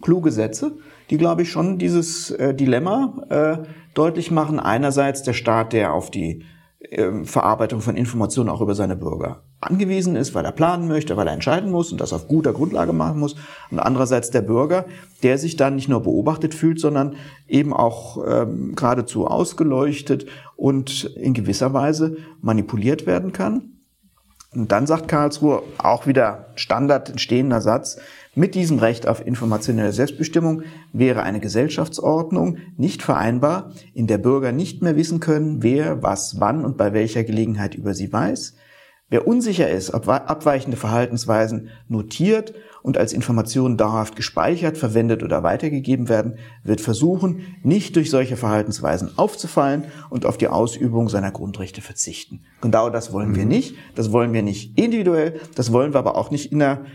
kluge 0.03 0.33
Sätze, 0.33 0.77
die, 1.09 1.17
glaube 1.17 1.43
ich, 1.43 1.51
schon 1.51 1.79
dieses 1.79 2.31
äh, 2.33 2.55
Dilemma 2.55 3.25
äh, 3.31 3.67
deutlich 3.95 4.31
machen. 4.31 4.61
Einerseits 4.61 5.23
der 5.23 5.33
Staat, 5.33 5.73
der 5.73 5.93
auf 5.93 6.11
die 6.11 6.45
äh, 6.81 7.25
Verarbeitung 7.25 7.81
von 7.81 7.97
Informationen 7.97 8.49
auch 8.49 8.61
über 8.61 8.75
seine 8.75 8.97
Bürger 8.97 9.43
angewiesen 9.63 10.17
ist, 10.17 10.35
weil 10.35 10.45
er 10.45 10.53
planen 10.53 10.89
möchte, 10.89 11.17
weil 11.17 11.29
er 11.29 11.33
entscheiden 11.33 11.71
muss 11.71 11.93
und 11.93 12.01
das 12.01 12.13
auf 12.13 12.27
guter 12.27 12.53
Grundlage 12.53 12.93
machen 12.93 13.21
muss. 13.21 13.37
Und 13.71 13.79
andererseits 13.79 14.31
der 14.31 14.43
Bürger, 14.43 14.87
der 15.23 15.39
sich 15.39 15.57
dann 15.57 15.77
nicht 15.77 15.89
nur 15.89 16.03
beobachtet 16.03 16.53
fühlt, 16.55 16.81
sondern 16.81 17.15
eben 17.47 17.73
auch 17.73 18.19
ähm, 18.27 18.75
geradezu 18.75 19.27
ausgeleuchtet 19.27 20.27
und 20.57 21.05
in 21.05 21.33
gewisser 21.33 21.73
Weise 21.73 22.17
manipuliert 22.41 23.07
werden 23.07 23.33
kann. 23.33 23.69
Und 24.55 24.71
dann 24.73 24.87
sagt 24.87 25.09
Karlsruhe, 25.09 25.63
auch 25.79 26.07
wieder 26.07 26.49
Standard 26.57 27.09
entstehender 27.09 27.61
Satz, 27.61 27.99
mit 28.35 28.55
diesem 28.55 28.79
Recht 28.79 29.07
auf 29.07 29.27
informationelle 29.27 29.93
Selbstbestimmung 29.93 30.63
wäre 30.93 31.23
eine 31.23 31.41
Gesellschaftsordnung 31.41 32.59
nicht 32.77 33.03
vereinbar, 33.03 33.73
in 33.95 34.07
der 34.07 34.19
Bürger 34.19 34.53
nicht 34.53 34.83
mehr 34.83 34.97
wissen 34.97 35.21
können, 35.21 35.63
wer, 35.63 36.03
was, 36.03 36.41
wann 36.41 36.65
und 36.65 36.77
bei 36.77 36.93
welcher 36.93 37.25
Gelegenheit 37.25 37.75
über 37.75 37.95
sie 37.95 38.13
weiß, 38.13 38.55
Wer 39.13 39.27
unsicher 39.27 39.69
ist, 39.69 39.93
ob 39.93 40.09
abweichende 40.09 40.79
Verhaltensweisen 40.79 41.69
notiert 41.87 42.55
und 42.81 42.97
als 42.97 43.13
Informationen 43.13 43.77
dauerhaft 43.77 44.17
gespeichert, 44.17 44.79
verwendet 44.79 45.23
oder 45.23 45.43
weitergegeben 45.43 46.09
werden, 46.09 46.39
wird 46.65 46.81
versuchen, 46.81 47.59
nicht 47.63 47.95
durch 47.97 48.09
solche 48.09 48.39
Verhaltensweisen 48.39 49.19
aufzufallen 49.19 49.85
und 50.09 50.25
auf 50.25 50.39
die 50.39 50.49
Ausübung 50.49 51.11
seiner 51.11 51.31
Grundrechte 51.31 51.83
verzichten. 51.83 52.41
Genau 52.63 52.89
das 52.89 53.13
wollen 53.13 53.35
wir 53.35 53.43
mhm. 53.43 53.51
nicht. 53.51 53.75
Das 53.95 54.13
wollen 54.13 54.33
wir 54.33 54.43
nicht 54.43 54.79
individuell. 54.79 55.39
Das 55.57 55.75
wollen 55.75 55.93
wir 55.93 55.99
aber 55.99 56.17
auch 56.17 56.31
nicht 56.31 56.51
in 56.51 56.63
einer 56.63 56.87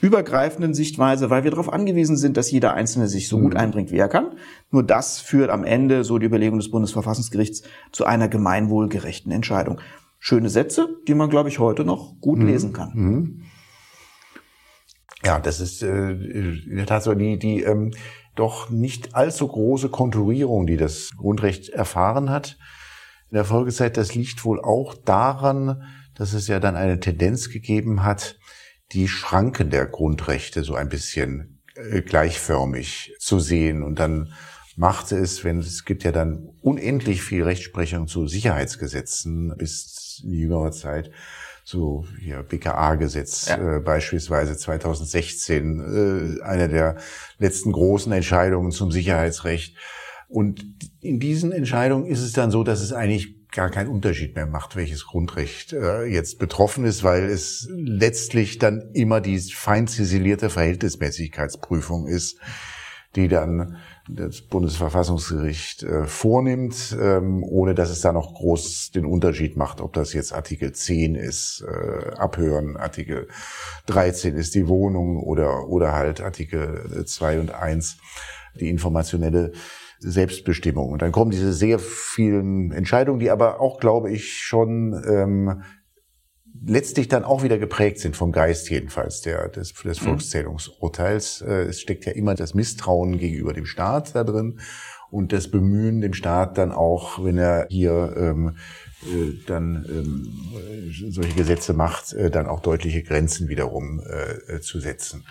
übergreifenden 0.00 0.74
Sichtweise, 0.74 1.30
weil 1.30 1.44
wir 1.44 1.50
darauf 1.50 1.72
angewiesen 1.72 2.16
sind, 2.16 2.36
dass 2.36 2.50
jeder 2.50 2.74
Einzelne 2.74 3.08
sich 3.08 3.28
so 3.28 3.38
gut 3.38 3.54
mhm. 3.54 3.60
einbringt, 3.60 3.90
wie 3.90 3.98
er 3.98 4.08
kann. 4.08 4.36
Nur 4.70 4.82
das 4.82 5.20
führt 5.20 5.50
am 5.50 5.64
Ende, 5.64 6.04
so 6.04 6.18
die 6.18 6.26
Überlegung 6.26 6.58
des 6.58 6.70
Bundesverfassungsgerichts, 6.70 7.62
zu 7.92 8.04
einer 8.04 8.28
gemeinwohlgerechten 8.28 9.32
Entscheidung. 9.32 9.80
Schöne 10.18 10.50
Sätze, 10.50 10.88
die 11.06 11.14
man, 11.14 11.30
glaube 11.30 11.48
ich, 11.48 11.58
heute 11.58 11.84
noch 11.84 12.20
gut 12.20 12.38
mhm. 12.38 12.46
lesen 12.46 12.72
kann. 12.72 12.92
Mhm. 12.94 13.42
Ja, 15.24 15.40
das 15.40 15.60
ist 15.60 15.82
äh, 15.82 16.10
in 16.12 16.76
der 16.76 16.86
Tat 16.86 17.02
so 17.02 17.14
die, 17.14 17.38
die 17.38 17.62
ähm, 17.62 17.90
doch 18.36 18.70
nicht 18.70 19.16
allzu 19.16 19.48
große 19.48 19.88
Konturierung, 19.88 20.66
die 20.66 20.76
das 20.76 21.10
Grundrecht 21.16 21.70
erfahren 21.70 22.30
hat 22.30 22.56
in 23.30 23.34
der 23.34 23.44
Folgezeit. 23.44 23.96
Das 23.96 24.14
liegt 24.14 24.44
wohl 24.44 24.60
auch 24.60 24.94
daran, 24.94 25.82
dass 26.14 26.34
es 26.34 26.46
ja 26.46 26.60
dann 26.60 26.76
eine 26.76 27.00
Tendenz 27.00 27.50
gegeben 27.50 28.04
hat, 28.04 28.38
die 28.92 29.08
Schranken 29.08 29.70
der 29.70 29.86
Grundrechte 29.86 30.64
so 30.64 30.74
ein 30.74 30.88
bisschen 30.88 31.60
äh, 31.74 32.02
gleichförmig 32.02 33.14
zu 33.18 33.38
sehen. 33.38 33.82
Und 33.82 33.98
dann 33.98 34.32
machte 34.76 35.16
es, 35.16 35.44
wenn 35.44 35.58
es 35.58 35.84
gibt 35.84 36.04
ja 36.04 36.12
dann 36.12 36.48
unendlich 36.62 37.22
viel 37.22 37.42
Rechtsprechung 37.42 38.06
zu 38.06 38.26
Sicherheitsgesetzen 38.26 39.54
bis 39.56 40.22
in 40.24 40.32
jüngerer 40.32 40.72
Zeit, 40.72 41.10
so 41.64 42.06
hier 42.18 42.42
BKA-Gesetz 42.42 43.48
ja. 43.48 43.76
äh, 43.76 43.80
beispielsweise 43.80 44.56
2016, 44.56 46.38
äh, 46.40 46.42
eine 46.42 46.68
der 46.68 46.96
letzten 47.38 47.72
großen 47.72 48.10
Entscheidungen 48.12 48.72
zum 48.72 48.90
Sicherheitsrecht. 48.90 49.76
Und 50.28 50.64
in 51.00 51.20
diesen 51.20 51.52
Entscheidungen 51.52 52.06
ist 52.06 52.20
es 52.20 52.32
dann 52.32 52.50
so, 52.50 52.64
dass 52.64 52.80
es 52.80 52.92
eigentlich 52.92 53.37
gar 53.52 53.70
keinen 53.70 53.88
Unterschied 53.88 54.34
mehr 54.34 54.46
macht, 54.46 54.76
welches 54.76 55.06
Grundrecht 55.06 55.72
äh, 55.72 56.04
jetzt 56.04 56.38
betroffen 56.38 56.84
ist, 56.84 57.02
weil 57.02 57.24
es 57.24 57.68
letztlich 57.70 58.58
dann 58.58 58.90
immer 58.92 59.20
die 59.20 59.38
fein 59.38 59.86
ziselierte 59.86 60.50
Verhältnismäßigkeitsprüfung 60.50 62.06
ist, 62.06 62.38
die 63.16 63.28
dann 63.28 63.78
das 64.08 64.42
Bundesverfassungsgericht 64.42 65.82
äh, 65.82 66.04
vornimmt, 66.04 66.96
ähm, 67.00 67.42
ohne 67.42 67.74
dass 67.74 67.90
es 67.90 68.00
da 68.00 68.12
noch 68.12 68.34
groß 68.34 68.90
den 68.90 69.04
Unterschied 69.04 69.56
macht, 69.56 69.80
ob 69.80 69.92
das 69.92 70.12
jetzt 70.12 70.32
Artikel 70.32 70.72
10 70.72 71.14
ist, 71.14 71.64
äh, 71.66 72.14
Abhören, 72.16 72.76
Artikel 72.76 73.28
13 73.86 74.36
ist 74.36 74.54
die 74.54 74.68
Wohnung 74.68 75.22
oder, 75.22 75.68
oder 75.68 75.92
halt 75.92 76.20
Artikel 76.20 77.04
2 77.04 77.40
und 77.40 77.50
1, 77.54 77.98
die 78.60 78.70
informationelle 78.70 79.52
Selbstbestimmung. 80.00 80.90
Und 80.90 81.02
dann 81.02 81.12
kommen 81.12 81.30
diese 81.30 81.52
sehr 81.52 81.78
vielen 81.78 82.72
Entscheidungen, 82.72 83.20
die 83.20 83.30
aber 83.30 83.60
auch, 83.60 83.78
glaube 83.80 84.10
ich, 84.10 84.38
schon 84.38 85.02
ähm, 85.08 85.62
letztlich 86.64 87.08
dann 87.08 87.24
auch 87.24 87.42
wieder 87.42 87.58
geprägt 87.58 87.98
sind 87.98 88.16
vom 88.16 88.32
Geist 88.32 88.70
jedenfalls 88.70 89.20
der, 89.20 89.48
des, 89.48 89.74
des 89.74 90.00
mhm. 90.00 90.06
Volkszählungsurteils. 90.06 91.42
Äh, 91.42 91.64
es 91.64 91.80
steckt 91.80 92.04
ja 92.06 92.12
immer 92.12 92.34
das 92.34 92.54
Misstrauen 92.54 93.18
gegenüber 93.18 93.52
dem 93.52 93.66
Staat 93.66 94.14
da 94.14 94.24
drin 94.24 94.58
und 95.10 95.32
das 95.32 95.50
Bemühen, 95.50 96.00
dem 96.00 96.12
Staat 96.12 96.58
dann 96.58 96.72
auch, 96.72 97.24
wenn 97.24 97.38
er 97.38 97.66
hier 97.70 98.14
ähm, 98.16 98.56
äh, 99.02 99.32
dann 99.46 99.86
ähm, 99.88 101.10
solche 101.10 101.34
Gesetze 101.34 101.72
macht, 101.72 102.12
äh, 102.12 102.30
dann 102.30 102.46
auch 102.46 102.60
deutliche 102.60 103.02
Grenzen 103.02 103.48
wiederum 103.48 104.00
äh, 104.00 104.60
zu 104.60 104.80
setzen. 104.80 105.24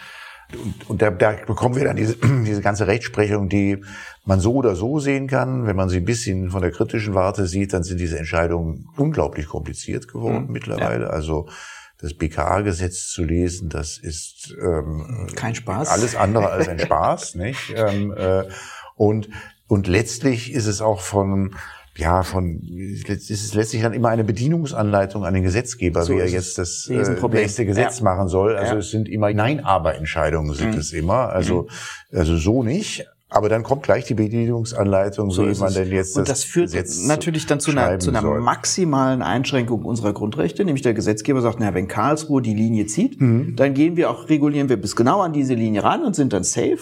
Und, 0.53 0.89
und 0.89 1.01
da, 1.01 1.11
da 1.11 1.31
bekommen 1.45 1.75
wir 1.75 1.83
dann 1.83 1.95
diese, 1.95 2.15
diese 2.45 2.61
ganze 2.61 2.87
Rechtsprechung, 2.87 3.49
die 3.49 3.83
man 4.25 4.39
so 4.39 4.53
oder 4.53 4.75
so 4.75 4.99
sehen 4.99 5.27
kann. 5.27 5.65
Wenn 5.65 5.75
man 5.75 5.89
sie 5.89 5.97
ein 5.97 6.05
bisschen 6.05 6.49
von 6.49 6.61
der 6.61 6.71
kritischen 6.71 7.13
Warte 7.13 7.47
sieht, 7.47 7.73
dann 7.73 7.83
sind 7.83 7.99
diese 7.99 8.17
Entscheidungen 8.17 8.87
unglaublich 8.95 9.47
kompliziert 9.47 10.07
geworden 10.07 10.47
mhm. 10.47 10.53
mittlerweile. 10.53 11.05
Ja. 11.05 11.11
Also 11.11 11.47
das 11.99 12.13
BKA-Gesetz 12.13 13.09
zu 13.09 13.23
lesen, 13.23 13.69
das 13.69 13.97
ist 13.97 14.55
ähm, 14.61 15.27
kein 15.35 15.55
Spaß. 15.55 15.89
Alles 15.89 16.15
andere 16.15 16.51
als 16.51 16.67
ein 16.67 16.79
Spaß, 16.87 17.35
nicht? 17.35 17.73
Ähm, 17.75 18.13
äh, 18.15 18.43
und 18.95 19.29
und 19.67 19.87
letztlich 19.87 20.53
ist 20.53 20.65
es 20.65 20.81
auch 20.81 21.01
von 21.01 21.55
ja, 21.97 22.21
von, 22.21 22.61
es 23.07 23.29
ist 23.29 23.55
letztlich 23.55 23.81
dann 23.81 23.93
immer 23.93 24.09
eine 24.09 24.23
Bedienungsanleitung 24.23 25.25
an 25.25 25.33
den 25.33 25.43
Gesetzgeber, 25.43 26.03
so 26.03 26.13
wie 26.13 26.19
er 26.19 26.29
jetzt 26.29 26.57
das 26.57 26.87
äh, 26.89 27.03
nächste 27.31 27.65
Gesetz 27.65 27.99
ja. 27.99 28.03
machen 28.03 28.27
soll. 28.27 28.55
Also 28.55 28.73
ja. 28.73 28.79
es 28.79 28.91
sind 28.91 29.09
immer 29.09 29.33
Nein-Aber-Entscheidungen 29.33 30.53
sind 30.53 30.73
mhm. 30.73 30.79
es 30.79 30.93
immer. 30.93 31.29
Also, 31.29 31.63
mhm. 32.11 32.19
also 32.19 32.37
so 32.37 32.63
nicht. 32.63 33.07
Aber 33.29 33.49
dann 33.49 33.63
kommt 33.63 33.83
gleich 33.83 34.05
die 34.05 34.13
Bedienungsanleitung, 34.13 35.31
so 35.31 35.45
wie 35.49 35.59
man 35.59 35.73
denn 35.73 35.91
jetzt 35.91 36.15
Und 36.15 36.29
das, 36.29 36.41
das 36.41 36.43
führt 36.45 36.67
Gesetz 36.67 37.05
natürlich 37.07 37.45
dann 37.45 37.59
zu 37.59 37.71
einer, 37.71 37.99
zu 37.99 38.09
einer 38.09 38.21
maximalen 38.21 39.21
Einschränkung 39.21 39.83
unserer 39.83 40.13
Grundrechte, 40.13 40.63
nämlich 40.63 40.81
der 40.81 40.93
Gesetzgeber 40.93 41.41
sagt, 41.41 41.59
na, 41.59 41.73
wenn 41.73 41.89
Karlsruhe 41.89 42.41
die 42.41 42.53
Linie 42.53 42.85
zieht, 42.85 43.19
mhm. 43.19 43.57
dann 43.57 43.73
gehen 43.73 43.97
wir 43.97 44.11
auch, 44.11 44.29
regulieren 44.29 44.69
wir 44.69 44.77
bis 44.77 44.95
genau 44.95 45.21
an 45.21 45.33
diese 45.33 45.55
Linie 45.55 45.83
ran 45.83 46.05
und 46.05 46.15
sind 46.15 46.31
dann 46.31 46.43
safe. 46.43 46.79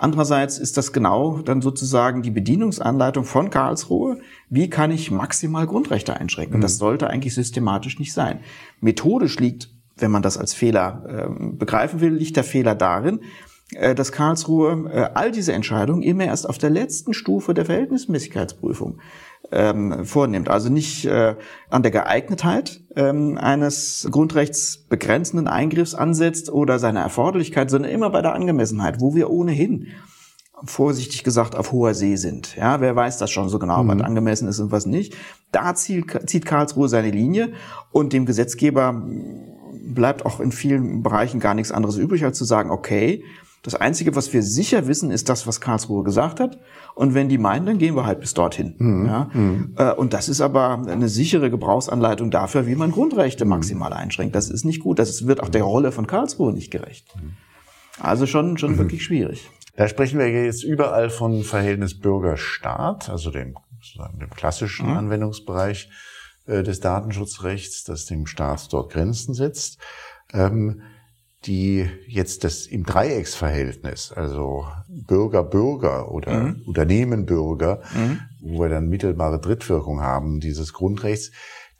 Andererseits 0.00 0.56
ist 0.56 0.78
das 0.78 0.94
genau 0.94 1.42
dann 1.42 1.60
sozusagen 1.60 2.22
die 2.22 2.30
Bedienungsanleitung 2.30 3.24
von 3.24 3.50
Karlsruhe. 3.50 4.18
Wie 4.48 4.70
kann 4.70 4.90
ich 4.90 5.10
maximal 5.10 5.66
Grundrechte 5.66 6.16
einschränken? 6.16 6.54
Und 6.54 6.62
das 6.62 6.76
mhm. 6.76 6.78
sollte 6.78 7.10
eigentlich 7.10 7.34
systematisch 7.34 7.98
nicht 7.98 8.14
sein. 8.14 8.40
Methodisch 8.80 9.38
liegt, 9.38 9.68
wenn 9.98 10.10
man 10.10 10.22
das 10.22 10.38
als 10.38 10.54
Fehler 10.54 11.04
äh, 11.06 11.52
begreifen 11.52 12.00
will, 12.00 12.14
liegt 12.14 12.36
der 12.36 12.44
Fehler 12.44 12.74
darin, 12.74 13.20
äh, 13.74 13.94
dass 13.94 14.10
Karlsruhe 14.10 14.90
äh, 14.90 15.10
all 15.12 15.32
diese 15.32 15.52
Entscheidungen 15.52 16.02
immer 16.02 16.24
erst 16.24 16.48
auf 16.48 16.56
der 16.56 16.70
letzten 16.70 17.12
Stufe 17.12 17.52
der 17.52 17.66
Verhältnismäßigkeitsprüfung 17.66 19.00
ähm, 19.52 20.04
vornimmt. 20.04 20.48
Also 20.48 20.70
nicht 20.70 21.04
äh, 21.04 21.34
an 21.68 21.82
der 21.82 21.90
Geeignetheit 21.90 22.80
ähm, 22.96 23.38
eines 23.38 24.08
grundrechtsbegrenzenden 24.10 25.48
Eingriffs 25.48 25.94
ansetzt 25.94 26.50
oder 26.50 26.78
seiner 26.78 27.00
Erforderlichkeit, 27.00 27.70
sondern 27.70 27.90
immer 27.90 28.10
bei 28.10 28.22
der 28.22 28.34
Angemessenheit, 28.34 29.00
wo 29.00 29.14
wir 29.14 29.30
ohnehin 29.30 29.88
vorsichtig 30.64 31.24
gesagt 31.24 31.56
auf 31.56 31.72
hoher 31.72 31.94
See 31.94 32.16
sind. 32.16 32.56
Ja, 32.56 32.80
wer 32.80 32.94
weiß 32.94 33.18
das 33.18 33.30
schon 33.30 33.48
so 33.48 33.58
genau, 33.58 33.82
mhm. 33.82 33.88
was 33.88 34.02
angemessen 34.02 34.48
ist 34.48 34.60
und 34.60 34.72
was 34.72 34.86
nicht. 34.86 35.16
Da 35.52 35.74
zieht, 35.74 36.28
zieht 36.28 36.44
Karlsruhe 36.44 36.88
seine 36.88 37.10
Linie 37.10 37.52
und 37.92 38.12
dem 38.12 38.26
Gesetzgeber 38.26 39.02
bleibt 39.82 40.26
auch 40.26 40.40
in 40.40 40.52
vielen 40.52 41.02
Bereichen 41.02 41.40
gar 41.40 41.54
nichts 41.54 41.72
anderes 41.72 41.96
übrig, 41.96 42.24
als 42.24 42.38
zu 42.38 42.44
sagen, 42.44 42.70
okay, 42.70 43.24
Das 43.62 43.74
Einzige, 43.74 44.16
was 44.16 44.32
wir 44.32 44.42
sicher 44.42 44.86
wissen, 44.86 45.10
ist 45.10 45.28
das, 45.28 45.46
was 45.46 45.60
Karlsruhe 45.60 46.02
gesagt 46.02 46.40
hat. 46.40 46.58
Und 46.94 47.14
wenn 47.14 47.28
die 47.28 47.36
meinen, 47.36 47.66
dann 47.66 47.78
gehen 47.78 47.94
wir 47.94 48.06
halt 48.06 48.20
bis 48.20 48.32
dorthin. 48.32 48.74
Mhm. 48.78 49.06
Ja? 49.06 49.30
Mhm. 49.32 49.74
Äh, 49.76 49.92
und 49.92 50.14
das 50.14 50.30
ist 50.30 50.40
aber 50.40 50.82
eine 50.86 51.08
sichere 51.08 51.50
Gebrauchsanleitung 51.50 52.30
dafür, 52.30 52.66
wie 52.66 52.74
man 52.74 52.90
Grundrechte 52.90 53.44
maximal 53.44 53.92
einschränkt. 53.92 54.34
Das 54.34 54.48
ist 54.48 54.64
nicht 54.64 54.80
gut. 54.80 54.98
Das 54.98 55.26
wird 55.26 55.42
auch 55.42 55.50
der 55.50 55.62
Rolle 55.62 55.92
von 55.92 56.06
Karlsruhe 56.06 56.54
nicht 56.54 56.70
gerecht. 56.70 57.14
Also 58.00 58.26
schon, 58.26 58.56
schon 58.56 58.72
mhm. 58.72 58.78
wirklich 58.78 59.04
schwierig. 59.04 59.50
Da 59.76 59.88
sprechen 59.88 60.18
wir 60.18 60.28
jetzt 60.30 60.64
überall 60.64 61.10
von 61.10 61.42
Verhältnis 61.42 61.98
Bürger-Staat, 61.98 63.10
also 63.10 63.30
dem, 63.30 63.56
dem 64.20 64.30
klassischen 64.30 64.90
mhm. 64.90 64.96
Anwendungsbereich 64.96 65.90
äh, 66.46 66.62
des 66.62 66.80
Datenschutzrechts, 66.80 67.84
das 67.84 68.06
dem 68.06 68.26
Staat 68.26 68.72
dort 68.72 68.92
Grenzen 68.92 69.34
setzt. 69.34 69.78
Ähm, 70.32 70.82
die 71.46 71.88
jetzt 72.06 72.44
das 72.44 72.66
im 72.66 72.84
Dreiecksverhältnis, 72.84 74.12
also 74.12 74.66
Bürger 74.88 75.42
Bürger 75.42 76.10
oder 76.12 76.32
mhm. 76.32 76.62
Unternehmen 76.66 77.24
Bürger, 77.24 77.80
mhm. 77.94 78.20
wo 78.40 78.60
wir 78.60 78.68
dann 78.68 78.88
mittelbare 78.88 79.40
Drittwirkung 79.40 80.00
haben 80.00 80.40
dieses 80.40 80.74
Grundrechts, 80.74 81.30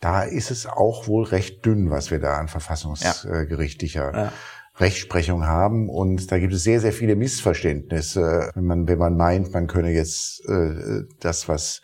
da 0.00 0.22
ist 0.22 0.50
es 0.50 0.66
auch 0.66 1.06
wohl 1.08 1.24
recht 1.24 1.64
dünn, 1.66 1.90
was 1.90 2.10
wir 2.10 2.20
da 2.20 2.38
an 2.38 2.48
verfassungsgerichtlicher 2.48 4.12
ja. 4.14 4.32
Rechtsprechung 4.78 5.46
haben. 5.46 5.90
Und 5.90 6.32
da 6.32 6.38
gibt 6.38 6.54
es 6.54 6.64
sehr, 6.64 6.80
sehr 6.80 6.94
viele 6.94 7.16
Missverständnisse, 7.16 8.50
wenn 8.54 8.64
man, 8.64 8.88
wenn 8.88 8.98
man 8.98 9.18
meint, 9.18 9.52
man 9.52 9.66
könne 9.66 9.90
jetzt 9.90 10.42
äh, 10.48 11.02
das, 11.20 11.50
was 11.50 11.82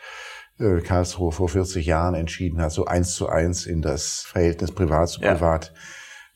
äh, 0.59 0.81
Karlsruhe 0.81 1.31
vor 1.31 1.51
40 1.51 1.85
Jahren 1.85 2.15
entschieden 2.15 2.63
hat, 2.63 2.73
so 2.73 2.87
eins 2.87 3.15
zu 3.15 3.29
eins 3.29 3.67
in 3.67 3.83
das 3.83 4.23
Verhältnis 4.23 4.73
Privat 4.73 5.11
zu 5.11 5.21
Privat 5.21 5.75
ja 5.75 5.81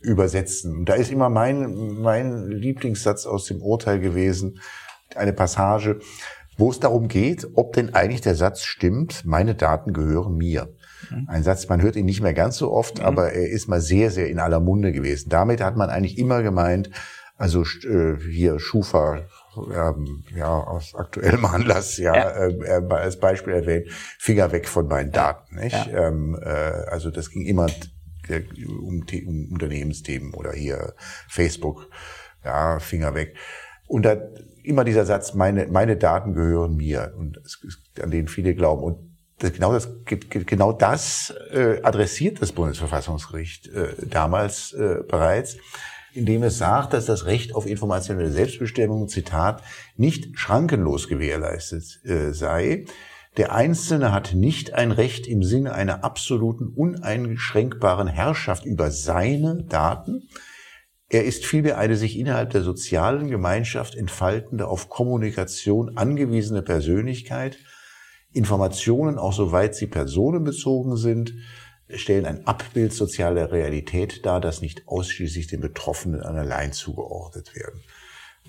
übersetzen. 0.00 0.76
Und 0.78 0.88
da 0.88 0.94
ist 0.94 1.10
immer 1.10 1.28
mein, 1.28 2.00
mein 2.00 2.48
Lieblingssatz 2.48 3.26
aus 3.26 3.46
dem 3.46 3.62
Urteil 3.62 4.00
gewesen, 4.00 4.60
eine 5.14 5.32
Passage, 5.32 6.00
wo 6.56 6.70
es 6.70 6.80
darum 6.80 7.08
geht, 7.08 7.46
ob 7.54 7.72
denn 7.72 7.94
eigentlich 7.94 8.20
der 8.20 8.34
Satz 8.34 8.62
stimmt, 8.62 9.24
meine 9.24 9.54
Daten 9.54 9.92
gehören 9.92 10.36
mir. 10.36 10.68
Mhm. 11.10 11.26
Ein 11.28 11.42
Satz, 11.42 11.68
man 11.68 11.82
hört 11.82 11.96
ihn 11.96 12.04
nicht 12.04 12.20
mehr 12.20 12.34
ganz 12.34 12.56
so 12.58 12.70
oft, 12.70 12.98
mhm. 12.98 13.04
aber 13.04 13.32
er 13.32 13.48
ist 13.48 13.68
mal 13.68 13.80
sehr, 13.80 14.10
sehr 14.10 14.28
in 14.28 14.38
aller 14.38 14.60
Munde 14.60 14.92
gewesen. 14.92 15.30
Damit 15.30 15.62
hat 15.62 15.76
man 15.76 15.90
eigentlich 15.90 16.18
immer 16.18 16.42
gemeint, 16.42 16.90
also 17.36 17.62
äh, 17.62 18.16
hier 18.30 18.58
Schufa, 18.58 19.22
ähm, 19.74 20.24
ja, 20.36 20.48
aus 20.48 20.94
aktuellem 20.94 21.44
Anlass 21.46 21.96
ja, 21.96 22.14
ja. 22.14 22.46
Äh, 22.48 22.82
als 22.90 23.18
Beispiel 23.18 23.54
erwähnt, 23.54 23.86
Finger 24.18 24.52
weg 24.52 24.68
von 24.68 24.86
meinen 24.86 25.10
Daten. 25.10 25.56
Nicht? 25.56 25.86
Ja. 25.86 26.08
Ähm, 26.08 26.38
äh, 26.40 26.48
also 26.48 27.10
das 27.10 27.30
ging 27.30 27.46
immer 27.46 27.66
der, 28.30 28.42
um, 28.80 29.04
um 29.26 29.52
Unternehmensthemen 29.52 30.34
oder 30.34 30.52
hier 30.52 30.94
Facebook, 31.28 31.90
ja, 32.44 32.78
Finger 32.78 33.14
weg. 33.14 33.36
Und 33.86 34.04
da 34.04 34.16
immer 34.62 34.84
dieser 34.84 35.04
Satz, 35.04 35.34
meine, 35.34 35.66
meine 35.66 35.96
Daten 35.96 36.34
gehören 36.34 36.76
mir 36.76 37.12
und 37.16 37.38
es, 37.38 37.60
an 38.00 38.10
den 38.10 38.28
viele 38.28 38.54
glauben. 38.54 38.82
Und 38.84 39.10
das, 39.38 39.52
genau 39.52 39.72
das, 39.72 39.88
genau 40.04 40.72
das 40.72 41.34
äh, 41.52 41.80
adressiert 41.82 42.40
das 42.40 42.52
Bundesverfassungsgericht 42.52 43.68
äh, 43.68 43.94
damals 44.06 44.72
äh, 44.72 45.02
bereits, 45.08 45.56
indem 46.12 46.42
es 46.42 46.58
sagt, 46.58 46.92
dass 46.92 47.06
das 47.06 47.26
Recht 47.26 47.54
auf 47.54 47.66
informationelle 47.66 48.30
Selbstbestimmung, 48.30 49.08
Zitat, 49.08 49.62
nicht 49.96 50.38
schrankenlos 50.38 51.08
gewährleistet 51.08 52.00
äh, 52.04 52.32
sei, 52.32 52.84
der 53.40 53.54
Einzelne 53.54 54.12
hat 54.12 54.34
nicht 54.34 54.74
ein 54.74 54.92
Recht 54.92 55.26
im 55.26 55.42
Sinne 55.42 55.72
einer 55.72 56.04
absoluten, 56.04 56.68
uneingeschränkbaren 56.76 58.06
Herrschaft 58.06 58.66
über 58.66 58.90
seine 58.90 59.64
Daten. 59.64 60.28
Er 61.08 61.24
ist 61.24 61.46
vielmehr 61.46 61.78
eine 61.78 61.96
sich 61.96 62.18
innerhalb 62.18 62.50
der 62.50 62.60
sozialen 62.60 63.30
Gemeinschaft 63.30 63.94
entfaltende, 63.94 64.68
auf 64.68 64.90
Kommunikation 64.90 65.96
angewiesene 65.96 66.60
Persönlichkeit. 66.60 67.56
Informationen, 68.30 69.16
auch 69.16 69.32
soweit 69.32 69.74
sie 69.74 69.86
personenbezogen 69.86 70.98
sind, 70.98 71.32
stellen 71.88 72.26
ein 72.26 72.46
Abbild 72.46 72.92
sozialer 72.92 73.52
Realität 73.52 74.26
dar, 74.26 74.42
das 74.42 74.60
nicht 74.60 74.86
ausschließlich 74.86 75.46
den 75.46 75.62
Betroffenen 75.62 76.20
allein 76.20 76.74
zugeordnet 76.74 77.56
werden 77.56 77.80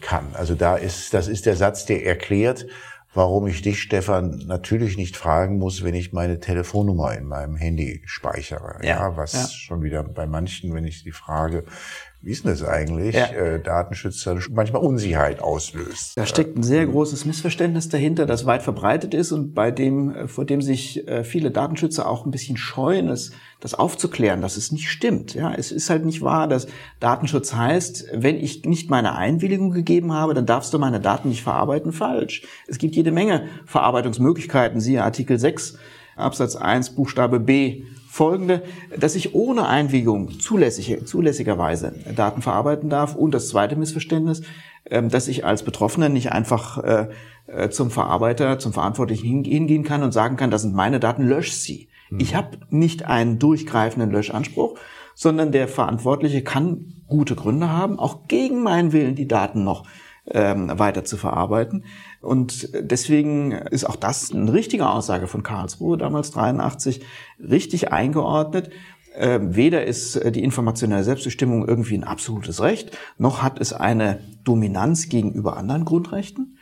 kann. 0.01 0.35
Also 0.35 0.55
da 0.55 0.75
ist, 0.75 1.13
das 1.13 1.29
ist 1.29 1.45
der 1.45 1.55
Satz, 1.55 1.85
der 1.85 2.05
erklärt, 2.05 2.65
warum 3.13 3.47
ich 3.47 3.61
dich, 3.61 3.81
Stefan, 3.81 4.43
natürlich 4.45 4.97
nicht 4.97 5.17
fragen 5.17 5.57
muss, 5.57 5.83
wenn 5.83 5.95
ich 5.95 6.13
meine 6.13 6.39
Telefonnummer 6.39 7.13
in 7.15 7.25
meinem 7.25 7.55
Handy 7.55 8.01
speichere. 8.05 8.79
Ja, 8.81 9.09
ja 9.09 9.17
was 9.17 9.33
ja. 9.33 9.47
schon 9.47 9.83
wieder 9.83 10.03
bei 10.03 10.25
manchen, 10.25 10.73
wenn 10.73 10.85
ich 10.85 11.03
die 11.03 11.11
frage, 11.11 11.65
wie 12.23 12.31
ist 12.31 12.43
denn 12.43 12.51
das 12.51 12.63
eigentlich, 12.63 13.15
ja. 13.15 13.25
äh, 13.27 13.59
Datenschützer 13.59 14.37
manchmal 14.51 14.83
Unsicherheit 14.83 15.41
auslöst. 15.41 16.15
Da 16.15 16.27
steckt 16.27 16.55
ein 16.55 16.61
sehr 16.61 16.85
großes 16.85 17.25
Missverständnis 17.25 17.89
dahinter, 17.89 18.27
das 18.27 18.45
weit 18.45 18.61
verbreitet 18.61 19.15
ist 19.15 19.31
und 19.31 19.55
bei 19.55 19.71
dem, 19.71 20.13
äh, 20.13 20.27
vor 20.27 20.45
dem 20.45 20.61
sich 20.61 21.07
äh, 21.07 21.23
viele 21.23 21.49
Datenschützer 21.49 22.07
auch 22.07 22.25
ein 22.25 22.31
bisschen 22.31 22.57
scheuen, 22.57 23.09
es, 23.09 23.31
das 23.59 23.73
aufzuklären, 23.73 24.41
dass 24.41 24.55
es 24.55 24.71
nicht 24.71 24.89
stimmt. 24.89 25.33
Ja, 25.33 25.51
es 25.53 25.71
ist 25.71 25.89
halt 25.89 26.05
nicht 26.05 26.21
wahr, 26.21 26.47
dass 26.47 26.67
Datenschutz 26.99 27.55
heißt, 27.55 28.09
wenn 28.13 28.37
ich 28.37 28.65
nicht 28.65 28.91
meine 28.91 29.15
Einwilligung 29.15 29.71
gegeben 29.71 30.13
habe, 30.13 30.35
dann 30.35 30.45
darfst 30.45 30.73
du 30.73 30.79
meine 30.79 30.99
Daten 30.99 31.29
nicht 31.29 31.41
verarbeiten. 31.41 31.91
Falsch. 31.91 32.43
Es 32.67 32.77
gibt 32.77 32.95
jede 32.95 33.11
Menge 33.11 33.47
Verarbeitungsmöglichkeiten, 33.65 34.79
siehe 34.79 35.03
Artikel 35.03 35.39
6 35.39 35.77
Absatz 36.15 36.55
1 36.55 36.91
Buchstabe 36.91 37.39
B 37.39 37.83
folgende, 38.11 38.61
dass 38.99 39.15
ich 39.15 39.33
ohne 39.33 39.67
Einwilligung 39.67 40.37
zulässige, 40.37 41.05
zulässigerweise 41.05 41.93
Daten 42.13 42.41
verarbeiten 42.41 42.89
darf. 42.89 43.15
Und 43.15 43.33
das 43.33 43.47
zweite 43.47 43.77
Missverständnis, 43.77 44.41
ähm, 44.85 45.07
dass 45.07 45.29
ich 45.29 45.45
als 45.45 45.63
Betroffener 45.63 46.09
nicht 46.09 46.33
einfach 46.33 46.83
äh, 46.83 47.07
äh, 47.47 47.69
zum 47.69 47.89
Verarbeiter, 47.89 48.59
zum 48.59 48.73
Verantwortlichen 48.73 49.45
hingehen 49.45 49.85
kann 49.85 50.03
und 50.03 50.11
sagen 50.11 50.35
kann, 50.35 50.51
das 50.51 50.63
sind 50.63 50.75
meine 50.75 50.99
Daten, 50.99 51.23
lösch 51.23 51.53
sie. 51.53 51.87
Mhm. 52.09 52.19
Ich 52.19 52.35
habe 52.35 52.57
nicht 52.69 53.05
einen 53.05 53.39
durchgreifenden 53.39 54.11
Löschanspruch, 54.11 54.77
sondern 55.15 55.53
der 55.53 55.69
Verantwortliche 55.69 56.43
kann 56.43 56.93
gute 57.07 57.35
Gründe 57.35 57.69
haben, 57.69 57.97
auch 57.97 58.27
gegen 58.27 58.61
meinen 58.61 58.91
Willen 58.91 59.15
die 59.15 59.27
Daten 59.29 59.63
noch 59.63 59.85
ähm, 60.25 60.69
weiter 60.77 61.05
zu 61.05 61.15
verarbeiten. 61.15 61.85
Und 62.21 62.69
deswegen 62.73 63.51
ist 63.51 63.83
auch 63.83 63.95
das 63.95 64.31
eine 64.31 64.53
richtige 64.53 64.87
Aussage 64.87 65.27
von 65.27 65.43
Karlsruhe, 65.43 65.97
damals 65.97 66.31
83, 66.31 67.01
richtig 67.39 67.91
eingeordnet. 67.91 68.69
Ähm, 69.13 69.55
weder 69.55 69.85
ist 69.85 70.15
äh, 70.15 70.31
die 70.31 70.43
informationelle 70.43 71.03
Selbstbestimmung 71.03 71.67
irgendwie 71.67 71.95
ein 71.95 72.03
absolutes 72.03 72.61
Recht, 72.61 72.97
noch 73.17 73.41
hat 73.41 73.59
es 73.59 73.73
eine 73.73 74.19
Dominanz 74.43 75.09
gegenüber 75.09 75.57
anderen 75.57 75.83
Grundrechten. 75.83 76.57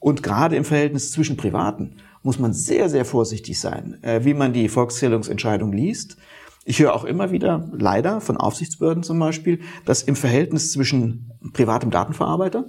Und 0.00 0.24
gerade 0.24 0.56
im 0.56 0.64
Verhältnis 0.64 1.12
zwischen 1.12 1.36
Privaten 1.36 1.98
muss 2.24 2.40
man 2.40 2.52
sehr, 2.52 2.88
sehr 2.88 3.04
vorsichtig 3.04 3.60
sein, 3.60 4.02
äh, 4.02 4.24
wie 4.24 4.34
man 4.34 4.52
die 4.52 4.68
Volkszählungsentscheidung 4.68 5.72
liest. 5.72 6.16
Ich 6.64 6.80
höre 6.80 6.94
auch 6.94 7.04
immer 7.04 7.30
wieder, 7.30 7.68
leider 7.72 8.20
von 8.20 8.36
Aufsichtsbehörden 8.36 9.02
zum 9.02 9.18
Beispiel, 9.18 9.60
dass 9.84 10.02
im 10.02 10.16
Verhältnis 10.16 10.72
zwischen 10.72 11.30
privatem 11.52 11.90
Datenverarbeiter 11.90 12.64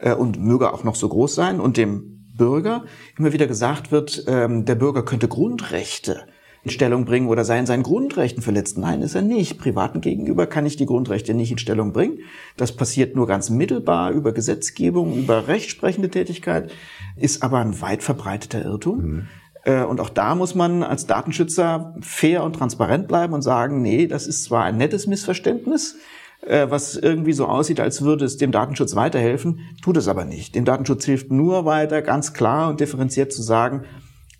äh, 0.00 0.14
und 0.14 0.40
möge 0.42 0.72
auch 0.72 0.84
noch 0.84 0.94
so 0.94 1.08
groß 1.08 1.34
sein 1.34 1.60
und 1.60 1.76
dem 1.76 2.16
Bürger 2.36 2.84
immer 3.18 3.32
wieder 3.32 3.46
gesagt 3.46 3.92
wird, 3.92 4.24
ähm, 4.26 4.64
der 4.64 4.74
Bürger 4.74 5.04
könnte 5.04 5.28
Grundrechte 5.28 6.26
in 6.66 6.70
Stellung 6.70 7.04
bringen 7.04 7.28
oder 7.28 7.44
sei 7.44 7.60
in 7.60 7.66
seinen 7.66 7.84
Grundrechten 7.84 8.42
verletzt. 8.42 8.76
Nein, 8.76 9.00
ist 9.00 9.14
er 9.14 9.22
nicht. 9.22 9.56
Privaten 9.56 10.00
gegenüber 10.00 10.46
kann 10.48 10.66
ich 10.66 10.76
die 10.76 10.86
Grundrechte 10.86 11.32
nicht 11.32 11.52
in 11.52 11.58
Stellung 11.58 11.92
bringen. 11.92 12.18
Das 12.56 12.74
passiert 12.74 13.14
nur 13.14 13.28
ganz 13.28 13.50
mittelbar 13.50 14.10
über 14.10 14.32
Gesetzgebung, 14.32 15.16
über 15.16 15.46
rechtsprechende 15.46 16.10
Tätigkeit, 16.10 16.72
ist 17.14 17.44
aber 17.44 17.60
ein 17.60 17.80
weit 17.80 18.02
verbreiteter 18.02 18.64
Irrtum. 18.64 18.98
Mhm. 18.98 19.28
Äh, 19.64 19.84
und 19.84 20.00
auch 20.00 20.08
da 20.08 20.34
muss 20.34 20.56
man 20.56 20.82
als 20.82 21.06
Datenschützer 21.06 21.94
fair 22.00 22.42
und 22.42 22.54
transparent 22.54 23.06
bleiben 23.06 23.32
und 23.34 23.42
sagen, 23.42 23.80
nee, 23.80 24.08
das 24.08 24.26
ist 24.26 24.42
zwar 24.42 24.64
ein 24.64 24.76
nettes 24.76 25.06
Missverständnis, 25.06 25.96
äh, 26.42 26.66
was 26.70 26.96
irgendwie 26.96 27.32
so 27.32 27.46
aussieht, 27.46 27.80
als 27.80 28.02
würde 28.02 28.24
es 28.24 28.36
dem 28.36 28.52
Datenschutz 28.52 28.94
weiterhelfen, 28.94 29.60
tut 29.82 29.96
es 29.96 30.08
aber 30.08 30.24
nicht. 30.24 30.54
Dem 30.54 30.64
Datenschutz 30.64 31.04
hilft 31.04 31.30
nur 31.30 31.64
weiter, 31.64 32.02
ganz 32.02 32.32
klar 32.32 32.68
und 32.70 32.80
differenziert 32.80 33.32
zu 33.32 33.42
sagen, 33.42 33.84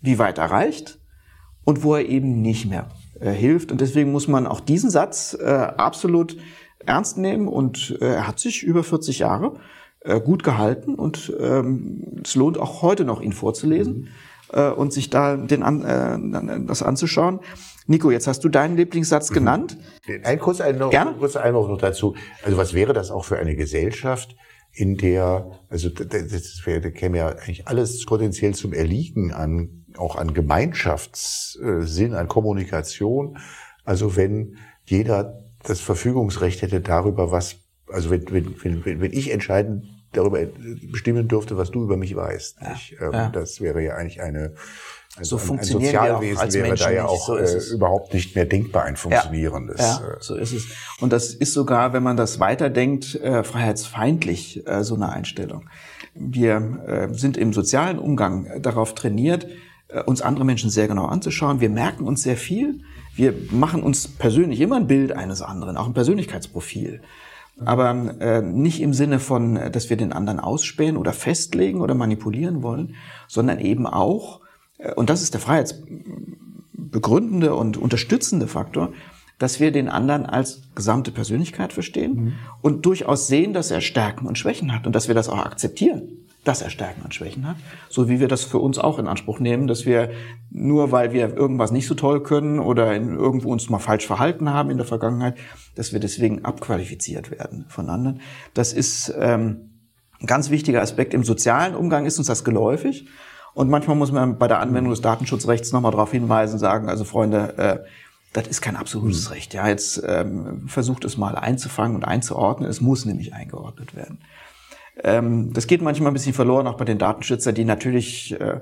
wie 0.01 0.19
weit 0.19 0.37
er 0.37 0.51
reicht 0.51 0.99
und 1.63 1.83
wo 1.83 1.95
er 1.95 2.05
eben 2.05 2.41
nicht 2.41 2.69
mehr 2.69 2.89
äh, 3.19 3.31
hilft. 3.31 3.71
Und 3.71 3.81
deswegen 3.81 4.11
muss 4.11 4.27
man 4.27 4.47
auch 4.47 4.59
diesen 4.59 4.89
Satz 4.89 5.37
äh, 5.39 5.45
absolut 5.45 6.37
ernst 6.85 7.17
nehmen 7.17 7.47
und 7.47 7.97
er 7.99 8.27
hat 8.27 8.39
sich 8.39 8.63
über 8.63 8.83
40 8.83 9.19
Jahre 9.19 9.59
gut 10.23 10.43
gehalten 10.43 10.95
und 10.95 11.33
ähm, 11.37 12.21
es 12.23 12.35
lohnt 12.35 12.57
auch 12.57 12.81
heute 12.81 13.03
noch, 13.03 13.19
ihn 13.19 13.33
vorzulesen 13.33 13.93
mhm. 13.93 14.07
Äh, 14.51 14.69
und 14.69 14.93
sich 14.93 15.09
da 15.09 15.37
den 15.37 15.63
an, 15.63 15.83
äh, 15.83 16.65
das 16.65 16.83
anzuschauen. 16.83 17.39
Nico, 17.87 18.11
jetzt 18.11 18.27
hast 18.27 18.43
du 18.43 18.49
deinen 18.49 18.75
Lieblingssatz 18.75 19.29
mhm. 19.29 19.35
genannt. 19.35 19.77
Ein 20.23 20.39
kurzer 20.39 20.65
Einwurf, 20.65 20.93
kurzer 21.19 21.43
Einwurf 21.43 21.69
noch 21.69 21.77
dazu. 21.77 22.15
Also 22.43 22.57
was 22.57 22.73
wäre 22.73 22.93
das 22.93 23.11
auch 23.11 23.25
für 23.25 23.39
eine 23.39 23.55
Gesellschaft, 23.55 24.35
in 24.77 24.95
der, 24.97 25.59
also 25.69 25.89
das 25.89 26.61
wäre, 26.65 26.81
da 26.81 26.89
käme 26.91 27.17
ja 27.17 27.29
eigentlich 27.29 27.67
alles 27.67 28.05
potenziell 28.05 28.53
zum 28.53 28.73
Erliegen 28.73 29.31
an, 29.33 29.85
auch 29.97 30.15
an 30.15 30.33
Gemeinschaftssinn, 30.35 32.13
an 32.13 32.27
Kommunikation. 32.27 33.39
Also 33.83 34.15
wenn 34.15 34.57
jeder 34.85 35.39
das 35.63 35.79
Verfügungsrecht 35.79 36.61
hätte 36.61 36.81
darüber, 36.81 37.31
was, 37.31 37.55
also 37.87 38.11
wenn, 38.11 38.31
wenn, 38.31 38.85
wenn, 38.85 39.01
wenn 39.01 39.13
ich 39.13 39.31
entscheiden 39.31 39.96
darüber 40.11 40.39
bestimmen 40.91 41.27
dürfte, 41.27 41.57
was 41.57 41.71
du 41.71 41.83
über 41.83 41.97
mich 41.97 42.15
weißt. 42.15 42.57
Ja. 42.61 42.75
Ähm, 43.07 43.13
Ja. 43.13 43.29
Das 43.29 43.61
wäre 43.61 43.83
ja 43.83 43.95
eigentlich 43.95 44.21
eine 44.21 44.53
So 45.21 45.35
ein, 45.35 45.41
ein 45.41 45.45
funktionieren 45.47 45.95
auch 45.97 46.01
Sozialwesen 46.01 46.37
als 46.37 46.53
wäre 46.53 46.63
da 46.63 46.69
Menschen 46.69 46.93
ja 46.93 47.03
nicht. 47.03 47.11
auch 47.11 47.27
So 47.27 47.37
äh, 47.37 47.73
überhaupt 47.73 48.13
nicht 48.13 48.35
mehr 48.35 48.45
denkbar 48.45 48.83
ein 48.85 48.95
funktionierendes. 48.95 49.79
Ja, 49.79 49.97
äh, 49.97 50.17
so 50.19 50.35
ist 50.35 50.53
es. 50.53 50.65
Und 50.99 51.13
das 51.13 51.33
ist 51.33 51.53
sogar, 51.53 51.93
wenn 51.93 52.03
man 52.03 52.17
das 52.17 52.39
weiterdenkt, 52.39 53.15
äh, 53.15 53.43
freiheitsfeindlich, 53.43 54.67
äh, 54.67 54.83
so 54.83 54.95
eine 54.95 55.09
Einstellung. 55.09 55.69
Wir 56.13 56.79
äh, 56.87 57.13
sind 57.13 57.37
im 57.37 57.53
sozialen 57.53 57.99
Umgang 57.99 58.61
darauf 58.61 58.95
trainiert, 58.95 59.47
äh, 59.89 60.01
uns 60.01 60.21
andere 60.21 60.45
Menschen 60.45 60.69
sehr 60.69 60.87
genau 60.87 61.05
anzuschauen. 61.05 61.61
Wir 61.61 61.69
merken 61.69 62.05
uns 62.05 62.23
sehr 62.23 62.37
viel. 62.37 62.81
Wir 63.15 63.33
machen 63.51 63.83
uns 63.83 64.07
persönlich 64.07 64.59
immer 64.61 64.77
ein 64.77 64.87
Bild 64.87 65.11
eines 65.11 65.41
anderen, 65.41 65.77
auch 65.77 65.87
ein 65.87 65.93
Persönlichkeitsprofil. 65.93 67.01
Aber 67.65 67.89
äh, 68.19 68.41
nicht 68.41 68.81
im 68.81 68.93
Sinne 68.93 69.19
von, 69.19 69.57
äh, 69.57 69.71
dass 69.71 69.89
wir 69.89 69.97
den 69.97 70.13
anderen 70.13 70.39
ausspähen 70.39 70.97
oder 70.97 71.13
festlegen 71.13 71.81
oder 71.81 71.95
manipulieren 71.95 72.61
wollen, 72.61 72.93
sondern 73.27 73.59
eben 73.59 73.87
auch, 73.87 74.41
äh, 74.77 74.93
und 74.93 75.09
das 75.09 75.23
ist 75.23 75.33
der 75.33 75.41
freiheitsbegründende 75.41 77.55
und 77.55 77.77
unterstützende 77.77 78.47
Faktor, 78.47 78.93
dass 79.39 79.59
wir 79.59 79.71
den 79.71 79.89
anderen 79.89 80.25
als 80.25 80.61
gesamte 80.75 81.11
Persönlichkeit 81.11 81.73
verstehen 81.73 82.33
und 82.61 82.85
durchaus 82.85 83.27
sehen, 83.27 83.53
dass 83.53 83.69
er 83.69 83.81
Stärken 83.81 84.25
und 84.25 84.37
Schwächen 84.37 84.73
hat 84.73 84.87
und 84.87 84.95
dass 84.95 85.07
wir 85.07 85.15
das 85.15 85.29
auch 85.29 85.37
akzeptieren, 85.37 86.26
dass 86.47 86.61
er 86.61 86.69
Stärken 86.69 87.01
und 87.01 87.13
Schwächen 87.13 87.47
hat, 87.47 87.57
so 87.89 88.07
wie 88.07 88.19
wir 88.19 88.27
das 88.27 88.45
für 88.45 88.59
uns 88.59 88.77
auch 88.77 88.99
in 88.99 89.07
Anspruch 89.07 89.39
nehmen, 89.39 89.67
dass 89.67 89.85
wir 89.85 90.11
nur 90.49 90.91
weil 90.91 91.11
wir 91.11 91.35
irgendwas 91.35 91.71
nicht 91.71 91.87
so 91.87 91.93
toll 91.93 92.23
können 92.23 92.59
oder 92.59 92.95
in 92.95 93.15
irgendwo 93.15 93.51
uns 93.51 93.69
mal 93.69 93.79
falsch 93.79 94.07
verhalten 94.07 94.49
haben 94.49 94.69
in 94.69 94.77
der 94.77 94.85
Vergangenheit, 94.85 95.37
dass 95.75 95.91
wir 95.91 95.99
deswegen 95.99 96.45
abqualifiziert 96.45 97.31
werden 97.31 97.65
von 97.67 97.89
anderen. 97.89 98.21
Das 98.53 98.71
ist 98.71 99.13
ähm, 99.19 99.71
ein 100.21 100.27
ganz 100.27 100.49
wichtiger 100.49 100.81
Aspekt. 100.81 101.13
Im 101.13 101.23
sozialen 101.23 101.75
Umgang 101.75 102.05
ist 102.05 102.17
uns 102.17 102.27
das 102.27 102.43
geläufig. 102.43 103.07
Und 103.53 103.69
manchmal 103.69 103.95
muss 103.95 104.11
man 104.11 104.37
bei 104.37 104.47
der 104.47 104.59
Anwendung 104.59 104.91
des 104.91 105.01
Datenschutzrechts 105.01 105.73
nochmal 105.73 105.91
darauf 105.91 106.11
hinweisen, 106.11 106.59
sagen, 106.59 106.89
also 106.89 107.03
Freunde, 107.03 107.57
äh, 107.57 107.79
das 108.33 108.47
ist 108.47 108.61
kein 108.61 108.75
absolutes 108.75 109.31
Recht. 109.31 109.53
Ja, 109.53 109.67
jetzt 109.67 110.01
ähm, 110.05 110.67
versucht 110.67 111.03
es 111.05 111.17
mal 111.17 111.35
einzufangen 111.35 111.95
und 111.95 112.03
einzuordnen. 112.03 112.69
Es 112.69 112.81
muss 112.81 113.05
nämlich 113.05 113.33
eingeordnet 113.33 113.95
werden. 113.95 114.19
Ähm, 115.03 115.53
das 115.53 115.67
geht 115.67 115.81
manchmal 115.81 116.11
ein 116.11 116.13
bisschen 116.13 116.33
verloren, 116.33 116.67
auch 116.67 116.77
bei 116.77 116.85
den 116.85 116.97
Datenschützern, 116.97 117.55
die 117.55 117.65
natürlich 117.65 118.39
äh, 118.39 118.59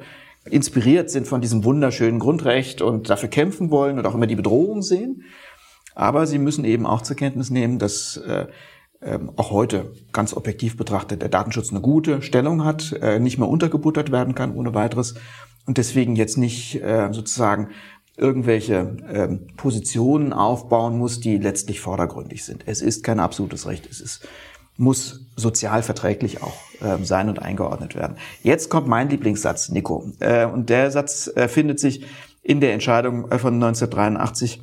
inspiriert 0.50 1.10
sind 1.10 1.28
von 1.28 1.42
diesem 1.42 1.64
wunderschönen 1.64 2.20
Grundrecht 2.20 2.82
und 2.82 3.10
dafür 3.10 3.30
kämpfen 3.30 3.72
wollen 3.72 3.98
und 3.98 4.06
auch 4.06 4.16
immer 4.16 4.28
die 4.28 4.36
Bedrohung 4.36 4.82
sehen. 4.82 5.24
Aber 5.96 6.28
sie 6.28 6.40
müssen 6.40 6.66
eben 6.66 6.86
auch 6.86 7.02
zur 7.02 7.16
Kenntnis 7.16 7.50
nehmen, 7.50 7.80
dass 7.80 8.18
äh, 8.18 8.48
ähm, 9.02 9.32
auch 9.36 9.52
heute 9.52 9.92
ganz 10.12 10.34
objektiv 10.34 10.78
betrachtet 10.78 11.22
der 11.22 11.30
Datenschutz 11.30 11.72
eine 11.72 11.82
gute 11.82 12.22
Stellung 12.22 12.66
hat, 12.66 12.94
äh, 13.02 13.20
nicht 13.20 13.38
mehr 13.38 13.48
untergebuttert 13.48 14.12
werden 14.12 14.36
kann 14.36 14.56
ohne 14.56 14.74
weiteres 14.74 15.16
und 15.66 15.78
deswegen 15.78 16.16
jetzt 16.16 16.38
nicht 16.38 16.82
äh, 16.82 17.10
sozusagen 17.12 17.70
irgendwelche 18.18 18.98
ähm, 19.12 19.48
Positionen 19.58 20.32
aufbauen 20.32 20.98
muss, 20.98 21.20
die 21.20 21.38
letztlich 21.38 21.82
vordergründig 21.82 22.46
sind. 22.46 22.64
Es 22.66 22.82
ist 22.82 23.04
kein 23.04 23.20
absolutes 23.20 23.68
Recht, 23.68 23.88
es 23.90 24.00
ist, 24.00 24.28
muss 24.78 25.26
sozial 25.36 25.84
verträglich 25.84 26.42
auch 26.42 26.56
ähm, 26.82 27.06
sein 27.06 27.30
und 27.30 27.40
eingeordnet 27.40 27.96
werden. 27.96 28.18
Jetzt 28.44 28.70
kommt 28.70 28.88
mein 28.88 29.10
Lieblingssatz, 29.10 29.70
Nico. 29.70 30.12
Äh, 30.20 30.46
und 30.46 30.70
der 30.70 30.92
Satz 30.92 31.30
äh, 31.36 31.48
findet 31.48 31.80
sich 31.80 32.06
in 32.42 32.62
der 32.62 32.74
Entscheidung 32.74 33.32
äh, 33.32 33.40
von 33.40 33.56
1983 33.56 34.62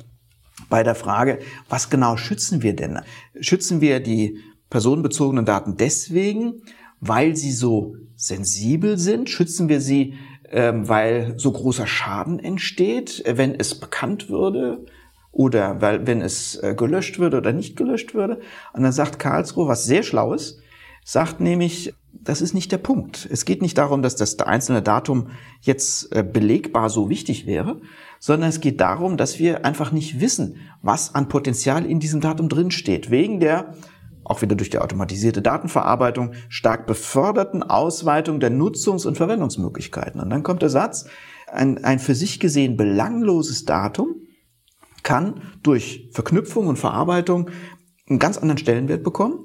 bei 0.69 0.83
der 0.83 0.95
Frage, 0.95 1.39
was 1.69 1.89
genau 1.89 2.17
schützen 2.17 2.61
wir 2.61 2.75
denn? 2.75 2.99
Schützen 3.39 3.81
wir 3.81 3.99
die 3.99 4.39
personenbezogenen 4.69 5.45
Daten 5.45 5.77
deswegen, 5.77 6.61
weil 6.99 7.35
sie 7.35 7.51
so 7.51 7.95
sensibel 8.15 8.97
sind? 8.97 9.29
Schützen 9.29 9.67
wir 9.69 9.81
sie, 9.81 10.15
ähm, 10.49 10.87
weil 10.87 11.33
so 11.37 11.51
großer 11.51 11.87
Schaden 11.87 12.39
entsteht, 12.39 13.23
wenn 13.27 13.53
es 13.55 13.79
bekannt 13.79 14.29
würde? 14.29 14.85
Oder 15.33 15.81
weil, 15.81 16.05
wenn 16.05 16.21
es 16.21 16.55
äh, 16.61 16.75
gelöscht 16.75 17.17
würde 17.17 17.37
oder 17.37 17.51
nicht 17.53 17.75
gelöscht 17.75 18.13
würde? 18.13 18.39
Und 18.71 18.83
dann 18.83 18.91
sagt 18.91 19.17
Karlsruhe 19.17 19.67
was 19.67 19.83
sehr 19.83 20.03
Schlaues, 20.03 20.59
sagt 21.03 21.41
nämlich, 21.41 21.95
das 22.11 22.39
ist 22.39 22.53
nicht 22.53 22.71
der 22.71 22.77
Punkt. 22.77 23.27
Es 23.29 23.43
geht 23.43 23.63
nicht 23.63 23.77
darum, 23.79 24.03
dass 24.03 24.15
das 24.15 24.39
einzelne 24.39 24.83
Datum 24.83 25.29
jetzt 25.61 26.15
äh, 26.15 26.23
belegbar 26.23 26.91
so 26.91 27.09
wichtig 27.09 27.47
wäre, 27.47 27.81
sondern 28.19 28.47
es 28.47 28.61
geht 28.61 28.79
darum, 28.79 29.17
dass 29.17 29.39
wir 29.39 29.65
einfach 29.65 29.91
nicht 29.91 30.21
wissen, 30.21 30.57
was 30.83 31.15
an 31.15 31.29
Potenzial 31.29 31.83
in 31.83 31.99
diesem 31.99 32.21
Datum 32.21 32.47
drinsteht, 32.47 33.09
wegen 33.09 33.39
der 33.39 33.73
auch 34.23 34.43
wieder 34.43 34.55
durch 34.55 34.69
die 34.69 34.79
automatisierte 34.79 35.41
Datenverarbeitung 35.41 36.33
stark 36.47 36.85
beförderten 36.85 37.63
Ausweitung 37.63 38.39
der 38.39 38.51
Nutzungs- 38.51 39.07
und 39.07 39.17
Verwendungsmöglichkeiten. 39.17 40.21
Und 40.21 40.29
dann 40.29 40.43
kommt 40.43 40.61
der 40.61 40.69
Satz, 40.69 41.07
ein, 41.51 41.83
ein 41.83 41.97
für 41.97 42.15
sich 42.15 42.39
gesehen 42.39 42.77
belangloses 42.77 43.65
Datum 43.65 44.22
kann 45.03 45.41
durch 45.61 46.09
Verknüpfung 46.11 46.67
und 46.67 46.77
Verarbeitung 46.79 47.49
einen 48.09 48.19
ganz 48.19 48.37
anderen 48.37 48.57
Stellenwert 48.57 49.03
bekommen. 49.03 49.39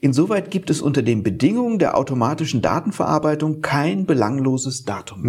Insoweit 0.00 0.50
gibt 0.50 0.70
es 0.70 0.82
unter 0.82 1.02
den 1.02 1.22
Bedingungen 1.22 1.78
der 1.78 1.96
automatischen 1.96 2.60
Datenverarbeitung 2.60 3.60
kein 3.60 4.04
belangloses 4.04 4.84
Datum. 4.84 5.22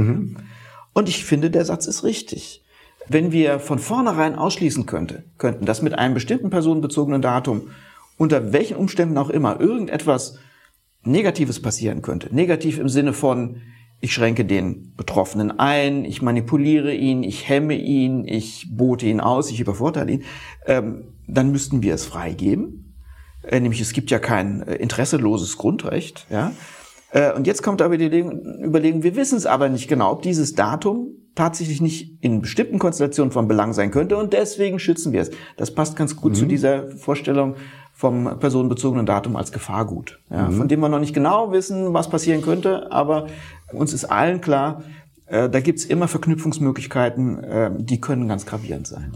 Und 0.94 1.10
ich 1.10 1.26
finde, 1.26 1.52
der 1.52 1.66
Satz 1.66 1.86
ist 1.88 2.04
richtig. 2.04 2.64
Wenn 3.08 3.32
wir 3.32 3.60
von 3.60 3.80
vornherein 3.80 4.36
ausschließen 4.36 4.86
könnte, 4.86 5.26
könnten, 5.38 5.66
dass 5.66 5.82
mit 5.82 5.98
einem 5.98 6.14
bestimmten 6.14 6.50
personenbezogenen 6.50 7.22
Datum 7.22 7.70
unter 8.18 8.54
welchen 8.54 8.78
Umständen 8.78 9.18
auch 9.18 9.30
immer 9.30 9.60
irgendetwas 9.60 10.38
Negatives 11.04 11.62
passieren 11.62 12.02
könnte. 12.02 12.34
Negativ 12.34 12.80
im 12.80 12.90
Sinne 12.90 13.14
von, 13.14 13.62
ich 14.04 14.14
schränke 14.14 14.44
den 14.44 14.94
Betroffenen 14.98 15.58
ein, 15.60 16.04
ich 16.04 16.22
manipuliere 16.22 16.94
ihn, 16.94 17.24
ich 17.24 17.48
hemme 17.48 17.74
ihn, 17.76 18.28
ich 18.28 18.68
bote 18.70 19.06
ihn 19.06 19.22
aus, 19.22 19.50
ich 19.50 19.62
übervorteile 19.62 20.12
ihn, 20.12 20.24
ähm, 20.66 21.14
dann 21.26 21.54
müssten 21.54 21.82
wir 21.84 21.94
es 21.94 22.06
freigeben. 22.06 22.98
Äh, 23.44 23.62
nämlich 23.62 23.80
es 23.80 23.94
gibt 23.94 24.12
ja 24.12 24.20
kein 24.20 24.62
äh, 24.64 24.76
interesseloses 24.76 25.58
Grundrecht. 25.58 26.28
Ja? 26.30 26.52
Äh, 27.12 27.32
und 27.32 27.48
jetzt 27.48 27.64
kommt 27.64 27.82
aber 27.82 27.98
die 27.98 28.08
Überlegung, 28.08 29.04
wir 29.04 29.16
wissen 29.16 29.38
es 29.38 29.46
aber 29.46 29.70
nicht 29.70 29.88
genau, 29.88 30.12
ob 30.12 30.22
dieses 30.22 30.54
Datum 30.54 31.08
tatsächlich 31.34 31.80
nicht 31.80 32.22
in 32.22 32.42
bestimmten 32.42 32.80
Konstellationen 32.80 33.32
von 33.32 33.48
Belang 33.48 33.72
sein 33.72 33.90
könnte 33.90 34.18
und 34.18 34.34
deswegen 34.34 34.80
schützen 34.80 35.14
wir 35.14 35.22
es. 35.22 35.32
Das 35.56 35.74
passt 35.74 35.96
ganz 35.96 36.18
gut 36.18 36.36
zu 36.36 36.46
dieser 36.46 36.92
Vorstellung 36.92 37.56
vom 37.94 38.40
personenbezogenen 38.40 39.06
Datum 39.06 39.36
als 39.36 39.52
Gefahrgut, 39.52 40.20
ja, 40.30 40.50
von 40.50 40.68
dem 40.68 40.80
wir 40.80 40.90
noch 40.90 41.00
nicht 41.00 41.14
genau 41.14 41.52
wissen, 41.52 41.94
was 41.94 42.10
passieren 42.10 42.42
könnte, 42.42 42.92
aber 42.92 43.28
uns 43.74 43.94
ist 43.94 44.06
allen 44.06 44.42
klar, 44.42 44.84
äh, 45.26 45.50
da 45.50 45.60
gibt's 45.60 45.86
immer 45.86 46.08
Verknüpfungsmöglichkeiten, 46.08 47.44
äh, 47.44 47.72
die 47.78 48.00
können 48.00 48.28
ganz 48.28 48.46
gravierend 48.46 48.88
sein. 48.88 49.14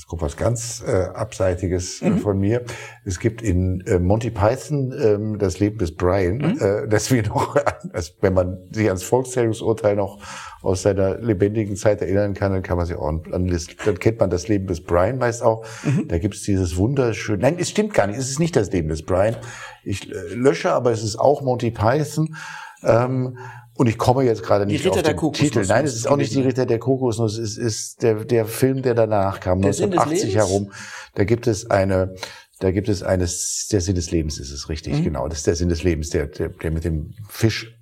Jetzt 0.00 0.06
kommt 0.06 0.22
was 0.22 0.38
ganz 0.38 0.82
äh, 0.86 1.08
Abseitiges 1.12 2.00
äh, 2.00 2.12
von 2.12 2.38
mir. 2.40 2.64
Es 3.04 3.20
gibt 3.20 3.42
in 3.42 3.82
äh, 3.82 3.98
Monty 3.98 4.30
Python 4.30 4.94
ähm, 4.98 5.38
das 5.38 5.60
Leben 5.60 5.76
des 5.76 5.94
Brian, 5.94 6.58
äh, 6.58 6.88
das 6.88 7.10
wir 7.10 7.22
noch, 7.24 7.54
als, 7.92 8.16
wenn 8.22 8.32
man 8.32 8.56
sich 8.70 8.86
ans 8.86 9.02
Volkszählungsurteil 9.02 9.96
noch 9.96 10.18
aus 10.62 10.80
seiner 10.80 11.18
lebendigen 11.18 11.76
Zeit 11.76 12.00
erinnern 12.00 12.32
kann, 12.32 12.50
dann 12.50 12.62
kann 12.62 12.78
man 12.78 12.86
sich 12.86 12.96
auch 12.96 13.08
an, 13.08 13.24
dann 13.30 13.98
kennt 13.98 14.20
man 14.20 14.30
das 14.30 14.48
Leben 14.48 14.66
des 14.66 14.82
Brian 14.82 15.18
meist 15.18 15.42
auch. 15.42 15.66
Da 16.06 16.16
gibt 16.16 16.34
es 16.34 16.44
dieses 16.44 16.78
wunderschöne, 16.78 17.42
nein, 17.42 17.56
es 17.58 17.68
stimmt 17.68 17.92
gar 17.92 18.06
nicht, 18.06 18.18
es 18.18 18.30
ist 18.30 18.40
nicht 18.40 18.56
das 18.56 18.72
Leben 18.72 18.88
des 18.88 19.02
Brian. 19.02 19.36
Ich 19.84 20.10
äh, 20.10 20.14
lösche, 20.34 20.72
aber 20.72 20.92
es 20.92 21.04
ist 21.04 21.16
auch 21.16 21.42
Monty 21.42 21.70
Python. 21.70 22.34
Ähm, 22.82 23.36
und 23.80 23.86
ich 23.86 23.96
komme 23.96 24.24
jetzt 24.24 24.42
gerade 24.42 24.66
nicht 24.66 24.86
auf 24.86 25.00
den 25.00 25.32
Titel. 25.32 25.64
Nein, 25.66 25.86
es 25.86 25.96
ist 25.96 26.06
auch 26.06 26.18
nicht 26.18 26.34
die 26.34 26.42
Ritter 26.42 26.66
der 26.66 26.78
Kokosnuss. 26.78 27.38
Es 27.38 27.56
ist 27.56 28.02
der, 28.02 28.26
der 28.26 28.44
Film, 28.44 28.82
der 28.82 28.92
danach 28.92 29.40
kam, 29.40 29.62
Der 29.62 29.72
Sinn 29.72 29.90
des 29.90 30.00
1980 30.00 30.34
Lebens? 30.34 30.48
herum. 30.48 30.72
Da 31.14 31.24
gibt 31.24 31.46
es 31.46 31.70
eine, 31.70 32.14
da 32.60 32.70
gibt 32.70 32.88
es 32.88 33.02
eines, 33.02 33.68
der 33.72 33.80
Sinn 33.80 33.94
des 33.96 34.10
Lebens 34.10 34.38
ist 34.38 34.50
es 34.52 34.68
richtig, 34.68 34.98
Mhm. 35.00 35.04
genau. 35.04 35.28
Das 35.28 35.38
ist 35.38 35.46
der 35.46 35.56
Sinn 35.56 35.68
des 35.68 35.82
Lebens, 35.82 36.10
der, 36.10 36.26
der, 36.26 36.50
der 36.50 36.70
mit 36.70 36.84
dem 36.84 37.14
Fisch, 37.28 37.74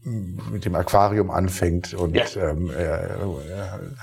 mit 0.51 0.65
dem 0.65 0.75
Aquarium 0.75 1.31
anfängt 1.31 1.93
und 1.95 2.15
Ja. 2.15 2.25
ähm, 2.37 2.71
äh, 2.71 2.99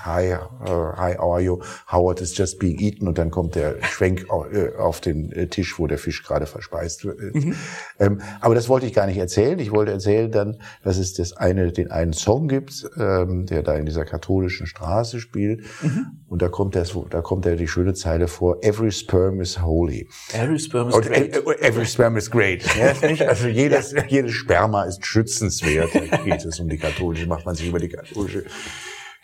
Hi, 0.04 0.24
äh, 0.32 0.36
hi, 0.66 1.14
how 1.16 1.32
are 1.34 1.40
you? 1.40 1.60
Howard 1.90 2.20
is 2.20 2.36
just 2.36 2.58
being 2.58 2.78
eaten 2.78 3.08
und 3.08 3.18
dann 3.18 3.30
kommt 3.30 3.54
der 3.54 3.82
Schwenk 3.84 4.26
äh, 4.52 4.76
auf 4.76 5.00
den 5.00 5.32
äh, 5.32 5.48
Tisch, 5.48 5.78
wo 5.78 5.86
der 5.86 5.98
Fisch 5.98 6.22
gerade 6.22 6.46
verspeist 6.46 7.04
wird. 7.04 7.34
Mhm. 7.34 7.54
Ähm, 7.98 8.20
aber 8.40 8.54
das 8.54 8.68
wollte 8.68 8.86
ich 8.86 8.92
gar 8.92 9.06
nicht 9.06 9.16
erzählen. 9.18 9.58
Ich 9.58 9.72
wollte 9.72 9.92
erzählen 9.92 10.30
dann, 10.30 10.58
dass 10.84 10.98
es 10.98 11.14
das 11.14 11.32
eine, 11.32 11.72
den 11.72 11.90
einen 11.90 12.12
Song 12.12 12.48
gibt, 12.48 12.86
ähm, 12.98 13.46
der 13.46 13.62
da 13.62 13.74
in 13.76 13.86
dieser 13.86 14.04
katholischen 14.04 14.66
Straße 14.66 15.18
spielt. 15.20 15.62
Mhm. 15.82 16.06
Und 16.28 16.42
da 16.42 16.48
kommt 16.48 16.76
das, 16.76 16.94
da 17.10 17.20
kommt 17.22 17.46
ja 17.46 17.54
die 17.56 17.68
schöne 17.68 17.94
Zeile 17.94 18.28
vor, 18.28 18.58
Every 18.62 18.92
sperm 18.92 19.40
is 19.40 19.62
holy. 19.62 20.08
Every 20.34 20.58
sperm 20.66 20.88
is 20.88 20.94
Und 20.94 21.06
great. 21.06 21.34
äh, 21.34 21.38
äh, 21.38 21.68
every 21.68 21.86
sperm 21.86 22.16
is 22.16 22.30
great. 22.30 22.64
Ja? 22.76 23.26
Also 23.26 23.48
jedes, 23.48 23.94
jedes 24.08 24.32
Sperma 24.32 24.84
ist 24.84 25.04
schützenswert. 25.04 25.90
Da 25.94 26.16
geht 26.18 26.44
es 26.44 26.60
um 26.60 26.68
die 26.68 26.78
katholische, 26.78 27.26
macht 27.26 27.46
man 27.46 27.54
sich 27.54 27.68
über 27.68 27.78
die 27.78 27.88
katholische 27.88 28.44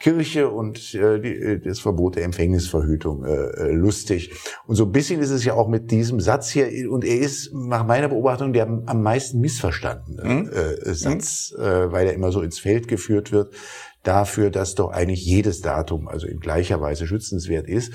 Kirche 0.03 0.49
und 0.49 0.95
äh, 0.95 1.21
die, 1.21 1.35
äh, 1.35 1.61
das 1.61 1.79
Verbot 1.79 2.17
der 2.17 2.25
Empfängnisverhütung 2.25 3.25
äh, 3.25 3.31
äh, 3.31 3.73
lustig. 3.73 4.33
Und 4.67 4.75
so 4.75 4.85
ein 4.85 4.93
bisschen 4.93 5.21
ist 5.21 5.31
es 5.31 5.45
ja 5.45 5.55
auch 5.55 5.69
mit 5.69 5.93
diesem 5.93 6.19
Satz 6.19 6.51
hier, 6.51 6.91
und 6.91 7.05
er 7.05 7.21
ist 7.21 7.53
nach 7.55 7.87
meiner 7.87 8.09
Beobachtung 8.09 8.53
der 8.53 8.67
am 8.67 9.03
meisten 9.03 9.41
missverstandene 9.41 10.25
mhm. 10.25 10.51
äh, 10.51 10.95
Satz, 10.95 11.55
mhm. 11.57 11.65
äh, 11.65 11.93
weil 11.93 12.09
er 12.09 12.15
immer 12.15 12.33
so 12.33 12.43
ins 12.43 12.59
Feld 12.59 12.89
geführt 12.89 13.31
wird 13.31 13.55
dafür, 14.03 14.51
dass 14.51 14.75
doch 14.75 14.91
eigentlich 14.91 15.25
jedes 15.25 15.61
Datum 15.61 16.09
also 16.09 16.27
in 16.27 16.41
gleicher 16.41 16.81
Weise 16.81 17.07
schützenswert 17.07 17.69
ist 17.69 17.93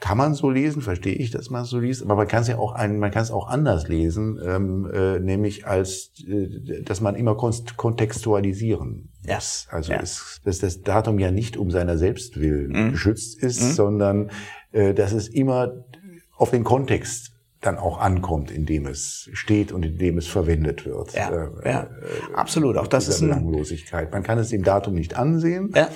kann 0.00 0.18
man 0.18 0.34
so 0.34 0.50
lesen, 0.50 0.82
verstehe 0.82 1.14
ich, 1.14 1.30
dass 1.30 1.50
man 1.50 1.62
es 1.62 1.70
so 1.70 1.78
liest, 1.78 2.02
aber 2.02 2.16
man 2.16 2.28
kann 2.28 2.42
es 2.42 2.48
ja 2.48 2.58
auch 2.58 2.72
ein, 2.72 2.98
man 2.98 3.10
kann 3.10 3.22
es 3.22 3.30
auch 3.30 3.48
anders 3.48 3.88
lesen, 3.88 4.38
ähm, 4.44 4.90
äh, 4.92 5.18
nämlich 5.18 5.66
als, 5.66 6.10
äh, 6.26 6.82
dass 6.82 7.00
man 7.00 7.14
immer 7.14 7.36
kontextualisieren 7.36 9.10
muss. 9.22 9.66
Ja. 9.68 9.74
Also 9.74 9.92
ja. 9.92 10.00
Ist, 10.00 10.40
dass 10.44 10.58
das 10.58 10.82
Datum 10.82 11.18
ja 11.18 11.30
nicht 11.30 11.56
um 11.56 11.70
seiner 11.70 11.96
selbst 11.98 12.38
willen 12.38 12.72
mhm. 12.72 12.90
geschützt 12.92 13.42
ist, 13.42 13.62
mhm. 13.62 13.72
sondern 13.72 14.30
äh, 14.72 14.94
dass 14.94 15.12
es 15.12 15.28
immer 15.28 15.84
auf 16.36 16.50
den 16.50 16.64
Kontext 16.64 17.32
dann 17.60 17.78
auch 17.78 17.98
ankommt, 17.98 18.50
in 18.50 18.66
dem 18.66 18.86
es 18.86 19.30
steht 19.32 19.72
und 19.72 19.86
in 19.86 19.96
dem 19.96 20.18
es 20.18 20.26
verwendet 20.26 20.84
wird. 20.84 21.14
Ja, 21.14 21.30
äh, 21.30 21.70
ja. 21.70 21.90
Absolut. 22.34 22.76
Auch 22.76 22.86
das 22.86 23.08
ist 23.08 23.22
eine 23.22 23.32
Belanglosigkeit. 23.32 24.12
Man 24.12 24.22
kann 24.22 24.36
es 24.36 24.50
dem 24.50 24.62
Datum 24.62 24.94
nicht 24.94 25.16
ansehen. 25.16 25.70
Ja 25.74 25.88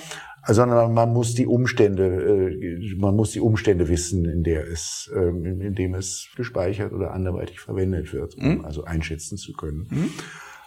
sondern 0.47 0.93
man 0.93 1.13
muss 1.13 1.35
die 1.35 1.45
Umstände, 1.45 2.51
äh, 2.51 2.95
man 2.95 3.15
muss 3.15 3.31
die 3.31 3.39
Umstände 3.39 3.87
wissen, 3.87 4.25
in 4.25 4.43
der 4.43 4.67
es, 4.67 5.11
ähm, 5.15 5.45
in 5.45 5.75
dem 5.75 5.95
es 5.95 6.27
gespeichert 6.35 6.93
oder 6.93 7.11
anderweitig 7.11 7.59
verwendet 7.59 8.13
wird, 8.13 8.35
um 8.37 8.57
mhm. 8.57 8.65
also 8.65 8.83
einschätzen 8.83 9.37
zu 9.37 9.53
können. 9.53 9.87
Mhm. 9.89 10.09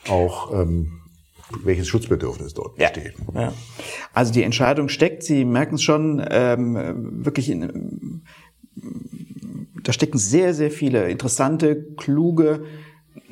Auch 0.08 0.52
ähm, 0.52 1.02
welches 1.64 1.88
Schutzbedürfnis 1.88 2.54
dort 2.54 2.78
ja. 2.78 2.88
besteht. 2.88 3.14
Ja. 3.34 3.52
Also 4.12 4.32
die 4.32 4.42
Entscheidung 4.42 4.88
steckt, 4.88 5.22
Sie 5.22 5.44
merken 5.44 5.76
es 5.76 5.82
schon, 5.82 6.24
ähm, 6.30 7.24
wirklich 7.24 7.50
in, 7.50 8.22
da 9.82 9.92
stecken 9.92 10.18
sehr, 10.18 10.54
sehr 10.54 10.70
viele 10.70 11.10
interessante, 11.10 11.84
kluge, 11.96 12.64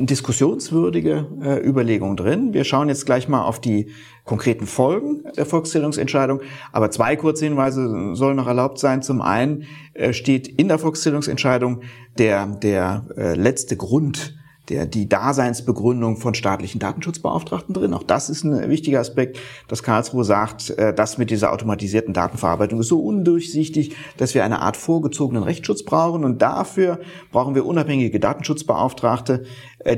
diskussionswürdige 0.06 1.26
äh, 1.42 1.66
Überlegungen 1.66 2.16
drin. 2.16 2.52
Wir 2.52 2.64
schauen 2.64 2.88
jetzt 2.88 3.06
gleich 3.06 3.28
mal 3.28 3.44
auf 3.44 3.60
die 3.60 3.90
konkreten 4.24 4.66
Folgen 4.66 5.24
der 5.36 5.46
Volkszählungsentscheidung. 5.46 6.40
Aber 6.72 6.90
zwei 6.90 7.16
kurze 7.16 7.44
Hinweise 7.44 8.14
sollen 8.14 8.36
noch 8.36 8.46
erlaubt 8.46 8.78
sein. 8.78 9.02
Zum 9.02 9.20
einen 9.20 9.64
äh, 9.94 10.12
steht 10.12 10.48
in 10.48 10.68
der 10.68 10.78
Volkszählungsentscheidung 10.78 11.82
der, 12.18 12.46
der 12.46 13.06
äh, 13.16 13.34
letzte 13.34 13.76
Grund, 13.76 14.39
der, 14.70 14.86
die 14.86 15.08
Daseinsbegründung 15.08 16.16
von 16.16 16.34
staatlichen 16.34 16.78
Datenschutzbeauftragten 16.78 17.74
drin. 17.74 17.92
Auch 17.92 18.02
das 18.02 18.30
ist 18.30 18.44
ein 18.44 18.70
wichtiger 18.70 19.00
Aspekt, 19.00 19.38
dass 19.68 19.82
Karlsruhe 19.82 20.24
sagt, 20.24 20.70
äh, 20.70 20.94
das 20.94 21.18
mit 21.18 21.30
dieser 21.30 21.52
automatisierten 21.52 22.14
Datenverarbeitung 22.14 22.80
ist 22.80 22.88
so 22.88 23.00
undurchsichtig, 23.00 23.94
dass 24.16 24.34
wir 24.34 24.44
eine 24.44 24.62
Art 24.62 24.76
vorgezogenen 24.76 25.42
Rechtsschutz 25.42 25.82
brauchen. 25.84 26.24
Und 26.24 26.40
dafür 26.40 27.00
brauchen 27.32 27.54
wir 27.54 27.66
unabhängige 27.66 28.20
Datenschutzbeauftragte, 28.20 29.44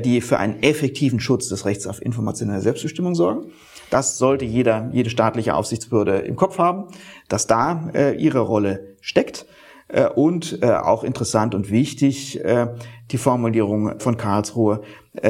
die 0.03 0.21
für 0.21 0.37
einen 0.37 0.63
effektiven 0.63 1.19
Schutz 1.19 1.49
des 1.49 1.65
Rechts 1.65 1.87
auf 1.87 2.01
informationelle 2.01 2.61
Selbstbestimmung 2.61 3.15
sorgen. 3.15 3.51
Das 3.89 4.17
sollte 4.17 4.43
jeder, 4.43 4.89
jede 4.91 5.11
staatliche 5.11 5.53
Aufsichtsbehörde 5.53 6.19
im 6.19 6.35
Kopf 6.35 6.57
haben, 6.57 6.85
dass 7.27 7.45
da 7.45 7.91
äh, 7.93 8.15
ihre 8.15 8.39
Rolle 8.39 8.95
steckt. 9.01 9.45
Äh, 9.87 10.07
und 10.07 10.59
äh, 10.61 10.71
auch 10.71 11.03
interessant 11.03 11.55
und 11.55 11.69
wichtig 11.69 12.43
äh, 12.43 12.67
die 13.11 13.17
Formulierung 13.17 13.99
von 13.99 14.17
Karlsruhe, 14.17 14.81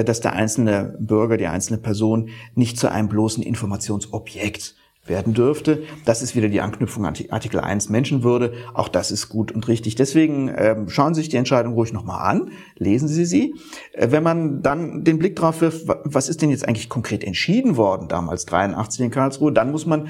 dass 0.06 0.22
der 0.22 0.34
einzelne 0.34 0.96
Bürger, 1.00 1.36
die 1.36 1.48
einzelne 1.48 1.78
Person 1.78 2.30
nicht 2.56 2.80
zu 2.80 2.90
einem 2.90 3.10
bloßen 3.10 3.44
Informationsobjekt 3.44 4.76
werden 5.06 5.34
dürfte. 5.34 5.84
Das 6.06 6.22
ist 6.22 6.34
wieder 6.34 6.48
die 6.48 6.62
Anknüpfung 6.62 7.06
an 7.06 7.14
Artikel 7.30 7.60
1 7.60 7.90
Menschenwürde. 7.90 8.54
Auch 8.74 8.88
das 8.88 9.12
ist 9.12 9.28
gut 9.28 9.52
und 9.52 9.68
richtig. 9.68 9.96
Deswegen 9.96 10.50
ähm, 10.56 10.88
schauen 10.88 11.14
Sie 11.14 11.22
sich 11.22 11.30
die 11.30 11.36
Entscheidung 11.36 11.74
ruhig 11.74 11.92
nochmal 11.92 12.32
an, 12.32 12.52
lesen 12.78 13.10
Sie 13.10 13.26
sie. 13.26 13.54
Wenn 13.98 14.24
man 14.24 14.62
dann 14.62 15.04
den 15.04 15.20
Blick 15.20 15.36
drauf 15.36 15.60
wirft, 15.60 15.86
was 16.06 16.30
ist 16.30 16.42
denn 16.42 16.52
jetzt 16.52 16.66
eigentlich 16.66 16.88
konkret 16.88 17.26
entschieden 17.26 17.76
worden 17.76 18.08
damals 18.08 18.46
83 18.46 19.02
in 19.02 19.12
Karlsruhe, 19.12 19.52
dann 19.52 19.72
muss 19.72 19.86
man 19.86 20.08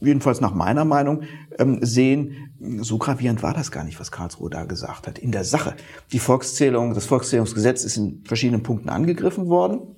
jedenfalls 0.00 0.40
nach 0.40 0.54
meiner 0.54 0.84
Meinung 0.84 1.22
ähm, 1.58 1.78
sehen, 1.82 2.52
so 2.80 2.98
gravierend 2.98 3.42
war 3.42 3.54
das 3.54 3.70
gar 3.70 3.84
nicht, 3.84 4.00
was 4.00 4.10
Karlsruhe 4.10 4.50
da 4.50 4.64
gesagt 4.64 5.06
hat. 5.06 5.18
In 5.18 5.32
der 5.32 5.44
Sache. 5.44 5.74
Die 6.12 6.18
Volkszählung, 6.18 6.94
das 6.94 7.06
Volkszählungsgesetz 7.06 7.84
ist 7.84 7.96
in 7.96 8.22
verschiedenen 8.24 8.62
Punkten 8.62 8.88
angegriffen 8.88 9.48
worden 9.48 9.96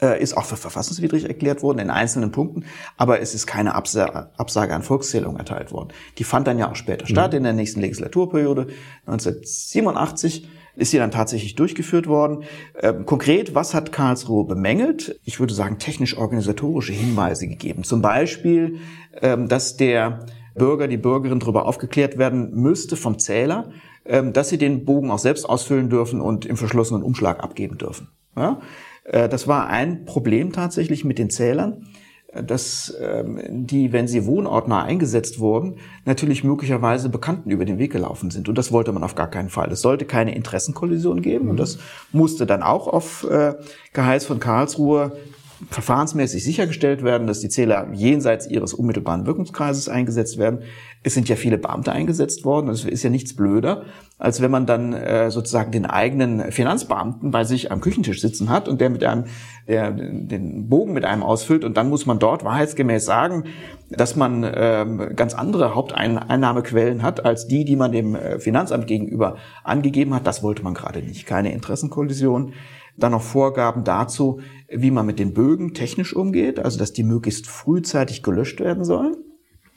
äh, 0.00 0.20
ist 0.22 0.36
auch 0.36 0.44
für 0.44 0.56
verfassungswidrig 0.56 1.24
erklärt 1.24 1.62
worden 1.62 1.78
in 1.78 1.90
einzelnen 1.90 2.32
Punkten, 2.32 2.64
aber 2.96 3.20
es 3.20 3.34
ist 3.34 3.46
keine 3.46 3.74
Absa 3.74 4.30
Absage 4.36 4.74
an 4.74 4.82
Volkszählung 4.82 5.36
erteilt 5.36 5.72
worden. 5.72 5.88
Die 6.18 6.24
fand 6.24 6.46
dann 6.46 6.58
ja 6.58 6.70
auch 6.70 6.76
später 6.76 7.06
statt, 7.06 7.32
mhm. 7.32 7.38
in 7.38 7.42
der 7.44 7.52
nächsten 7.52 7.80
Legislaturperiode. 7.80 8.68
1987 9.06 10.48
ist 10.76 10.90
sie 10.90 10.98
dann 10.98 11.10
tatsächlich 11.10 11.54
durchgeführt 11.54 12.06
worden. 12.06 12.44
Ähm, 12.80 13.06
konkret, 13.06 13.54
was 13.54 13.74
hat 13.74 13.92
Karlsruhe 13.92 14.44
bemängelt? 14.44 15.20
Ich 15.24 15.40
würde 15.40 15.54
sagen, 15.54 15.78
technisch-organisatorische 15.78 16.92
Hinweise 16.92 17.46
gegeben. 17.46 17.84
Zum 17.84 18.02
Beispiel, 18.02 18.78
ähm, 19.20 19.48
dass 19.48 19.76
der 19.76 20.26
Bürger, 20.54 20.88
die 20.88 20.96
Bürgerin 20.96 21.40
darüber 21.40 21.66
aufgeklärt 21.66 22.18
werden 22.18 22.50
müsste 22.54 22.96
vom 22.96 23.18
Zähler, 23.18 23.70
ähm, 24.04 24.32
dass 24.32 24.48
sie 24.48 24.58
den 24.58 24.84
Bogen 24.84 25.10
auch 25.10 25.18
selbst 25.18 25.48
ausfüllen 25.48 25.90
dürfen 25.90 26.20
und 26.20 26.46
im 26.46 26.56
verschlossenen 26.56 27.02
Umschlag 27.02 27.42
abgeben 27.42 27.78
dürfen. 27.78 28.08
Ja? 28.36 28.60
Äh, 29.04 29.28
das 29.28 29.48
war 29.48 29.68
ein 29.68 30.04
Problem 30.04 30.52
tatsächlich 30.52 31.04
mit 31.04 31.18
den 31.18 31.30
Zählern, 31.30 31.72
äh, 31.82 31.93
dass 32.42 32.94
ähm, 33.00 33.38
die, 33.66 33.92
wenn 33.92 34.08
sie 34.08 34.26
wohnortnah 34.26 34.82
eingesetzt 34.82 35.38
wurden, 35.38 35.76
natürlich 36.04 36.44
möglicherweise 36.44 37.08
Bekannten 37.08 37.50
über 37.50 37.64
den 37.64 37.78
Weg 37.78 37.92
gelaufen 37.92 38.30
sind. 38.30 38.48
Und 38.48 38.58
das 38.58 38.72
wollte 38.72 38.92
man 38.92 39.04
auf 39.04 39.14
gar 39.14 39.30
keinen 39.30 39.50
Fall. 39.50 39.70
Es 39.70 39.80
sollte 39.80 40.04
keine 40.04 40.34
Interessenkollision 40.34 41.22
geben. 41.22 41.48
Und 41.48 41.54
mhm. 41.54 41.58
das 41.58 41.78
musste 42.12 42.46
dann 42.46 42.62
auch 42.62 42.88
auf 42.88 43.24
äh, 43.30 43.54
Geheiß 43.92 44.24
von 44.26 44.40
Karlsruhe 44.40 45.12
verfahrensmäßig 45.70 46.42
sichergestellt 46.42 47.02
werden, 47.02 47.26
dass 47.26 47.40
die 47.40 47.48
Zähler 47.48 47.88
jenseits 47.92 48.46
ihres 48.46 48.74
unmittelbaren 48.74 49.26
Wirkungskreises 49.26 49.88
eingesetzt 49.88 50.38
werden. 50.38 50.60
Es 51.02 51.14
sind 51.14 51.28
ja 51.28 51.36
viele 51.36 51.58
Beamte 51.58 51.92
eingesetzt 51.92 52.44
worden. 52.44 52.70
Es 52.70 52.84
ist 52.84 53.02
ja 53.02 53.10
nichts 53.10 53.36
blöder, 53.36 53.84
als 54.18 54.40
wenn 54.40 54.50
man 54.50 54.66
dann 54.66 54.92
äh, 54.92 55.30
sozusagen 55.30 55.70
den 55.70 55.86
eigenen 55.86 56.50
Finanzbeamten 56.50 57.30
bei 57.30 57.44
sich 57.44 57.70
am 57.70 57.80
Küchentisch 57.80 58.20
sitzen 58.20 58.48
hat 58.48 58.68
und 58.68 58.80
der 58.80 58.90
mit 58.90 59.04
einem 59.04 59.24
der 59.68 59.90
den 59.92 60.68
Bogen 60.68 60.92
mit 60.92 61.04
einem 61.04 61.22
ausfüllt 61.22 61.64
und 61.64 61.76
dann 61.76 61.88
muss 61.88 62.06
man 62.06 62.18
dort 62.18 62.44
wahrheitsgemäß 62.44 63.04
sagen, 63.04 63.44
dass 63.90 64.16
man 64.16 64.46
ähm, 64.54 65.12
ganz 65.16 65.34
andere 65.34 65.74
Haupteinnahmequellen 65.74 67.02
hat 67.02 67.24
als 67.24 67.46
die, 67.46 67.64
die 67.64 67.76
man 67.76 67.92
dem 67.92 68.14
äh, 68.14 68.38
Finanzamt 68.38 68.86
gegenüber 68.86 69.36
angegeben 69.62 70.14
hat. 70.14 70.26
Das 70.26 70.42
wollte 70.42 70.62
man 70.62 70.74
gerade 70.74 71.00
nicht. 71.00 71.26
Keine 71.26 71.52
Interessenkollision. 71.52 72.52
Dann 72.96 73.12
noch 73.12 73.22
Vorgaben 73.22 73.82
dazu, 73.82 74.40
wie 74.74 74.90
man 74.90 75.06
mit 75.06 75.18
den 75.18 75.34
Bögen 75.34 75.74
technisch 75.74 76.14
umgeht, 76.14 76.58
also 76.58 76.78
dass 76.78 76.92
die 76.92 77.04
möglichst 77.04 77.46
frühzeitig 77.46 78.22
gelöscht 78.22 78.60
werden 78.60 78.84
sollen. 78.84 79.16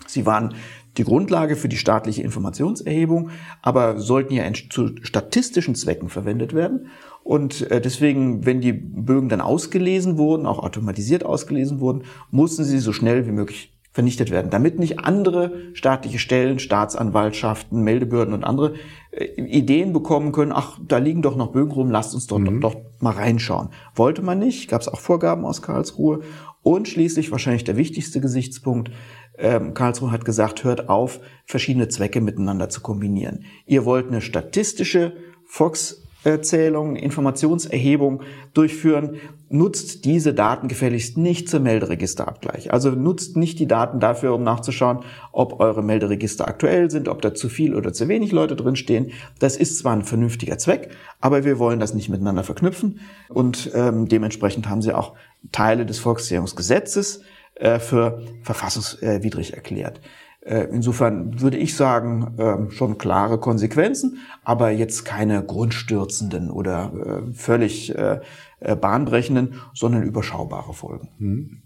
Sie 0.06 0.26
waren 0.26 0.54
die 0.98 1.04
Grundlage 1.04 1.56
für 1.56 1.70
die 1.70 1.78
staatliche 1.78 2.24
Informationserhebung, 2.24 3.30
aber 3.62 4.00
sollten 4.00 4.34
ja 4.34 4.44
zu 4.70 4.92
statistischen 5.04 5.76
Zwecken 5.76 6.10
verwendet 6.10 6.54
werden. 6.54 6.88
Und 7.24 7.70
äh, 7.70 7.82
deswegen, 7.82 8.46
wenn 8.46 8.62
die 8.62 8.74
Bögen 8.74 9.30
dann 9.30 9.42
ausgelesen 9.42 10.18
wurden, 10.18 10.46
auch 10.46 10.60
automatisiert 10.60 11.26
ausgelesen 11.26 11.80
wurden, 11.80 12.04
mussten 12.32 12.64
sie 12.64 12.80
so 12.80 12.94
schnell 12.94 13.28
wie 13.28 13.32
möglich 13.32 13.77
vernichtet 13.98 14.30
werden, 14.30 14.52
damit 14.52 14.78
nicht 14.78 15.00
andere 15.00 15.74
staatliche 15.74 16.20
Stellen, 16.20 16.60
Staatsanwaltschaften, 16.60 17.82
Meldebehörden 17.82 18.36
und 18.36 18.44
andere 18.44 18.76
äh, 19.10 19.26
Ideen 19.42 19.92
bekommen 19.92 20.34
können, 20.34 20.52
ach, 20.52 20.78
da 20.88 21.00
liegen 21.00 21.24
doch 21.24 21.36
noch 21.36 21.52
Bögen 21.52 21.72
rum, 21.72 21.90
lasst 21.90 22.14
uns 22.14 22.28
dort 22.28 22.42
mhm. 22.42 22.62
doch, 22.62 22.76
doch 22.76 22.82
mal 23.00 23.14
reinschauen. 23.14 23.70
Wollte 23.96 24.22
man 24.22 24.38
nicht, 24.38 24.70
gab 24.70 24.82
es 24.82 24.88
auch 24.88 25.00
Vorgaben 25.00 25.46
aus 25.46 25.64
Karlsruhe. 25.64 26.20
Und 26.62 26.88
schließlich 26.88 27.32
wahrscheinlich 27.32 27.64
der 27.64 27.76
wichtigste 27.76 28.22
Gesichtspunkt, 28.22 28.92
ähm, 29.40 29.74
Karlsruhe 29.74 30.12
hat 30.12 30.26
gesagt, 30.26 30.64
hört 30.64 30.90
auf, 30.90 31.20
verschiedene 31.46 31.88
Zwecke 31.88 32.22
miteinander 32.22 32.70
zu 32.70 32.82
kombinieren. 32.82 33.46
Ihr 33.66 33.84
wollt 33.84 34.10
eine 34.10 34.22
statistische 34.22 35.14
Fox 35.44 36.04
Zählung, 36.42 36.96
Informationserhebung 36.96 38.22
durchführen, 38.54 39.18
nutzt 39.50 40.04
diese 40.04 40.34
Daten 40.34 40.68
gefälligst 40.68 41.18
nicht 41.18 41.48
zum 41.48 41.64
Melderegisterabgleich. 41.64 42.74
Also 42.74 42.92
nutzt 42.92 43.38
nicht 43.38 43.60
die 43.60 43.68
Daten 43.68 44.00
dafür, 44.00 44.34
um 44.34 44.44
nachzuschauen, 44.44 45.00
ob 45.32 45.60
eure 45.60 45.84
Melderegister 45.84 46.48
aktuell 46.48 46.92
sind, 46.92 47.08
ob 47.08 47.22
da 47.22 47.34
zu 47.34 47.48
viel 47.48 47.76
oder 47.76 47.94
zu 47.94 48.08
wenig 48.08 48.32
Leute 48.32 48.56
drinstehen. 48.56 49.12
Das 49.40 49.56
ist 49.56 49.80
zwar 49.80 49.94
ein 49.94 50.04
vernünftiger 50.04 50.58
Zweck, 50.58 50.90
aber 51.22 51.46
wir 51.46 51.60
wollen 51.60 51.80
das 51.80 51.94
nicht 51.94 52.10
miteinander 52.10 52.44
verknüpfen 52.44 53.00
und 53.30 53.72
ähm, 53.74 54.08
dementsprechend 54.08 54.68
haben 54.68 54.82
sie 54.82 54.94
auch 54.94 55.14
Teile 55.52 55.86
des 55.86 56.00
Volkszählungsgesetzes 56.00 57.22
äh, 57.56 57.80
für 57.80 58.22
verfassungswidrig 58.44 59.54
erklärt. 59.54 60.02
Äh, 60.48 60.70
insofern 60.72 61.42
würde 61.42 61.58
ich 61.58 61.76
sagen, 61.76 62.36
ähm, 62.38 62.72
schon 62.72 62.98
klare 62.98 63.38
Konsequenzen, 63.38 64.20
aber 64.46 64.70
jetzt 64.70 65.04
keine 65.04 65.44
grundstürzenden 65.44 66.50
oder 66.50 66.94
äh, 66.94 67.34
völlig 67.34 67.94
äh, 67.94 68.22
bahnbrechenden, 68.60 69.60
sondern 69.74 70.04
überschaubare 70.04 70.74
Folgen. 70.74 71.10
Hm. 71.20 71.64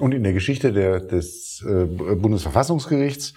und 0.00 0.12
in 0.12 0.24
der 0.24 0.34
Geschichte 0.34 0.72
der, 0.72 1.00
des 1.00 1.64
Bundesverfassungsgerichts 1.64 3.32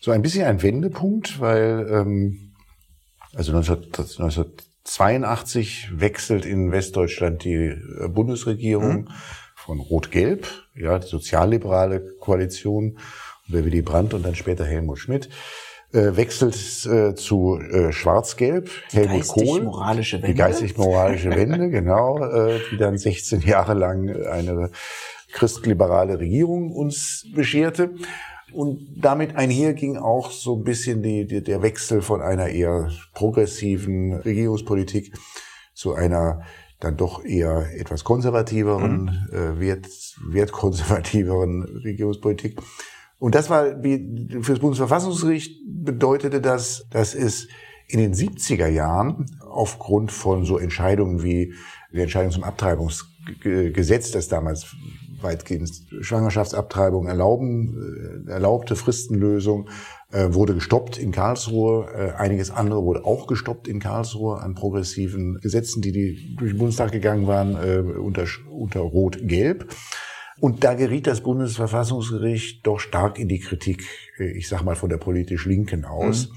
so 0.00 0.10
ein 0.10 0.20
bisschen 0.20 0.44
ein 0.44 0.60
Wendepunkt, 0.60 1.40
weil 1.40 1.88
ähm, 1.90 2.52
also 3.34 3.52
19, 3.52 3.86
1982 3.86 5.98
wechselt 5.98 6.44
in 6.44 6.72
Westdeutschland 6.72 7.44
die 7.44 7.74
Bundesregierung 8.08 9.02
mhm. 9.02 9.08
von 9.54 9.80
Rot-Gelb, 9.80 10.46
ja, 10.74 10.98
die 10.98 11.06
sozialliberale 11.06 12.16
Koalition 12.20 12.98
unter 13.52 13.64
Willy 13.64 13.82
Brandt 13.82 14.14
und 14.14 14.24
dann 14.24 14.34
später 14.34 14.64
Helmut 14.64 14.98
Schmidt 14.98 15.28
äh, 15.92 16.16
wechselt 16.16 16.56
äh, 16.86 17.14
zu 17.14 17.58
äh, 17.58 17.92
Schwarz-Gelb, 17.92 18.70
Helmut 18.92 19.28
Kohl, 19.28 19.62
moralische 19.62 20.16
Wende. 20.16 20.28
die 20.28 20.34
geistig-moralische 20.34 21.30
Wende, 21.30 21.68
genau, 21.70 22.24
äh, 22.24 22.60
die 22.70 22.78
dann 22.78 22.96
16 22.96 23.42
Jahre 23.42 23.74
lang 23.74 24.08
eine 24.26 24.70
christliberale 25.32 26.18
Regierung 26.18 26.72
uns 26.72 27.26
bescherte. 27.34 27.90
Und 28.52 28.86
damit 28.96 29.36
einher 29.36 29.72
ging 29.72 29.96
auch 29.96 30.30
so 30.30 30.56
ein 30.56 30.64
bisschen 30.64 31.02
die, 31.02 31.26
die, 31.26 31.42
der 31.42 31.62
Wechsel 31.62 32.02
von 32.02 32.20
einer 32.20 32.48
eher 32.48 32.90
progressiven 33.14 34.14
Regierungspolitik 34.14 35.14
zu 35.74 35.94
einer 35.94 36.42
dann 36.80 36.96
doch 36.96 37.24
eher 37.24 37.68
etwas 37.78 38.02
konservativeren, 38.04 39.26
mhm. 39.30 39.36
äh, 39.36 39.60
wert, 39.60 39.86
wertkonservativeren 40.26 41.62
Regierungspolitik. 41.84 42.60
Und 43.22 43.36
das 43.36 43.48
war, 43.50 43.66
für 43.66 44.52
das 44.52 44.58
Bundesverfassungsgericht 44.58 45.60
bedeutete 45.64 46.40
das, 46.40 46.88
dass 46.90 47.14
es 47.14 47.46
in 47.86 48.00
den 48.00 48.14
70er 48.14 48.66
Jahren 48.66 49.26
aufgrund 49.48 50.10
von 50.10 50.44
so 50.44 50.58
Entscheidungen 50.58 51.22
wie 51.22 51.54
die 51.92 52.00
Entscheidung 52.00 52.32
zum 52.32 52.42
Abtreibungsgesetz, 52.42 54.10
das 54.10 54.26
damals 54.26 54.74
weitgehend 55.20 55.70
Schwangerschaftsabtreibung 56.00 57.06
erlauben, 57.06 58.26
äh, 58.26 58.32
erlaubte 58.32 58.74
Fristenlösung, 58.74 59.68
äh, 60.10 60.34
wurde 60.34 60.54
gestoppt 60.54 60.98
in 60.98 61.12
Karlsruhe. 61.12 61.86
Äh, 61.94 62.20
einiges 62.20 62.50
andere 62.50 62.82
wurde 62.82 63.04
auch 63.04 63.28
gestoppt 63.28 63.68
in 63.68 63.78
Karlsruhe 63.78 64.40
an 64.40 64.56
progressiven 64.56 65.38
Gesetzen, 65.40 65.80
die, 65.80 65.92
die 65.92 66.34
durch 66.36 66.50
den 66.50 66.58
Bundestag 66.58 66.90
gegangen 66.90 67.28
waren, 67.28 67.54
unter, 68.00 68.26
unter 68.50 68.80
Rot-Gelb. 68.80 69.72
Und 70.40 70.64
da 70.64 70.74
geriet 70.74 71.06
das 71.06 71.20
Bundesverfassungsgericht 71.20 72.66
doch 72.66 72.80
stark 72.80 73.18
in 73.18 73.28
die 73.28 73.40
Kritik, 73.40 73.84
ich 74.18 74.48
sag 74.48 74.62
mal 74.62 74.76
von 74.76 74.88
der 74.88 74.96
politisch 74.96 75.46
Linken 75.46 75.84
aus. 75.84 76.28
Mhm. 76.28 76.34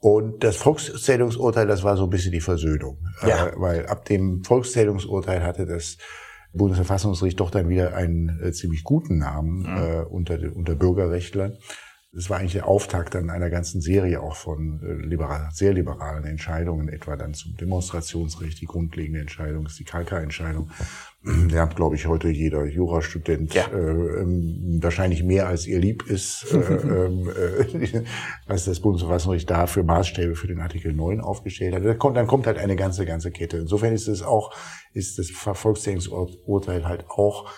Und 0.00 0.44
das 0.44 0.56
Volkszählungsurteil, 0.56 1.66
das 1.66 1.82
war 1.82 1.96
so 1.96 2.04
ein 2.04 2.10
bisschen 2.10 2.32
die 2.32 2.40
Versöhnung. 2.40 2.98
Ja. 3.26 3.48
Äh, 3.48 3.52
weil 3.56 3.86
ab 3.86 4.04
dem 4.04 4.44
Volkszählungsurteil 4.44 5.42
hatte 5.42 5.66
das 5.66 5.98
Bundesverfassungsgericht 6.52 7.40
doch 7.40 7.50
dann 7.50 7.68
wieder 7.68 7.94
einen 7.94 8.40
äh, 8.42 8.52
ziemlich 8.52 8.84
guten 8.84 9.18
Namen 9.18 9.60
mhm. 9.60 9.76
äh, 9.76 10.00
unter, 10.02 10.38
unter 10.54 10.74
Bürgerrechtlern. 10.74 11.58
Das 12.10 12.30
war 12.30 12.38
eigentlich 12.38 12.54
der 12.54 12.66
Auftakt 12.66 13.14
dann 13.14 13.28
einer 13.28 13.50
ganzen 13.50 13.82
Serie 13.82 14.22
auch 14.22 14.34
von 14.34 14.80
äh, 14.82 15.06
liberal, 15.06 15.50
sehr 15.52 15.74
liberalen 15.74 16.24
Entscheidungen, 16.24 16.88
etwa 16.88 17.16
dann 17.16 17.34
zum 17.34 17.54
Demonstrationsrecht, 17.56 18.62
die 18.62 18.66
grundlegende 18.66 19.20
Entscheidung 19.20 19.66
ist 19.66 19.78
die 19.78 19.84
KK-Entscheidung. 19.84 20.70
Der 21.22 21.62
hat, 21.62 21.76
glaube 21.76 21.96
ich, 21.96 22.06
heute 22.06 22.30
jeder 22.30 22.64
Jurastudent 22.64 23.52
ja. 23.52 23.66
äh, 23.66 24.22
ähm, 24.22 24.78
wahrscheinlich 24.80 25.22
mehr 25.22 25.48
als 25.48 25.66
ihr 25.66 25.80
lieb 25.80 26.06
ist, 26.08 26.46
äh, 26.50 26.56
äh, 26.56 28.04
was 28.46 28.64
das 28.64 28.80
Bundesverfassungsgericht 28.80 29.50
da 29.50 29.66
für 29.66 29.82
Maßstäbe 29.82 30.34
für 30.34 30.46
den 30.46 30.60
Artikel 30.60 30.94
9 30.94 31.20
aufgestellt 31.20 31.74
hat. 31.74 31.84
Dann 31.84 31.98
kommt, 31.98 32.16
dann 32.16 32.26
kommt 32.26 32.46
halt 32.46 32.56
eine 32.56 32.76
ganze, 32.76 33.04
ganze 33.04 33.30
Kette. 33.32 33.58
Insofern 33.58 33.92
ist 33.92 34.08
es 34.08 34.22
auch, 34.22 34.54
ist 34.94 35.18
das 35.18 35.28
Volkszählungsurteil 35.30 36.86
halt 36.86 37.04
auch 37.10 37.50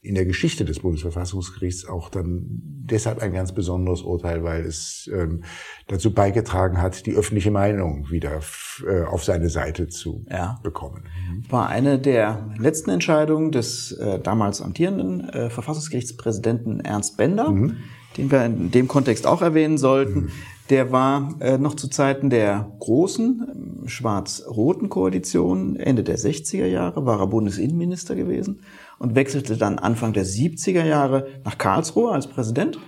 in 0.00 0.14
der 0.14 0.24
Geschichte 0.24 0.64
des 0.64 0.80
Bundesverfassungsgerichts 0.80 1.86
auch 1.86 2.08
dann 2.08 2.44
deshalb 2.88 3.20
ein 3.20 3.32
ganz 3.32 3.52
besonderes 3.52 4.02
Urteil, 4.02 4.44
weil 4.44 4.64
es 4.64 5.10
ähm, 5.12 5.42
dazu 5.88 6.14
beigetragen 6.14 6.80
hat, 6.80 7.04
die 7.06 7.14
öffentliche 7.14 7.50
Meinung 7.50 8.08
wieder 8.08 8.40
äh, 8.86 9.02
auf 9.02 9.24
seine 9.24 9.50
Seite 9.50 9.88
zu 9.88 10.24
ja. 10.30 10.60
bekommen. 10.62 11.04
War 11.48 11.68
eine 11.68 11.98
der 11.98 12.48
letzten 12.58 12.90
Entscheidungen 12.90 13.50
des 13.50 13.92
äh, 13.92 14.20
damals 14.20 14.62
amtierenden 14.62 15.28
äh, 15.28 15.50
Verfassungsgerichtspräsidenten 15.50 16.80
Ernst 16.80 17.16
Bender, 17.16 17.50
mhm. 17.50 17.78
den 18.16 18.30
wir 18.30 18.44
in 18.44 18.70
dem 18.70 18.86
Kontext 18.86 19.26
auch 19.26 19.42
erwähnen 19.42 19.78
sollten. 19.78 20.20
Mhm. 20.20 20.30
Der 20.70 20.92
war 20.92 21.34
äh, 21.40 21.58
noch 21.58 21.74
zu 21.74 21.88
Zeiten 21.88 22.30
der 22.30 22.70
großen 22.78 23.84
äh, 23.84 23.88
schwarz-roten 23.88 24.90
Koalition, 24.90 25.76
Ende 25.76 26.04
der 26.04 26.18
60er 26.18 26.66
Jahre, 26.66 27.04
war 27.04 27.18
er 27.20 27.26
Bundesinnenminister 27.26 28.14
gewesen 28.14 28.60
und 28.98 29.14
wechselte 29.14 29.56
dann 29.56 29.78
Anfang 29.78 30.12
der 30.12 30.26
70er 30.26 30.84
Jahre 30.84 31.26
nach 31.44 31.58
Karlsruhe 31.58 32.12
als 32.12 32.26
Präsident 32.26 32.78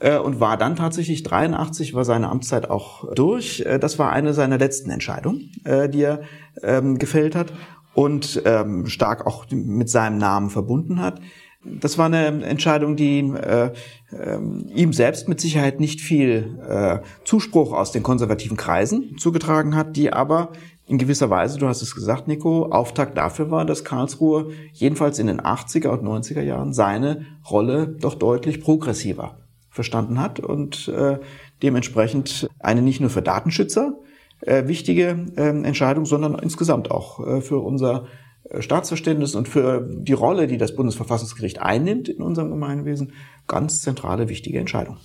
äh, 0.00 0.18
und 0.18 0.40
war 0.40 0.56
dann 0.56 0.76
tatsächlich 0.76 1.22
83, 1.22 1.94
war 1.94 2.04
seine 2.04 2.28
Amtszeit 2.28 2.70
auch 2.70 3.12
durch. 3.14 3.60
Äh, 3.60 3.78
das 3.78 3.98
war 3.98 4.12
eine 4.12 4.34
seiner 4.34 4.58
letzten 4.58 4.90
Entscheidungen, 4.90 5.52
äh, 5.64 5.88
die 5.88 6.02
er 6.02 6.20
ähm, 6.62 6.98
gefällt 6.98 7.34
hat 7.34 7.52
und 7.94 8.42
ähm, 8.44 8.86
stark 8.86 9.26
auch 9.26 9.46
mit 9.50 9.88
seinem 9.88 10.18
Namen 10.18 10.50
verbunden 10.50 11.00
hat. 11.00 11.20
Das 11.64 11.98
war 11.98 12.06
eine 12.06 12.44
Entscheidung, 12.44 12.94
die 12.94 13.18
äh, 13.18 13.72
äh, 14.12 14.38
ihm 14.72 14.92
selbst 14.92 15.28
mit 15.28 15.40
Sicherheit 15.40 15.80
nicht 15.80 16.00
viel 16.00 17.02
Zuspruch 17.24 17.72
aus 17.72 17.90
den 17.90 18.04
konservativen 18.04 18.56
Kreisen 18.56 19.18
zugetragen 19.18 19.74
hat, 19.74 19.96
die 19.96 20.12
aber 20.12 20.52
in 20.86 20.98
gewisser 20.98 21.30
Weise, 21.30 21.58
du 21.58 21.66
hast 21.66 21.82
es 21.82 21.94
gesagt, 21.94 22.28
Nico, 22.28 22.66
Auftakt 22.66 23.18
dafür 23.18 23.50
war, 23.50 23.64
dass 23.64 23.84
Karlsruhe 23.84 24.52
jedenfalls 24.72 25.18
in 25.18 25.26
den 25.26 25.40
80er 25.40 25.88
und 25.88 26.04
90er 26.04 26.42
Jahren 26.42 26.72
seine 26.72 27.26
Rolle 27.50 27.88
doch 27.88 28.14
deutlich 28.14 28.60
progressiver 28.60 29.38
verstanden 29.68 30.20
hat 30.20 30.40
und 30.40 30.88
äh, 30.88 31.18
dementsprechend 31.62 32.48
eine 32.60 32.82
nicht 32.82 33.00
nur 33.00 33.10
für 33.10 33.22
Datenschützer 33.22 33.98
äh, 34.40 34.68
wichtige 34.68 35.26
äh, 35.36 35.48
Entscheidung, 35.48 36.06
sondern 36.06 36.38
insgesamt 36.38 36.90
auch 36.90 37.26
äh, 37.26 37.40
für 37.40 37.58
unser 37.58 38.06
äh, 38.48 38.62
Staatsverständnis 38.62 39.34
und 39.34 39.48
für 39.48 39.80
die 39.80 40.12
Rolle, 40.12 40.46
die 40.46 40.56
das 40.56 40.76
Bundesverfassungsgericht 40.76 41.60
einnimmt 41.60 42.08
in 42.08 42.22
unserem 42.22 42.50
Gemeinwesen, 42.50 43.12
ganz 43.48 43.82
zentrale, 43.82 44.28
wichtige 44.28 44.58
Entscheidung. 44.58 44.98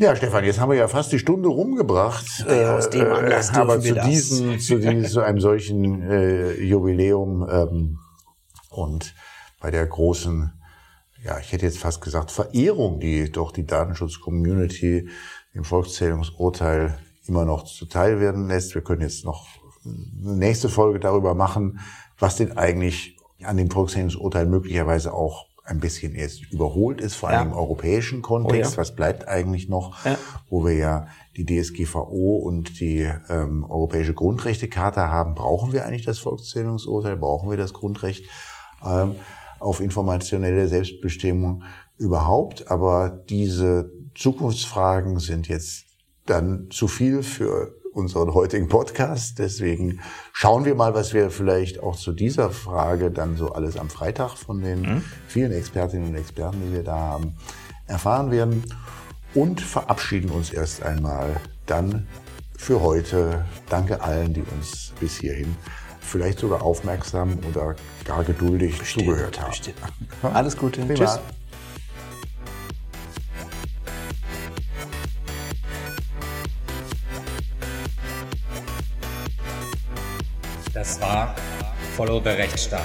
Ja, 0.00 0.16
Stefan, 0.16 0.46
jetzt 0.46 0.58
haben 0.58 0.70
wir 0.70 0.78
ja 0.78 0.88
fast 0.88 1.12
die 1.12 1.18
Stunde 1.18 1.50
rumgebracht. 1.50 2.46
Ja, 2.48 2.78
aus 2.78 2.88
dem 2.88 3.12
Anlass 3.12 3.50
äh, 3.50 3.56
aber 3.56 3.78
zu 3.82 3.92
diesem, 3.92 4.58
zu, 4.58 4.78
diesem, 4.78 5.04
zu 5.04 5.20
einem 5.20 5.40
solchen 5.40 6.00
äh, 6.00 6.54
Jubiläum 6.54 7.46
ähm, 7.46 7.98
und 8.70 9.14
bei 9.60 9.70
der 9.70 9.86
großen, 9.86 10.54
ja, 11.22 11.38
ich 11.38 11.52
hätte 11.52 11.66
jetzt 11.66 11.76
fast 11.76 12.00
gesagt 12.00 12.30
Verehrung, 12.30 12.98
die 12.98 13.30
doch 13.30 13.52
die 13.52 13.66
Datenschutz-Community 13.66 15.10
im 15.52 15.64
Volkszählungsurteil 15.64 16.96
immer 17.26 17.44
noch 17.44 17.64
zuteil 17.64 18.20
werden 18.20 18.48
lässt. 18.48 18.74
Wir 18.74 18.80
können 18.80 19.02
jetzt 19.02 19.26
noch 19.26 19.48
eine 19.84 20.36
nächste 20.36 20.70
Folge 20.70 20.98
darüber 20.98 21.34
machen, 21.34 21.78
was 22.18 22.36
denn 22.36 22.56
eigentlich 22.56 23.18
an 23.42 23.58
dem 23.58 23.70
Volkszählungsurteil 23.70 24.46
möglicherweise 24.46 25.12
auch 25.12 25.49
ein 25.70 25.78
bisschen 25.78 26.16
jetzt 26.16 26.52
überholt 26.52 27.00
ist, 27.00 27.14
vor 27.14 27.28
allem 27.28 27.38
ja. 27.38 27.52
im 27.52 27.52
europäischen 27.52 28.22
Kontext. 28.22 28.72
Oh, 28.72 28.74
ja. 28.74 28.76
Was 28.76 28.94
bleibt 28.94 29.28
eigentlich 29.28 29.68
noch, 29.68 30.04
ja. 30.04 30.18
wo 30.48 30.64
wir 30.64 30.74
ja 30.74 31.06
die 31.36 31.46
DSGVO 31.46 32.36
und 32.36 32.80
die 32.80 33.08
ähm, 33.28 33.64
Europäische 33.64 34.12
Grundrechtecharta 34.12 35.08
haben? 35.08 35.34
Brauchen 35.34 35.72
wir 35.72 35.86
eigentlich 35.86 36.04
das 36.04 36.18
Volkszählungsurteil? 36.18 37.16
Brauchen 37.16 37.50
wir 37.50 37.56
das 37.56 37.72
Grundrecht 37.72 38.24
ähm, 38.84 39.14
auf 39.60 39.80
informationelle 39.80 40.66
Selbstbestimmung 40.66 41.62
überhaupt? 41.98 42.68
Aber 42.68 43.08
diese 43.28 43.92
Zukunftsfragen 44.16 45.20
sind 45.20 45.46
jetzt 45.46 45.84
dann 46.26 46.66
zu 46.70 46.88
viel 46.88 47.22
für 47.22 47.79
unseren 47.92 48.34
heutigen 48.34 48.68
Podcast. 48.68 49.38
Deswegen 49.38 50.00
schauen 50.32 50.64
wir 50.64 50.74
mal, 50.74 50.94
was 50.94 51.12
wir 51.12 51.30
vielleicht 51.30 51.82
auch 51.82 51.96
zu 51.96 52.12
dieser 52.12 52.50
Frage 52.50 53.10
dann 53.10 53.36
so 53.36 53.52
alles 53.52 53.76
am 53.76 53.90
Freitag 53.90 54.36
von 54.36 54.60
den 54.62 54.82
mhm. 54.82 55.04
vielen 55.28 55.52
Expertinnen 55.52 56.08
und 56.08 56.14
Experten, 56.14 56.60
die 56.66 56.72
wir 56.72 56.84
da 56.84 56.96
haben, 56.96 57.36
erfahren 57.86 58.30
werden 58.30 58.64
und 59.34 59.60
verabschieden 59.60 60.30
uns 60.30 60.50
erst 60.50 60.82
einmal 60.82 61.40
dann 61.66 62.06
für 62.56 62.80
heute. 62.80 63.44
Danke 63.68 64.02
allen, 64.02 64.34
die 64.34 64.42
uns 64.42 64.92
bis 65.00 65.18
hierhin 65.18 65.56
vielleicht 66.00 66.40
sogar 66.40 66.62
aufmerksam 66.62 67.38
oder 67.48 67.76
gar 68.04 68.24
geduldig 68.24 68.78
bestimmt, 68.78 69.06
zugehört 69.06 69.40
haben. 69.40 69.50
Bestimmt. 69.50 69.78
Alles 70.22 70.56
Gute. 70.56 70.80
Prima. 70.82 70.94
Tschüss. 70.94 71.20
Das 80.80 80.98
war 81.02 81.34
Follow 81.94 82.22
the 82.24 82.30
Rechtsstaat. 82.30 82.80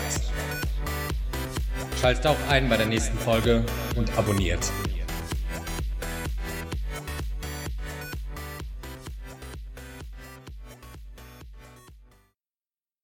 Schaltet 2.01 2.27
auch 2.27 2.35
ein 2.49 2.67
bei 2.67 2.75
der 2.75 2.87
nächsten 2.87 3.17
Folge 3.17 3.63
und 3.95 4.17
abonniert. 4.17 4.69